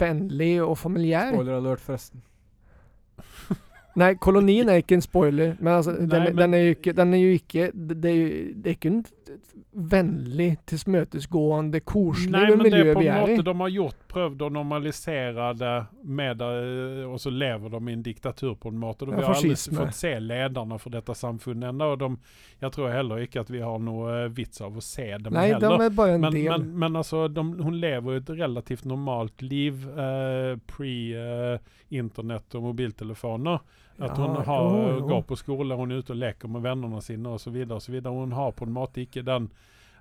[0.04, 1.34] vennlig og familiær?
[1.34, 2.22] Spoiler alert, forresten.
[3.95, 6.93] Nei, kolonien er ikke en spoiler, men altså, den, Nei, men- den er jo ikke
[6.93, 8.27] Den er jo ikke Det, det, er, jo,
[8.65, 9.05] er ikke en
[9.71, 13.36] vennlig, tilsmøtesgående, koselig Nei, men det er miljø på vi en er i.
[13.38, 15.73] måte de har gjort, prøvd å normalisere det
[16.03, 16.49] med det,
[17.07, 19.05] og så lever de i en diktatur på en måte.
[19.07, 22.09] Ja, vi har aldri fått se lederne for dette samfunnet ennå, og de,
[22.65, 25.71] jeg tror heller ikke at vi har noe vits av å se dem Nei, de
[25.71, 26.49] er bare en Men, del.
[26.51, 33.59] men, men altså, de, hun lever et relativt normalt liv eh, pre-internett og mobiltelefoner.
[34.02, 35.08] At Ja, hun har, jo, jo.
[35.12, 37.58] går på skole, hun er ute og leker med vennene sine osv.
[38.08, 39.49] Hun har på en måte ikke den,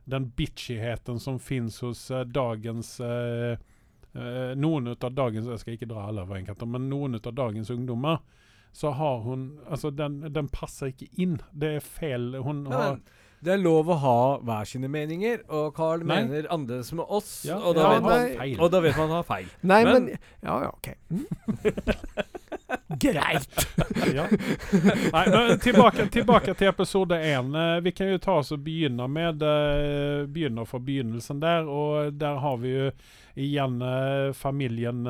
[0.08, 3.58] den bitchigheten som fins hos eh, dagens eh,
[4.16, 7.28] eh, Noen av dagens Jeg skal ikke dra alle over en kant, men noen av
[7.36, 8.18] dagens ungdommer
[8.72, 11.40] så har hun Altså, den, den passer ikke inn.
[11.52, 12.36] Det er feil.
[12.40, 13.00] Hun Men, har
[13.40, 16.18] det er lov å ha hver sine meninger, og Carl Nei.
[16.26, 17.30] mener annerledes med oss.
[17.48, 19.46] Ja, og, da ja, vet man, og da vet man han har feil.
[19.64, 20.90] Nei, men, men- Ja, ja, OK.
[23.00, 23.66] Greit.
[24.16, 24.26] ja.
[25.12, 27.50] Nei, men tilbake, tilbake til episode én.
[27.56, 31.66] Eh, Vi kan jo ta oss og begynne med eh, Begynne fra begynnelsen der.
[31.70, 32.90] Og der har vi jo
[33.40, 35.02] igjen eh, familien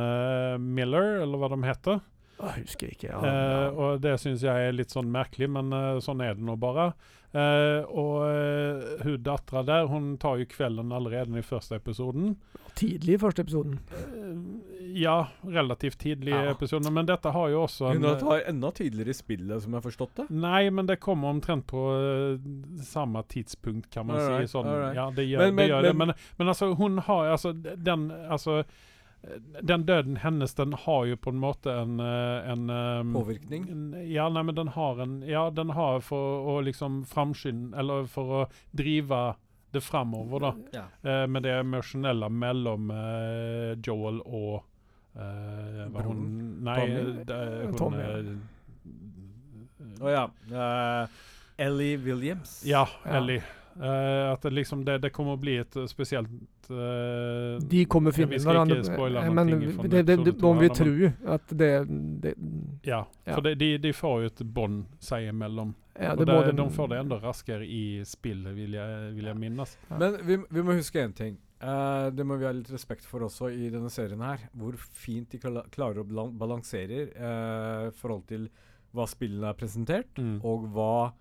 [0.61, 2.00] Miller, eller hva de heter.
[2.40, 3.08] Jeg husker ikke.
[3.12, 5.72] Ja, Eh, og det syns jeg er litt sånn merkelig, men
[6.04, 6.92] sånn er det nå bare.
[7.32, 12.32] Eh, og uh, hun dattera der, hun tar jo kvelden allerede i første episoden.
[12.74, 13.76] Tidlig i første episoden.
[13.94, 16.50] Eh, ja, relativt tidlig i Ja.
[16.50, 19.78] episoden, men dette har jo også en Hun tar enda tidligere i spillet, som jeg
[19.82, 20.26] har forstått det.
[20.30, 24.56] Nei, men det kommer omtrent på uh, samme tidspunkt, kan man Alright, si.
[24.58, 24.96] Sånn, right.
[24.98, 25.94] ja, det gjør, Men- men- det, gjør det.
[25.96, 27.52] men- Men, men altså, hun har altså
[27.84, 28.64] den altså eh,
[29.62, 33.66] den døden hennes, den har jo på en måte en, eh, en um, Påvirkning?
[33.70, 38.06] en- Ja, nei, men den har en Ja, den har for å liksom framskynde Eller
[38.08, 39.34] for å drive
[39.72, 40.54] det framover, da.
[40.72, 40.84] Ja.
[41.10, 44.62] Eh, med det emosjonelle mellom eh, Joel og
[45.14, 46.24] eh, hva hun
[46.64, 47.24] Nei, Tommy?
[47.28, 47.34] De,
[47.66, 48.24] hun Tommy, eh,
[50.00, 50.24] oh, ja.
[50.50, 51.06] Uh,
[51.60, 52.62] Ellie Williams.
[52.66, 53.16] Ja, Ja.
[53.20, 53.42] Ellie.
[53.80, 56.28] Eh, at det liksom det, det kommer å bli et eh, spesielt
[56.70, 58.78] eh, De kommer ja, finne Vi skal hverandre.
[58.80, 61.70] ikke spoile Eh, men ting det, det, det, de vil tro at det,
[62.22, 62.34] det
[62.86, 63.34] Ja, Ja.
[63.34, 65.74] for det, de, de får jo et bånd seg imellom.
[66.00, 69.76] ja, og de, de får det enda raskere i spillet, vil jeg, vil jeg minnes.
[69.98, 71.36] Men vi, vi må huske én ting.
[71.60, 74.46] Uh, det må vi ha litt respekt for også i denne serien her.
[74.56, 78.48] Hvor fint de klarer å balansere i forhold til
[78.96, 80.40] hva spillene er presentert, Mm.
[80.42, 81.12] og hva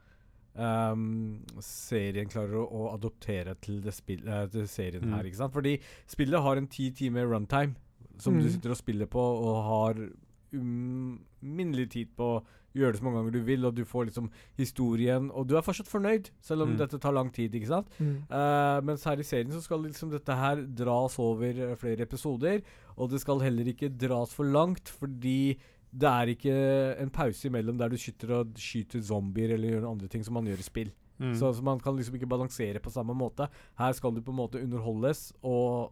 [0.60, 5.14] ehm, serien klarer å, å adoptere til, det spill, uh, til serien Mm.
[5.16, 5.24] her.
[5.30, 5.54] ikke sant?
[5.54, 7.76] Fordi spillet har en ti timer runtime
[8.20, 8.52] som du Mm.
[8.52, 10.10] sitter og spiller på, og har
[10.54, 12.44] uminnelig tid på å
[12.78, 15.62] gjøre det så mange ganger du vil, og du får liksom historien Og du er
[15.66, 16.78] fortsatt fornøyd, selv om Mm.
[16.78, 17.52] dette tar lang tid.
[17.54, 17.88] ikke sant?
[18.00, 18.24] mm.
[18.30, 22.62] Uh, mens her i serien så skal liksom dette her dras over eh, flere episoder.
[22.98, 25.58] Og det skal heller ikke dras for langt, fordi
[25.92, 26.56] det er ikke
[27.02, 30.46] en pause imellom der du skyter og skyter zombier eller gjør andre ting som man
[30.46, 30.92] gjør i spill.
[31.20, 31.34] Mm.
[31.36, 33.48] Så, så man kan liksom ikke balansere på samme måte.
[33.80, 35.92] Her skal du på en måte underholdes og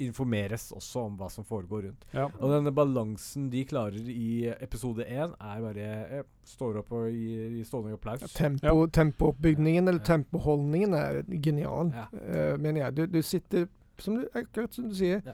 [0.00, 2.04] informeres også om hva som foregår rundt.
[2.16, 2.24] ja.
[2.40, 7.50] Og denne balansen de klarer i episode én, er bare Jeg står opp og gir
[7.58, 8.24] gir stående applaus.
[8.32, 12.06] Tempo, Tempooppbygningen, eller tempoholdningen, er genial, Ja.
[12.16, 12.96] eh, mener jeg.
[12.96, 13.66] Du, du sitter,
[13.98, 15.32] som du, akkurat som du sier Ja.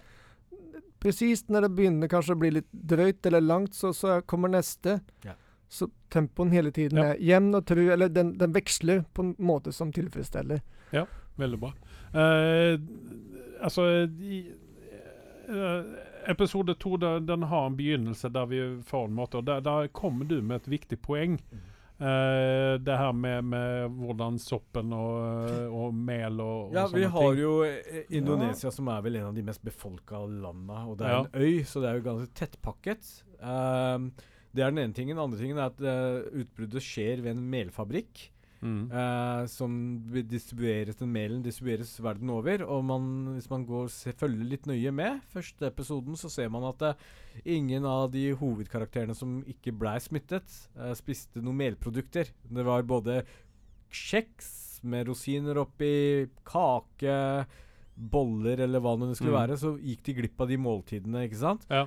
[1.02, 5.00] Presis når det begynner kanskje å bli litt drøyt eller langt, så, så kommer neste.
[5.26, 5.34] Ja.
[5.68, 7.12] Så tempoen hele tiden Ja.
[7.12, 10.62] er jevn og tru, eller den, den veksler på en måte som tilfredsstiller.
[11.36, 11.72] Veldig bra.
[12.16, 12.80] Uh,
[13.60, 14.38] altså i,
[15.50, 15.82] uh,
[16.26, 19.90] Episode to den, den har en begynnelse der vi får en måte og der, der
[19.92, 21.36] kommer du med et viktig poeng.
[21.96, 27.30] Eh, det her med, med hvordan soppen og, og mel og, og Ja, vi har
[27.32, 27.40] ting.
[27.40, 30.82] jo Indonesia, Indonesia, som er vel en av de mest befolka landa.
[30.90, 31.20] Og det er Ja.
[31.24, 33.12] en øy, så det er jo ganske tettpakket.
[33.40, 34.10] Uh,
[34.52, 35.16] det er den ene tingen.
[35.16, 38.26] Den andre tingen er at uh, utbruddet skjer ved en melfabrikk.
[38.62, 38.86] Mm.
[38.90, 39.72] Uh, som
[40.30, 42.62] distribueres, den melen distribueres verden over.
[42.64, 46.64] Og man, hvis man går se, følger litt nøye med, første episoden, så ser man
[46.70, 47.10] at uh,
[47.44, 52.32] ingen av de hovedkarakterene som ikke blei smittet, uh, spiste noen melprodukter.
[52.48, 53.20] Det var både
[53.92, 57.46] kjeks med rosiner oppi, kake,
[57.96, 59.38] boller eller hva det skulle Mm.
[59.40, 59.56] være.
[59.60, 61.62] Så gikk de glipp av de måltidene, ikke sant?
[61.70, 61.86] Ja.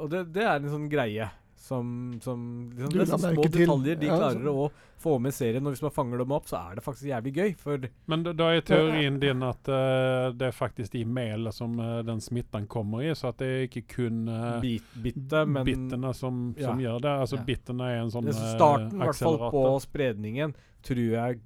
[0.00, 1.28] Og det, det er en sånn greie
[1.66, 4.70] som, som liksom, Du Det er små detaljer de Ja, klarer så- å
[5.02, 5.66] få med serien.
[5.66, 7.56] Og hvis man fanger dem opp, så er det faktisk jævlig gøy.
[7.58, 12.02] For Men da, er teorien din at uh, det er faktisk i melet som uh,
[12.06, 16.14] den smitten kommer i, så at det er ikke kun uh, bit, bitte, men bittene
[16.14, 16.90] som, som Ja.
[16.92, 17.14] gjør det.
[17.26, 17.44] Altså Ja.
[17.50, 20.54] bittene er en sånn akselerator er starten i hvert fall på spredningen
[20.86, 21.40] tror jeg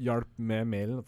[0.00, 1.04] hjalp med melen.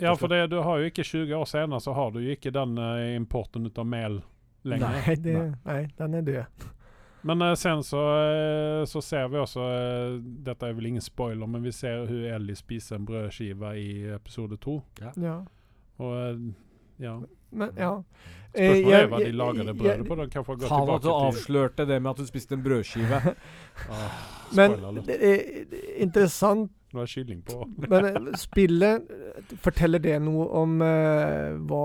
[0.00, 2.52] Ja, for det, du har jo ikke 20 år senere, så har du jo ikke
[2.52, 2.76] den
[3.16, 4.20] importen ut av mel
[4.62, 5.00] lenger.
[5.06, 6.68] Nei, det, nei, den er død.
[7.22, 10.16] Men eh, sen så, eh, så ser vi også eh,
[10.46, 14.56] Dette er vel ingen spoiler, men vi ser hun Ellie spise en brødskive i episode
[14.62, 14.80] to.
[15.00, 15.40] Ja.
[16.00, 16.42] Og eh,
[17.00, 17.18] ja.
[17.50, 17.94] Men ja.
[18.50, 20.14] Spørsmålet Eh, er hva de lager det brødet på.
[20.18, 22.64] Den kan få gå Faen at du til avslørte det med at du spiste en
[22.64, 23.20] brødskive.
[23.94, 24.16] ah,
[24.56, 24.74] Men
[25.06, 25.36] det er
[26.02, 27.56] interessant Nå er kylling på.
[27.92, 31.84] Men eh, spillet, eh, forteller det noe om uh, hva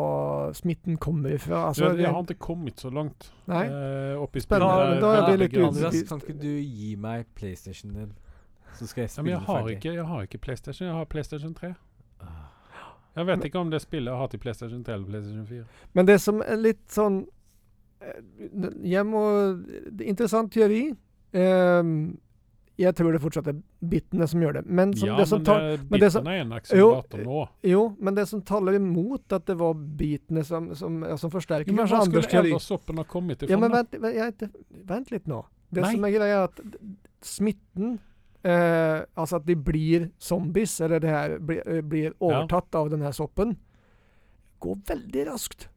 [0.58, 1.68] smitten kommer ifra?
[1.70, 3.68] Altså, jeg, jeg har ikke kommet så langt nei?
[3.70, 7.30] Uh, opp i Spennende, men da er vi litt Andreas, kan ikke du gi meg
[7.38, 8.12] PlayStation din?
[8.76, 9.78] Så skal jeg Ja, spille men jeg har, ferdig.
[9.78, 11.72] ikke, jeg har ikke PlayStation, jeg har PlayStation 3.
[12.26, 12.42] Ah.
[13.16, 15.64] Jeg vet ikke om det spillet jeg har til PlayStation 3 eller PlayStation 4.
[15.94, 17.26] Men det som er litt sånn
[18.84, 20.90] Jeg må er Interessant teori.
[21.34, 22.18] Ehm,
[22.78, 24.64] jeg tror det fortsatt er bitene som gjør det.
[24.68, 27.24] Men, som, ja, det som men tar, det, men det som- bitene er en akselerator
[27.24, 27.44] nå.
[27.64, 31.72] jo, men det som taler imot at det var bitene som, som, ja, som forsterker
[31.72, 33.52] Men hva skulle ellers soppen ha kommet ifra?
[33.54, 34.44] Ja, men vent, vent,
[34.92, 35.46] vent litt nå.
[35.72, 35.94] Det Nei.
[35.96, 36.60] som er greia, er at
[37.26, 37.96] smitten
[38.46, 43.12] eh, Altså at de blir zombies, eller det her blir, eh, blir overtatt av denne
[43.16, 43.56] soppen,
[44.60, 45.68] går veldig raskt.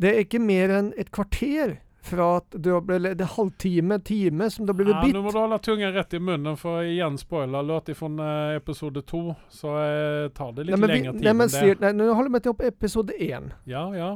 [0.00, 3.98] Det er ikke mer enn et kvarter fra at du har blitt Det er halvtime,
[4.04, 5.12] time som du har blitt Ja, bitt.
[5.14, 9.02] Nå må du holde tunga rett i munnen for igjen spoiler låt ifrån eh, episode
[9.04, 9.22] 2
[9.52, 11.80] så eh, tar det litt Nei, men, vi, tid nei, men enn det.
[11.84, 13.50] nei, nå holder vi til opp episode én.
[13.68, 14.10] Ja, ja.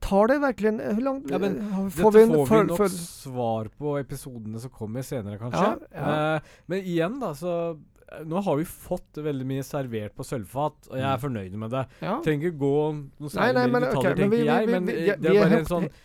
[0.00, 1.56] Tar det virkelig Hvor langt Ja, men
[1.90, 5.64] Får vi en får vi nok for, svar på episodene som kommer senere, kanskje.
[5.64, 6.36] Ja, ja.
[6.36, 10.90] Eh, men igjen, da, så eh, Nå har vi fått veldig mye servert på sølvfat,
[10.92, 11.86] og jeg er fornøyd med det.
[12.04, 12.18] Ja.
[12.24, 14.68] Trenger ikke gå noe Nei, særlig nei, nei, men i detaljer, ok, men vi- jeg.
[14.76, 16.00] Men vi- eh, vi- det er bare en sånn eh,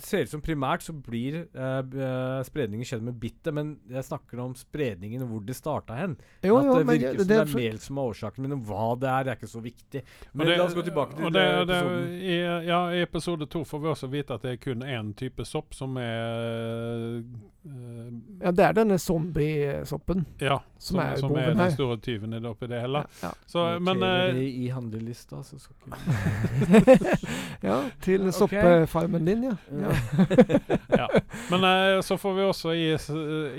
[0.00, 4.06] Det ser ut som primært så blir eh, eh, spredningen skjedd med bittet, men jeg
[4.06, 6.16] snakker om spredningen og hvor det starta hen.
[6.42, 8.48] Jo, At jo, det men virker som det, det er er mel som er årsaken,
[8.48, 10.02] men hva det er, det er ikke så viktig.
[10.32, 12.08] Men det- la oss gå tilbake til det, det, episoden.
[12.22, 12.38] i,
[12.70, 15.74] ja, I episode 2 får vi også vite at det er kun én type sopp
[15.76, 17.22] som er
[18.40, 20.24] Ja, det er denne zombiesoppen.
[20.40, 23.02] Ja, Som som, er som er den store tyven i det oppi det hele.
[23.20, 23.32] Ja, ja.
[23.46, 27.18] Så, men eh, i handlelista, så skal ikke
[27.68, 28.32] ja, til okay.
[28.38, 29.56] soppefarmen din, ja.
[29.82, 29.92] ja.
[30.96, 31.08] ja.
[31.50, 32.86] Men uh, så får vi også i,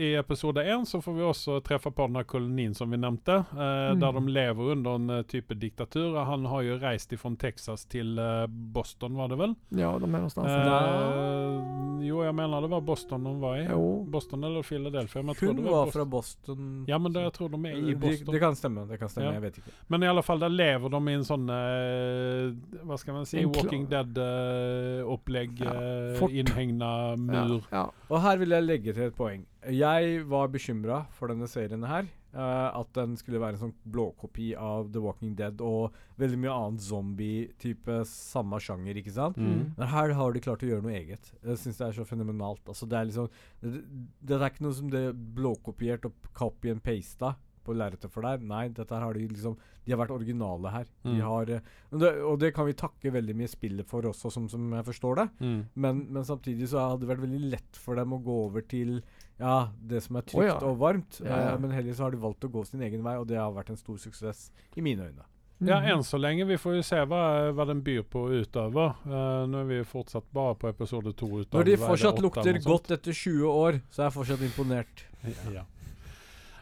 [0.01, 3.91] i episode 1 så får vi også treffe på denne kolonien som vi nevnte, uh,
[3.91, 3.99] Mm.
[3.99, 6.17] der de lever under en eh, type diktatur.
[6.23, 9.55] Han har jo reist fra Texas til eh, Boston, var det vel?
[9.69, 10.47] Ja, de er någonstans.
[10.51, 13.65] Eh, jo, jeg mener det var Boston de var i.
[13.69, 13.90] jo.
[14.13, 15.21] Boston eller Philadelphia.
[15.23, 15.91] Men Hun var Boston.
[15.95, 16.85] fra Boston.
[16.87, 18.33] Ja, men det, jeg tror de er i Boston.
[18.33, 18.85] det kan stemme.
[18.89, 19.33] det kan stemme, Ja.
[19.39, 19.71] Jeg vet ikke.
[19.87, 23.43] Men i alle fall, der lever de i en sånn eh, Hva skal man si?
[23.45, 25.59] Walking Dead-opplegg.
[25.61, 26.31] Ja, Uh, fort.
[26.31, 27.61] innhegna mur.
[27.71, 27.83] Ja, ja.
[28.09, 29.45] Og her vil jeg legge til et poeng.
[29.71, 32.05] Jeg var bekymra for denne serien her.
[32.33, 35.91] Eh, at den skulle være en sånn blåkopi av The Walking Dead og
[36.21, 39.37] veldig mye annet zombie-type samme sjanger, ikke sant?
[39.41, 39.71] Mm.
[39.77, 41.31] Men her har de klart å gjøre noe eget.
[41.43, 42.63] Jeg syns det er så fenomenalt.
[42.71, 43.29] Altså, det er liksom
[43.61, 43.83] det,
[44.21, 48.25] det er ikke noe som det er blåkopiert og copy and pasta på lerretet for
[48.25, 48.41] deg.
[48.49, 49.53] Nei, dette her har de liksom
[49.85, 50.85] De har vært originale her.
[51.03, 51.21] De Mm.
[51.25, 51.59] har, eh,
[51.91, 54.85] og, det, og det kan vi takke veldig mye spillet for også, som, som jeg
[54.85, 55.27] forstår det.
[55.41, 55.59] Mm.
[55.75, 58.99] Men, men samtidig så hadde det vært veldig lett for dem å gå over til
[59.41, 59.57] ja,
[59.89, 60.55] det som er trygt oh, ja.
[60.69, 61.19] og varmt.
[61.23, 61.51] Ja, ja.
[61.55, 63.51] Eh, men heller så har de valgt å gå sin egen vei, og det har
[63.55, 65.25] vært en stor suksess i mine øyne.
[65.61, 65.89] Ja, Mhm.
[65.91, 66.45] enn så lenge.
[66.49, 68.95] Vi får jo se hva, hva den byr på utover.
[69.05, 71.27] Uh, nå er vi jo fortsatt bare på episode to.
[71.27, 75.05] Når de det, fortsatt lukter godt etter 20 år, så er jeg fortsatt imponert.
[75.53, 75.67] Ja.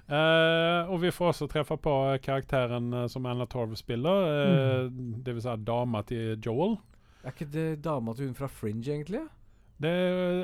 [0.10, 1.94] Uh, og vi får også treffe på
[2.26, 4.26] karakteren som Anna Torv spiller.
[4.26, 4.90] Uh,
[5.24, 6.78] Det vil si dama til Joel.
[7.24, 9.22] Er ikke det dama til hun fra Fringe, egentlig?
[9.80, 9.92] Det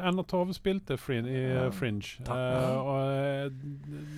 [0.04, 2.24] Anna Tove spilte Frin, i eh, Fringe.
[2.24, 3.50] Eh, og eh,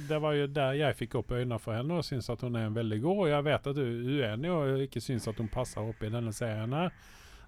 [0.10, 2.70] Det var jo der jeg fikk opp øynene for henne og syns at hun er
[2.70, 3.22] veldig god.
[3.24, 6.12] Og jeg vet at du er uenig og ikke syns at hun passer opp i
[6.14, 6.94] denne serien her.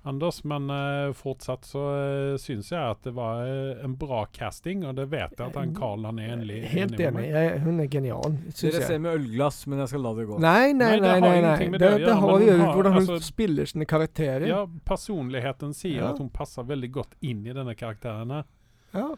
[0.07, 4.85] Anders, men uh, fortsatt så uh, syns jeg at det var uh, en bra casting,
[4.87, 7.25] og det vet jeg at han Carl han er enig, Helt enig.
[7.33, 9.01] Jeg, hun er genial, syns Dere ser jeg.
[9.03, 10.37] med ølglass, men jeg skal la det gå.
[10.39, 11.19] Nei, nei, Nei, nei.
[11.19, 11.57] nei, nei.
[11.75, 14.47] Det, det det, har jo har- hvordan hun altså- spiller sine karakterer.
[14.47, 16.13] Ja, personligheten sier Ja.
[16.13, 18.47] at hun passer veldig godt inn i denne karakteren her.
[18.93, 19.09] Ja.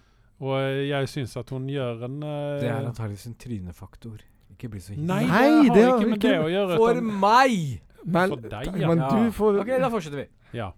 [0.41, 4.17] Og eh, jeg syns at hun gjør en eh, Det er antakeligvis en trynefaktor.
[4.55, 5.05] Ikke bli så hissig.
[5.05, 5.21] Nei,
[5.69, 6.77] det har ikke med det å gjøre.
[6.81, 7.81] For meg!
[8.03, 8.91] Men, For deg, ja.
[8.91, 10.29] men du får OK, da fortsetter vi.
[10.57, 10.71] Ja.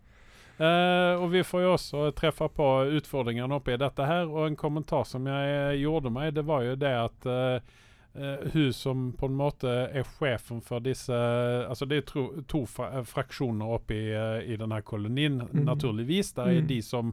[0.53, 2.67] Uh, og vi får jo også treffe på
[2.99, 4.27] utfordringene oppi dette her.
[4.29, 7.79] Og en kommentar som jeg gjorde meg, det var jo det at uh,
[8.15, 11.15] Uh, hun som på en måte er sjefen for disse
[11.65, 15.63] Altså det er tro, to fra, fraksjoner oppi uh, i denne kolonien, mm.
[15.65, 16.29] naturligvis.
[16.37, 16.67] Det er mm.
[16.69, 17.09] de som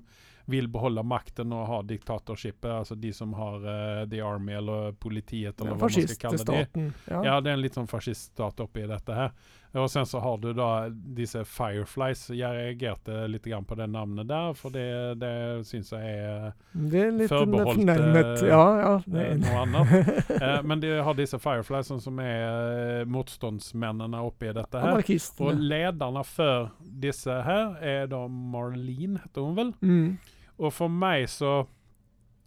[0.51, 5.57] vil beholde makten og ha diktatorskipet, altså de som har uh, The Army eller politiet,
[5.61, 6.85] eller ja, hva man skal kalle det.
[7.07, 7.25] Ja.
[7.25, 9.33] Ja, det er en litt sånn fasciststat oppi dette her.
[9.73, 12.25] Og sen så har du da disse Fireflies.
[12.35, 14.87] Jeg reagerte litt grann på det navnet der, for det,
[15.21, 15.31] det
[15.69, 18.95] syns jeg er Det er litt Forbeholdt, eh, Ja, ja.
[19.15, 20.11] Eh, noe annet.
[20.41, 24.95] Eh, men de har disse Fireflies som- er motstandsmennene oppi dette her.
[24.97, 25.55] Og Anarkistene.
[25.71, 29.73] lederne for disse her er da Marlene, heter hun vel.
[29.85, 30.19] Mm.
[30.59, 31.61] Og for meg så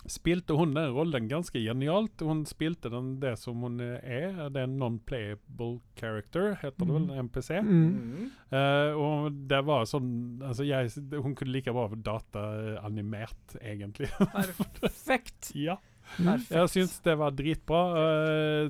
[0.09, 2.21] spilte hun den rollen ganske genialt.
[2.21, 4.35] Hun spilte den det som hun er.
[4.49, 7.07] Det er en non-playable character, heter det vel.
[7.07, 7.30] Mm.
[7.30, 7.61] NPC.
[7.63, 8.27] Mm.
[8.51, 10.11] Uh, og det var sånn
[10.43, 14.11] altså jeg, Hun kunne like bra vært dataanimert, egentlig.
[14.84, 15.53] Perfekt.
[15.55, 15.80] ja.
[16.17, 16.51] Perfekt.
[16.51, 18.65] Jeg syns det var dritbra, uh,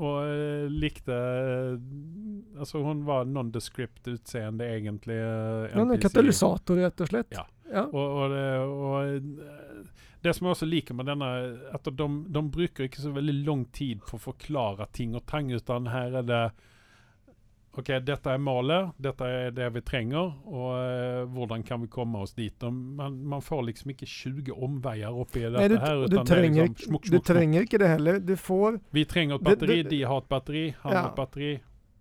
[0.00, 1.16] og likte
[2.60, 5.20] Altså, hun var non-descript utseende, egentlig.
[5.20, 7.36] Uh, Ja, en katalysator, rett og slett.
[7.36, 7.46] Ja.
[7.70, 7.84] Ja.
[7.86, 11.28] Og, og, det, og det som jeg også liker med denne,
[11.72, 15.50] at de, de bruker ikke så veldig lang tid på å forklare ting og tang,
[15.52, 16.42] utan her er det
[17.78, 22.18] OK, dette er målet, dette er det vi trenger, og uh, hvordan kan vi komme
[22.24, 22.56] oss dit?
[22.66, 26.16] Og man, man får liksom ikke 20 omveier oppi dette Nei, du, her, du, utan
[26.16, 27.04] det er trenger, liksom smuk.
[27.04, 27.28] du smukk, smukk.
[27.30, 28.18] trenger ikke det heller.
[28.26, 31.00] Du får Vi trenger et Det- batteri, det- de har et batteri, han Ja.
[31.04, 31.52] har et batteri.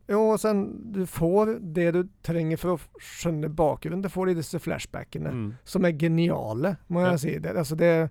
[0.10, 4.02] Jo, og sen du får det du trenger for å skjønne bakgrunnen.
[4.02, 5.50] Du får i disse flashbackene, Mm.
[5.66, 7.16] som er geniale, må Ja.
[7.18, 7.38] si.
[7.38, 8.10] Det, altså det,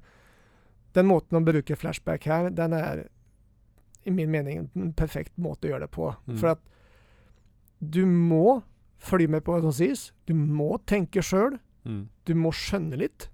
[0.95, 3.09] den måten de bruker flashback her, den er
[4.07, 6.15] i min mening en perfekt måte å gjøre det på.
[6.29, 6.39] Mm.
[6.39, 6.59] For at
[7.81, 8.63] du må
[8.99, 10.13] følge med på hva som sies.
[10.27, 11.59] Du må tenke sjøl.
[11.85, 12.09] Mm.
[12.25, 13.29] Du må skjønne litt.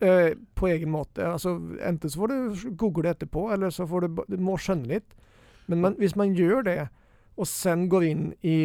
[0.00, 1.22] eh, på egen måte.
[1.24, 5.14] Altså, enten så får du google etterpå, eller så får du, du må skjønne litt.
[5.68, 6.88] Men man, hvis man gjør det,
[7.36, 8.58] og sen går inn i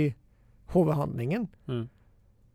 [0.73, 1.85] hovedhandlingen, mm.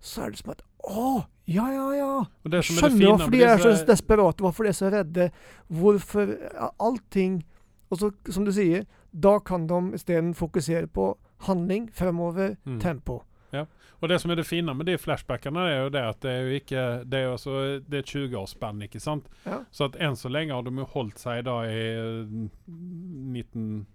[0.01, 2.61] så er det som at Å, ja, ja, ja!
[2.61, 5.31] Skjønner hvorfor de er så desperate, hvorfor de er så redde.
[5.73, 6.35] Hvorfor
[6.77, 7.39] Allting.
[7.89, 11.15] Og så, som du sier, da kan de isteden fokusere på
[11.49, 12.81] handling fremover, mm.
[12.85, 13.23] tempo.
[13.55, 13.65] Ja.
[14.03, 16.41] Og det som er det fine med de flashbackene, er jo det at det er
[16.43, 19.29] jo ikke Det er, altså, det er 20-årsspenn, ikke sant?
[19.47, 19.63] Ja.
[19.71, 23.87] Så at enn så lenge har de jo holdt seg da i eh, 19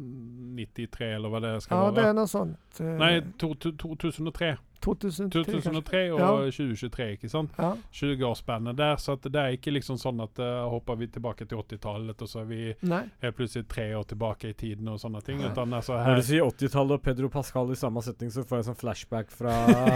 [0.00, 1.90] 93, eller hva det skal ja, være.
[1.90, 2.80] Ja, det er noe sånt.
[2.80, 2.96] Eh.
[3.00, 4.50] Nei, to, to, 2003.
[4.84, 6.30] 2003, 2003 og Ja.
[6.50, 7.52] 2023, ikke sant?
[7.58, 7.72] Ja.
[7.92, 8.96] 20-årsspennet der.
[8.96, 12.28] Så at det er ikke liksom sånn at uh, hopper vi tilbake til 80-tallet, og
[12.28, 13.02] så er vi Nei.
[13.22, 15.42] helt plutselig tre år tilbake i tiden og sånne ting.
[15.44, 18.68] Utan altså Når du sier 80-tallet og Pedro Pascal i samme setning, så får jeg
[18.70, 19.54] sånn flashback fra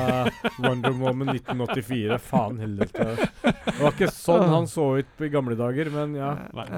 [0.65, 2.19] Wonder Woman 1984.
[2.25, 2.91] Faen heller.
[2.95, 6.35] Det var ikke sånn han så ut i gamle dager, men ja.
[6.55, 6.69] Nei.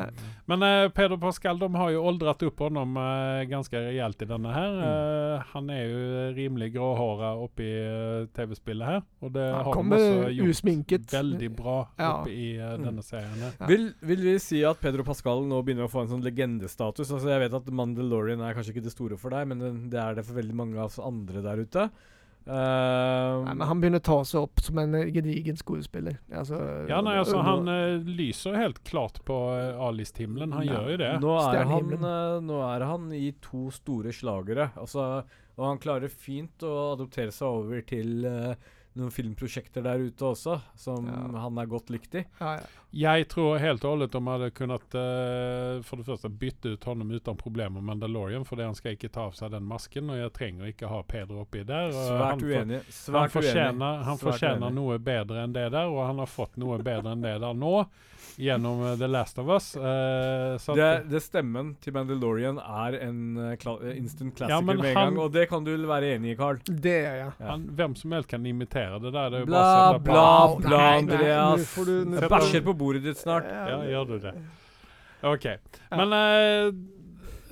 [0.47, 4.53] Men uh, Pedro Pascal de har jo oldret opp honom uh, ganske reelt i denne
[4.55, 4.77] her.
[4.77, 4.85] Mm.
[4.87, 6.03] Eh, han er jo
[6.37, 7.96] rimelig gråhåra oppi uh,
[8.37, 9.03] TV-spillet her.
[9.23, 11.07] Og det ja, har de også gjort usminket.
[11.13, 12.11] veldig bra Ja.
[12.21, 12.85] oppe i uh, Mm.
[12.89, 13.39] denne serien.
[13.61, 13.67] Ja.
[13.67, 17.11] Vil, vil vi si at Pedro Pascal nå begynner å få en sånn legendestatus?
[17.11, 20.01] Altså Jeg vet at Mandalorian er kanskje ikke det store for deg, men det, det
[20.03, 21.91] er det for veldig mange av oss andre der ute.
[22.47, 26.21] Uh, Nei, men han begynner å ta seg opp som en gedigen skuespiller.
[26.31, 30.53] Altså, Ja, nei, altså Han uh, lyser helt klart på uh, A-listhimmelen.
[30.55, 30.77] Han Ja.
[30.79, 31.11] gjør jo det.
[31.25, 34.69] Nå er, han, nå er han i to store slagere.
[34.79, 35.25] Altså,
[35.57, 38.55] og han klarer fint å adoptere seg over til uh,
[38.97, 41.41] noen filmprosjekter der ute også, som Ja.
[41.43, 42.25] han er godt likt i.
[42.41, 42.67] ja, ja.
[42.97, 47.11] Jeg tror helt og om de hadde kunnet uh, for det første bytte ut honom
[47.13, 50.33] uten problemer med Mandalorian, fordi han skal ikke ta av seg den masken, og jeg
[50.33, 51.91] trenger ikke ha Pedro oppi der.
[51.93, 52.81] og Svært han uenig.
[52.81, 52.81] uenig.
[53.19, 54.79] Han fortjener, han Svært fortjener uenig.
[54.81, 57.75] noe bedre enn det der, og han har fått noe bedre enn det der nå.
[58.37, 59.69] Gjennom eh, The Last of Us.
[59.77, 64.61] Uh, så at, Det, det stemmen til Mandalorian er en eh, kla instant classicer ja,
[64.61, 66.61] med en gang, og det kan du vel være enig i, Carl?
[66.67, 67.33] Det er jeg.
[67.41, 67.49] Ja.
[67.53, 69.33] han, hvem som helst kan imitere det der.
[69.33, 69.65] Det er Bla,
[69.99, 70.27] bla,
[70.61, 71.73] bla, nei, Andreas.
[71.77, 73.49] Nei, du- Jeg bæsjer på bordet ditt snart.
[73.49, 74.35] Ja, gjør du det?
[75.27, 75.47] OK.
[75.91, 76.71] Men eh,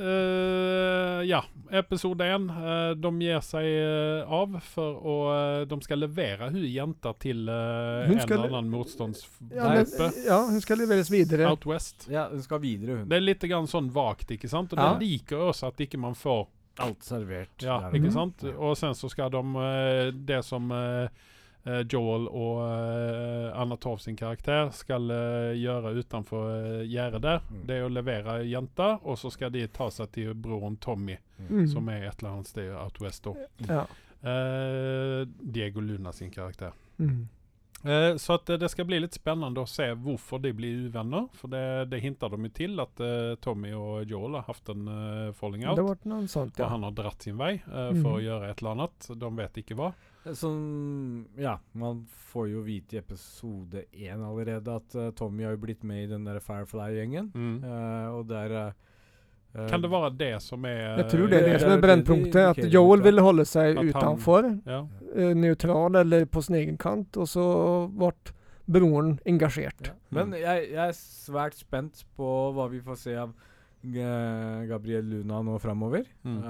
[0.01, 1.43] eh, ja.
[1.75, 2.45] Episode én.
[2.51, 7.49] Uh, de gir seg uh, av for å eh, De skal levere hun jenta til
[7.51, 9.55] eh, Hun en eller annen ja, motstandsgruppe.
[9.57, 11.49] Ja, ja, hun skal leveres videre.
[11.51, 12.07] Out West.
[12.13, 13.09] Ja, hun skal videre, hun.
[13.11, 14.73] Det er litt grann sånn vagt, ikke sant?
[14.77, 14.93] Og Ja.
[14.95, 16.47] det liker også at ikke man får
[16.85, 17.55] Alt servert.
[17.63, 17.93] Ja, der.
[17.99, 18.13] ikke Mhm.
[18.13, 18.45] sant?
[18.59, 21.09] Og sen så skal de eh, Det som eh, eh,
[21.89, 27.63] Joel og eh, Anna Torv sin karakter skal eh, gjøre utenfor uh, gjerdet der, Mm.
[27.67, 31.17] det er å levere jenta, og så skal de ta seg til broren Tommy,
[31.49, 31.67] Mm.
[31.69, 33.27] som er et eller annet sted out west.
[33.69, 33.87] Ja.
[34.25, 36.73] Uh, Diego Luna sin karakter.
[36.99, 37.29] Mm.
[37.85, 41.27] Eh, så at eh, det skal bli litt spennende å se hvorfor de blir uvenner.
[41.37, 44.87] For det, det hinter de jo til, at uh, Tommy og Joel har hatt en
[44.89, 45.77] uh, falling out.
[45.77, 48.15] Det ble noen sånt, Og han har dratt sin vei eh, for Mhm.
[48.15, 49.11] å gjøre et eller annet.
[49.21, 49.91] De vet ikke hva.
[50.33, 55.61] Sånn Ja, man får jo vite i episode én allerede at uh, Tommy har jo
[55.67, 57.29] blitt med i den der Firefly-gjengen.
[57.35, 61.53] Eh, og der eh, Kan det være det som er Jeg tror det er det
[61.53, 62.41] det som er brennpunktet.
[62.65, 64.81] At Joel ville holde seg utenfor, Ja.
[65.35, 67.45] neutral eller på sin egen kant, og så
[67.93, 68.11] ble
[68.67, 69.91] broren engasjert.
[69.91, 69.95] Ja.
[70.11, 73.35] Men jeg, jeg er svært spent på hva vi får se av
[73.85, 76.07] G- Gabriel Luna nå framover.
[76.25, 76.41] Mm.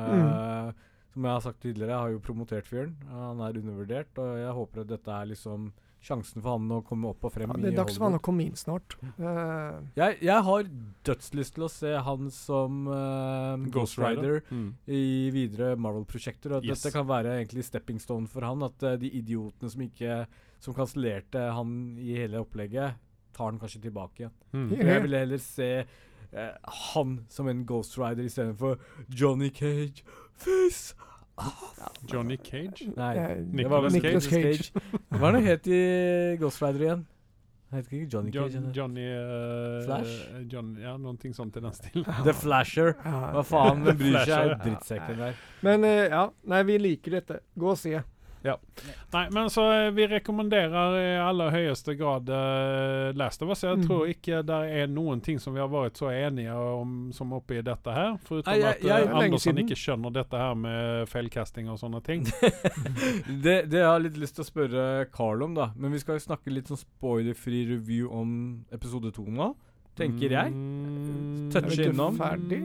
[1.15, 2.95] Som jeg har sagt tidligere, jeg har jo promotert fyren.
[3.09, 5.69] Han er undervurdert, og jeg håper at dette er liksom
[6.05, 8.21] sjansen for han å komme opp og frem Ja, det er dags for han å
[8.21, 8.93] komme inn snart.
[9.17, 10.67] Uh, Jeg, jeg har
[11.09, 14.67] dødslyst til å se han som uh, Ghost Rider Mm.
[14.91, 16.53] i videre Marvel-prosjekter.
[16.53, 16.83] Og at Yes.
[16.83, 18.61] dette kan være egentlig stepping stone for han.
[18.67, 20.27] At uh, de idiotene som ikke
[20.61, 22.95] Som kansellerte han i hele opplegget,
[23.37, 24.37] tar han kanskje tilbake igjen.
[24.53, 24.71] Mm.
[24.81, 25.85] Jeg ville heller se
[26.35, 28.79] han som en Ghost Rider istedenfor
[29.09, 30.03] Johnny Cage.
[30.37, 30.95] Face!
[32.07, 32.93] Johnny Cage?
[32.95, 33.15] Nei,
[33.59, 34.71] det var vel Nicolas Cage.
[35.11, 35.81] Hva er det het i
[36.39, 37.05] Ghost Rider igjen?
[37.75, 38.55] Heter ikke Johnny Cage.
[38.55, 40.15] John, Johnny uh, Flash?
[40.53, 42.07] John, ja, noe sånt i den stilen.
[42.23, 42.95] The Flasher.
[43.03, 44.55] Hva faen, hvem bryr seg?
[44.63, 45.41] Drittsekken der.
[45.67, 46.25] Men uh, ja,
[46.55, 47.41] nei, vi liker dette.
[47.59, 47.99] Gå og se.
[48.45, 53.63] Nei, men så eh, vi rekommenderer i aller høyeste grad uh, Last of Us.
[53.65, 53.87] Jeg Mm.
[53.87, 57.63] tror ikke det er noen ting som vi har vært så enige om som oppi
[57.65, 58.19] dette her.
[58.27, 62.03] Foruten Nei, jeg- at eh, jeg- Andersen ikke skjønner dette her med feilkasting og sånne
[62.05, 62.25] ting.
[63.45, 65.71] det, det jeg har litt lyst til å spørre Carl om, da.
[65.77, 69.55] Men vi skal snakke litt sånn spoilerfri review om episode to nå.
[69.97, 70.51] Tenker jeg.
[70.53, 72.17] Mm, Touche innom.
[72.19, 72.65] ferdig?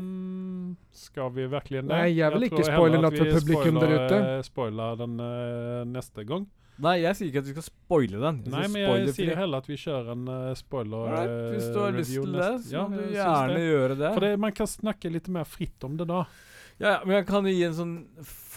[0.92, 1.90] Skal vi virkelig det?
[1.90, 4.16] Nei, jeg vil ikke spoile noe for publikum der ute.
[4.20, 6.48] eh, Spoiler den uh, neste gang.
[6.80, 8.38] Nei, jeg sier ikke at vi skal spoile den.
[8.46, 11.34] Jeg Nei, men jeg sier heller at vi kjører en uh, spoiler-review.
[11.36, 13.66] eh, hvis du har lyst til det, så Ja, må du gjerne det.
[13.68, 14.12] gjøre det.
[14.16, 16.22] For det, man kan snakke litt mer fritt om det da.
[16.80, 17.94] Ja, ja, men jeg kan gi en sånn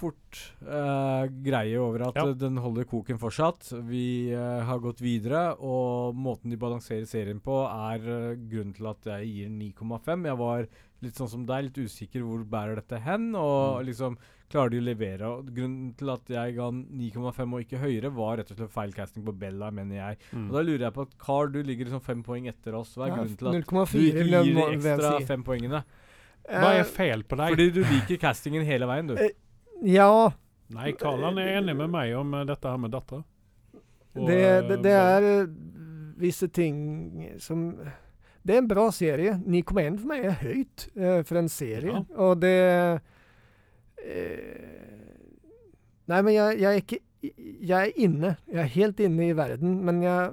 [0.02, 2.26] fort uh, greie over at Ja.
[2.34, 3.70] den holder koken fortsatt.
[3.86, 8.90] Vi uh, har gått videre, og måten de balanserer serien på, er uh, grunnen til
[8.90, 10.26] at jeg gir 9,5.
[10.32, 10.66] Jeg var
[11.02, 13.86] litt sånn som deg, litt usikker hvor bærer dette hen, og Mm.
[13.88, 14.18] liksom
[14.52, 15.28] klarer de å levere.
[15.32, 19.24] Og grunnen til at jeg ga 9,5 og ikke høyere, var rett og slett feilcasting
[19.24, 20.18] på Bella, mener jeg.
[20.36, 22.92] Og da lurer jeg på at Carl, du ligger liksom fem poeng etter oss.
[22.98, 25.82] Hva er Ja, grunnen til at du ikke gir de ekstra fem poengene?
[26.42, 27.54] Hva er feil på deg?
[27.54, 29.14] Fordi du liker castingen hele veien, du.
[29.82, 30.32] Eh, Ja,
[30.72, 33.22] Nei, Karlan er enig med meg om eh, dette her med datter.
[34.12, 35.50] Og, det, eh, det, det er eh,
[36.22, 36.76] visse ting
[37.42, 37.72] som
[38.42, 39.36] Det er en bra serie.
[39.46, 41.92] 9,1 for meg er høyt uh, for en serie.
[41.92, 42.02] Ja.
[42.26, 42.58] Og det
[44.02, 44.70] uh,
[46.10, 46.98] Nei, men jeg, jeg er ikke
[47.62, 48.32] Jeg er inne.
[48.50, 50.32] Jeg er helt inne i verden, men jeg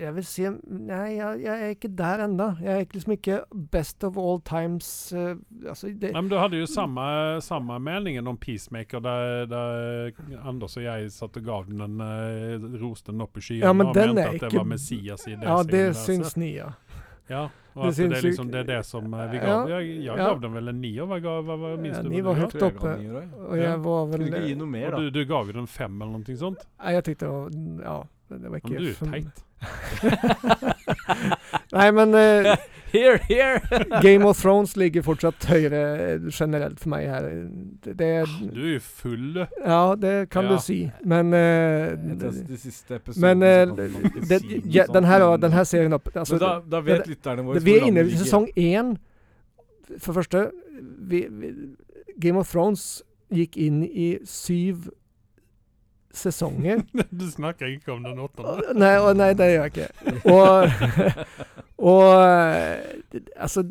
[0.00, 2.46] jeg vil si Nei, jeg, jeg er ikke der ennå.
[2.64, 3.38] Jeg er liksom ikke
[3.72, 5.34] best of all times uh,
[5.68, 7.04] Altså, det, Nei, men Du hadde jo samme,
[7.44, 10.12] samme meningen om Peacemaker, der, der
[10.44, 13.72] Anders og jeg satt og gav den en uh, roste den opp i skyene Ja,
[13.76, 16.36] men og den mente er at det ikke- var Messias i det ja, det syns
[16.40, 16.72] ni, ja.
[17.30, 17.44] Ja,
[17.78, 19.68] og Det at det, er liksom, det er det som eh, vi Ja, gav.
[19.70, 20.14] Jeg, jeg ja.
[20.16, 21.04] gav den vel en nier.
[21.06, 22.08] Hva, hva, hva, hva minst Ja, du?
[22.10, 22.94] ni var høyt oppe.
[22.98, 23.28] jeg.
[23.38, 23.76] Og jeg Ja.
[23.84, 24.98] var vel Kunne ikke gi noe mer, da.
[25.04, 26.64] du, du gav jo den fem eller noe sånt.
[26.82, 27.30] Nei, jeg tenkte
[27.84, 27.94] Ja,
[28.34, 29.44] det var Men du er teit.
[31.72, 32.56] Nei, men eh,
[32.92, 33.60] Here, here!
[34.02, 35.80] Game of Thrones ligger fortsatt høyere
[36.14, 37.28] eh, generelt for meg her.
[37.84, 38.08] Det, det
[38.50, 39.44] Du er jo full, du.
[39.62, 40.56] Ja, det kan Ja.
[40.56, 45.52] du si, men eh, det, de siste episoden Men eh, si ja, den, her, den
[45.54, 48.96] her serien opp altså, da, da vet lytterne våre Vi er inne i sesong én.
[49.98, 50.48] For første
[50.80, 51.52] vi, vi,
[52.20, 54.88] Game of Thrones gikk inn i syv
[56.14, 56.82] sesonger.
[57.10, 58.74] Du snakker ikke om den åttende?
[58.78, 59.88] Nei, og, nei, det gjør jeg ikke.
[60.30, 60.70] Og,
[61.90, 62.06] og
[63.36, 63.62] altså,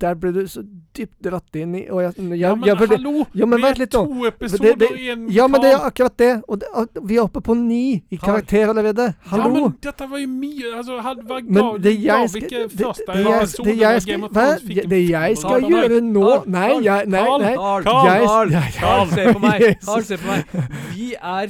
[0.00, 0.62] der ble du så
[0.96, 3.24] dypt dratt inn i og jeg, jeg, Ja, men jeg, jeg, det- hallo!
[3.36, 6.16] Ja, men vi er to det- episoder det- i en Ja, men det er akkurat
[6.18, 6.30] det.
[6.48, 6.68] Og det,
[7.04, 9.02] vi er oppe på ni i karakter allerede.
[9.02, 9.52] Ja, Hallo!
[9.68, 12.72] men dette var jo mye altså, had, hva, Men det jeg gav skal ikke det,
[12.80, 14.48] første det, jeg, episode det skal, Game of hva,
[14.94, 17.54] det jeg skal Carl, gjøre nå Carl, Nei, jeg, nei, Carl, nei.
[17.54, 18.50] Carl, Carl,
[18.80, 19.66] Carl, se på meg!
[19.86, 20.68] Carl, se på meg.
[20.94, 21.48] Vi er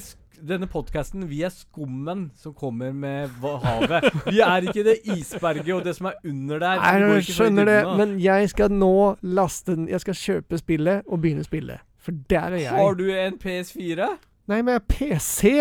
[0.49, 4.07] denne podkasten, vi er skummen som kommer med havet.
[4.31, 6.81] Vi er ikke det isberget og det som er under der.
[6.83, 8.93] Nei, Vi jeg skjønner det, men jeg skal nå
[9.23, 11.81] laste den Jeg skal kjøpe spillet og begynne å spille.
[11.99, 12.73] For der er jeg.
[12.77, 14.09] Har du en PS4?
[14.47, 15.53] Nei, men jeg er PC!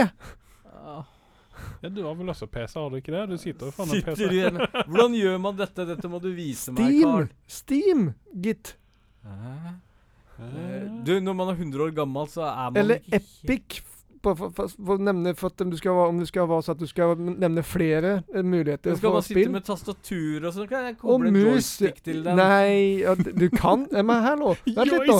[0.70, 1.03] Ah,
[1.82, 3.24] Ja, du har vel også PC, har du ikke det?
[3.30, 4.86] Du sitter jo foran en PC.
[4.90, 5.86] Hvordan gjør man dette?
[5.90, 7.10] Dette må du vise meg, Steam!
[7.10, 7.28] Carl.
[7.48, 8.06] Steam,
[8.45, 8.76] gitt.
[9.26, 9.74] Eh,
[11.06, 13.82] Du, når man er 100 år gammel, så er man Eller ikke Epic.
[14.26, 16.65] For, for, for, for å nevne for at om du skal, om du skal være
[16.65, 20.47] så at du skal nevne flere eh, muligheter Men skal for man sitte med tastatur
[20.47, 20.69] og sånn?
[20.72, 21.45] Kan jeg koble en mus.
[21.45, 22.39] joystick til den?
[22.41, 25.19] Nei, ja, du kan Men hallo, vent litt nå.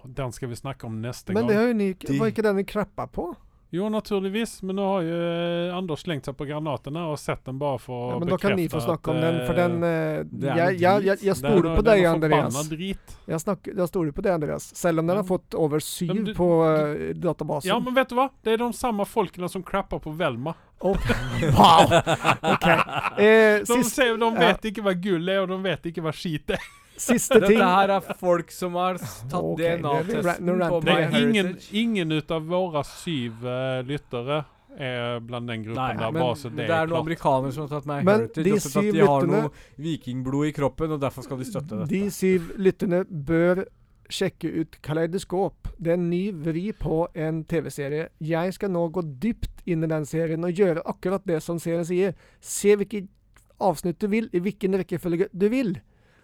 [0.09, 1.47] Den skal vi snakke om neste Men gang.
[1.49, 3.35] det har jo ni Var ikke den ni krappa på?
[3.71, 7.59] Jo, naturligvis, men nå har jo eh, Anders slengt seg på granaten og sett den
[7.61, 10.23] bare for Ja, å men da kan ni få snakke om den, for den uh,
[10.41, 12.57] Jeg, jeg, jeg, jeg er stoler på deg, Andreas.
[12.71, 13.13] drit.
[13.29, 14.71] Jeg, snakker, jeg stoler på deg, Andreas.
[14.79, 15.21] Selv om den Ja.
[15.21, 17.69] har fått over syv du- på uh, databasen.
[17.69, 18.29] Ja, men vet du hva?
[18.41, 20.55] Det er de samme folkene som crapper på Velma.
[20.81, 21.93] Wow!
[22.55, 22.79] Okay.
[23.19, 24.29] Eh, De, sist, de ja.
[24.39, 26.63] vet ikke hva gull er, og de vet ikke hva skit er.
[26.99, 31.17] Siste ting Dette her er folk som har tatt Ok, det- det- DNA-testen på er
[31.23, 34.41] ingen, ingen ut av våre syv uh, lyttere
[34.79, 37.51] er blant den gruppen Nei, der, men bare så det, det er er noen amerikanere
[37.55, 40.51] som har tatt meg Men Heritage de sett at de har lytterne- noe vikingblod i
[40.55, 41.89] kroppen, og derfor skal de støtte dette.
[41.89, 43.63] De syv lytterne bør
[44.09, 45.67] sjekke ut Kaleidoskop.
[45.77, 48.07] Det er en ny vri på en TV-serie.
[48.25, 51.85] Jeg skal nå gå dypt inn i den serien og gjøre akkurat det som serien
[51.85, 52.15] sier.
[52.41, 53.09] Se hvilket
[53.59, 55.75] avsnitt du vil, i hvilken rekkefølge du vil.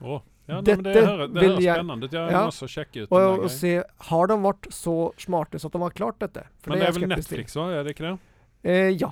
[0.01, 2.11] Å, ja, nei, men det Dette hører, det høres jeg- spennende ut.
[2.13, 2.41] Jeg Ja.
[2.41, 5.71] må også sjekke ut Og, og, og, se Har de vært så smarte så at
[5.71, 6.43] de har klart dette?
[6.61, 7.07] For Men det er vel.
[7.09, 8.19] Netflix òg, er det ikke det?
[8.63, 9.11] Eh, ja.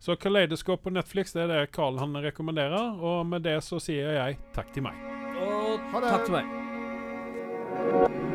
[0.00, 3.00] Så Kaleidoskop på Netflix det er det Carl han rekommenderer.
[3.02, 4.94] Og med det så sier jeg takk til meg.
[5.42, 6.10] Og Ha det.
[6.10, 8.27] takk til meg.